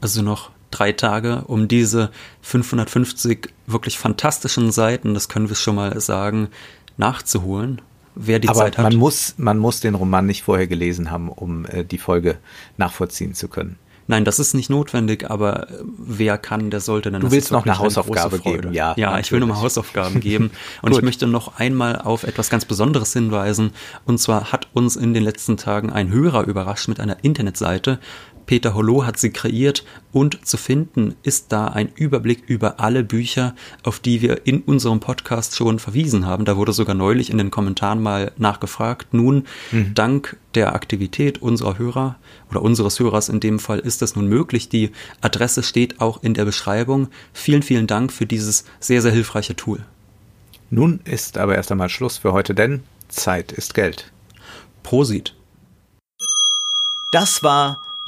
Also 0.00 0.22
noch 0.22 0.50
drei 0.70 0.92
Tage, 0.92 1.42
um 1.46 1.68
diese 1.68 2.10
550 2.42 3.48
wirklich 3.66 3.98
fantastischen 3.98 4.72
Seiten, 4.72 5.14
das 5.14 5.28
können 5.28 5.48
wir 5.48 5.56
schon 5.56 5.76
mal 5.76 6.00
sagen, 6.00 6.48
nachzuholen. 6.96 7.82
Wer 8.14 8.38
die 8.38 8.48
Aber 8.48 8.58
Zeit 8.60 8.78
hat. 8.78 8.84
Man 8.84 8.96
muss, 8.96 9.34
man 9.38 9.58
muss 9.58 9.80
den 9.80 9.94
Roman 9.94 10.26
nicht 10.26 10.42
vorher 10.42 10.66
gelesen 10.66 11.10
haben, 11.10 11.28
um 11.28 11.64
äh, 11.66 11.84
die 11.84 11.98
Folge 11.98 12.38
nachvollziehen 12.76 13.34
zu 13.34 13.48
können. 13.48 13.76
Nein, 14.10 14.24
das 14.24 14.40
ist 14.40 14.54
nicht 14.54 14.70
notwendig, 14.70 15.30
aber 15.30 15.68
wer 15.96 16.36
kann, 16.36 16.70
der 16.70 16.80
sollte 16.80 17.12
dann. 17.12 17.20
Du 17.20 17.30
willst 17.30 17.52
noch 17.52 17.64
eine 17.64 17.78
Hausaufgabe 17.78 18.40
eine 18.44 18.56
geben, 18.56 18.72
ja. 18.72 18.92
Ja, 18.96 19.06
natürlich. 19.06 19.26
ich 19.26 19.32
will 19.32 19.38
nur 19.38 19.50
mal 19.50 19.60
Hausaufgaben 19.60 20.18
geben. 20.18 20.50
Und 20.82 20.92
ich 20.92 21.02
möchte 21.02 21.28
noch 21.28 21.60
einmal 21.60 21.96
auf 21.96 22.24
etwas 22.24 22.50
ganz 22.50 22.64
Besonderes 22.64 23.12
hinweisen. 23.12 23.70
Und 24.06 24.18
zwar 24.18 24.50
hat 24.50 24.66
uns 24.74 24.96
in 24.96 25.14
den 25.14 25.22
letzten 25.22 25.56
Tagen 25.56 25.90
ein 25.92 26.10
Hörer 26.10 26.42
überrascht 26.42 26.88
mit 26.88 26.98
einer 26.98 27.22
Internetseite, 27.22 28.00
Peter 28.50 28.74
Hollow 28.74 29.06
hat 29.06 29.16
sie 29.16 29.30
kreiert 29.30 29.84
und 30.10 30.44
zu 30.44 30.56
finden 30.56 31.14
ist 31.22 31.52
da 31.52 31.68
ein 31.68 31.88
Überblick 31.94 32.42
über 32.48 32.80
alle 32.80 33.04
Bücher, 33.04 33.54
auf 33.84 34.00
die 34.00 34.22
wir 34.22 34.44
in 34.44 34.62
unserem 34.62 34.98
Podcast 34.98 35.54
schon 35.54 35.78
verwiesen 35.78 36.26
haben. 36.26 36.44
Da 36.44 36.56
wurde 36.56 36.72
sogar 36.72 36.96
neulich 36.96 37.30
in 37.30 37.38
den 37.38 37.52
Kommentaren 37.52 38.02
mal 38.02 38.32
nachgefragt. 38.38 39.14
Nun, 39.14 39.44
mhm. 39.70 39.94
dank 39.94 40.36
der 40.56 40.74
Aktivität 40.74 41.40
unserer 41.40 41.78
Hörer 41.78 42.16
oder 42.50 42.62
unseres 42.62 42.98
Hörers 42.98 43.28
in 43.28 43.38
dem 43.38 43.60
Fall 43.60 43.78
ist 43.78 44.02
das 44.02 44.16
nun 44.16 44.26
möglich. 44.26 44.68
Die 44.68 44.90
Adresse 45.20 45.62
steht 45.62 46.00
auch 46.00 46.20
in 46.24 46.34
der 46.34 46.44
Beschreibung. 46.44 47.06
Vielen, 47.32 47.62
vielen 47.62 47.86
Dank 47.86 48.12
für 48.12 48.26
dieses 48.26 48.64
sehr, 48.80 49.00
sehr 49.00 49.12
hilfreiche 49.12 49.54
Tool. 49.54 49.86
Nun 50.70 50.98
ist 51.04 51.38
aber 51.38 51.54
erst 51.54 51.70
einmal 51.70 51.88
Schluss 51.88 52.18
für 52.18 52.32
heute, 52.32 52.56
denn 52.56 52.82
Zeit 53.06 53.52
ist 53.52 53.74
Geld. 53.74 54.10
Prosit. 54.82 55.36
Das 57.12 57.44
war 57.44 57.80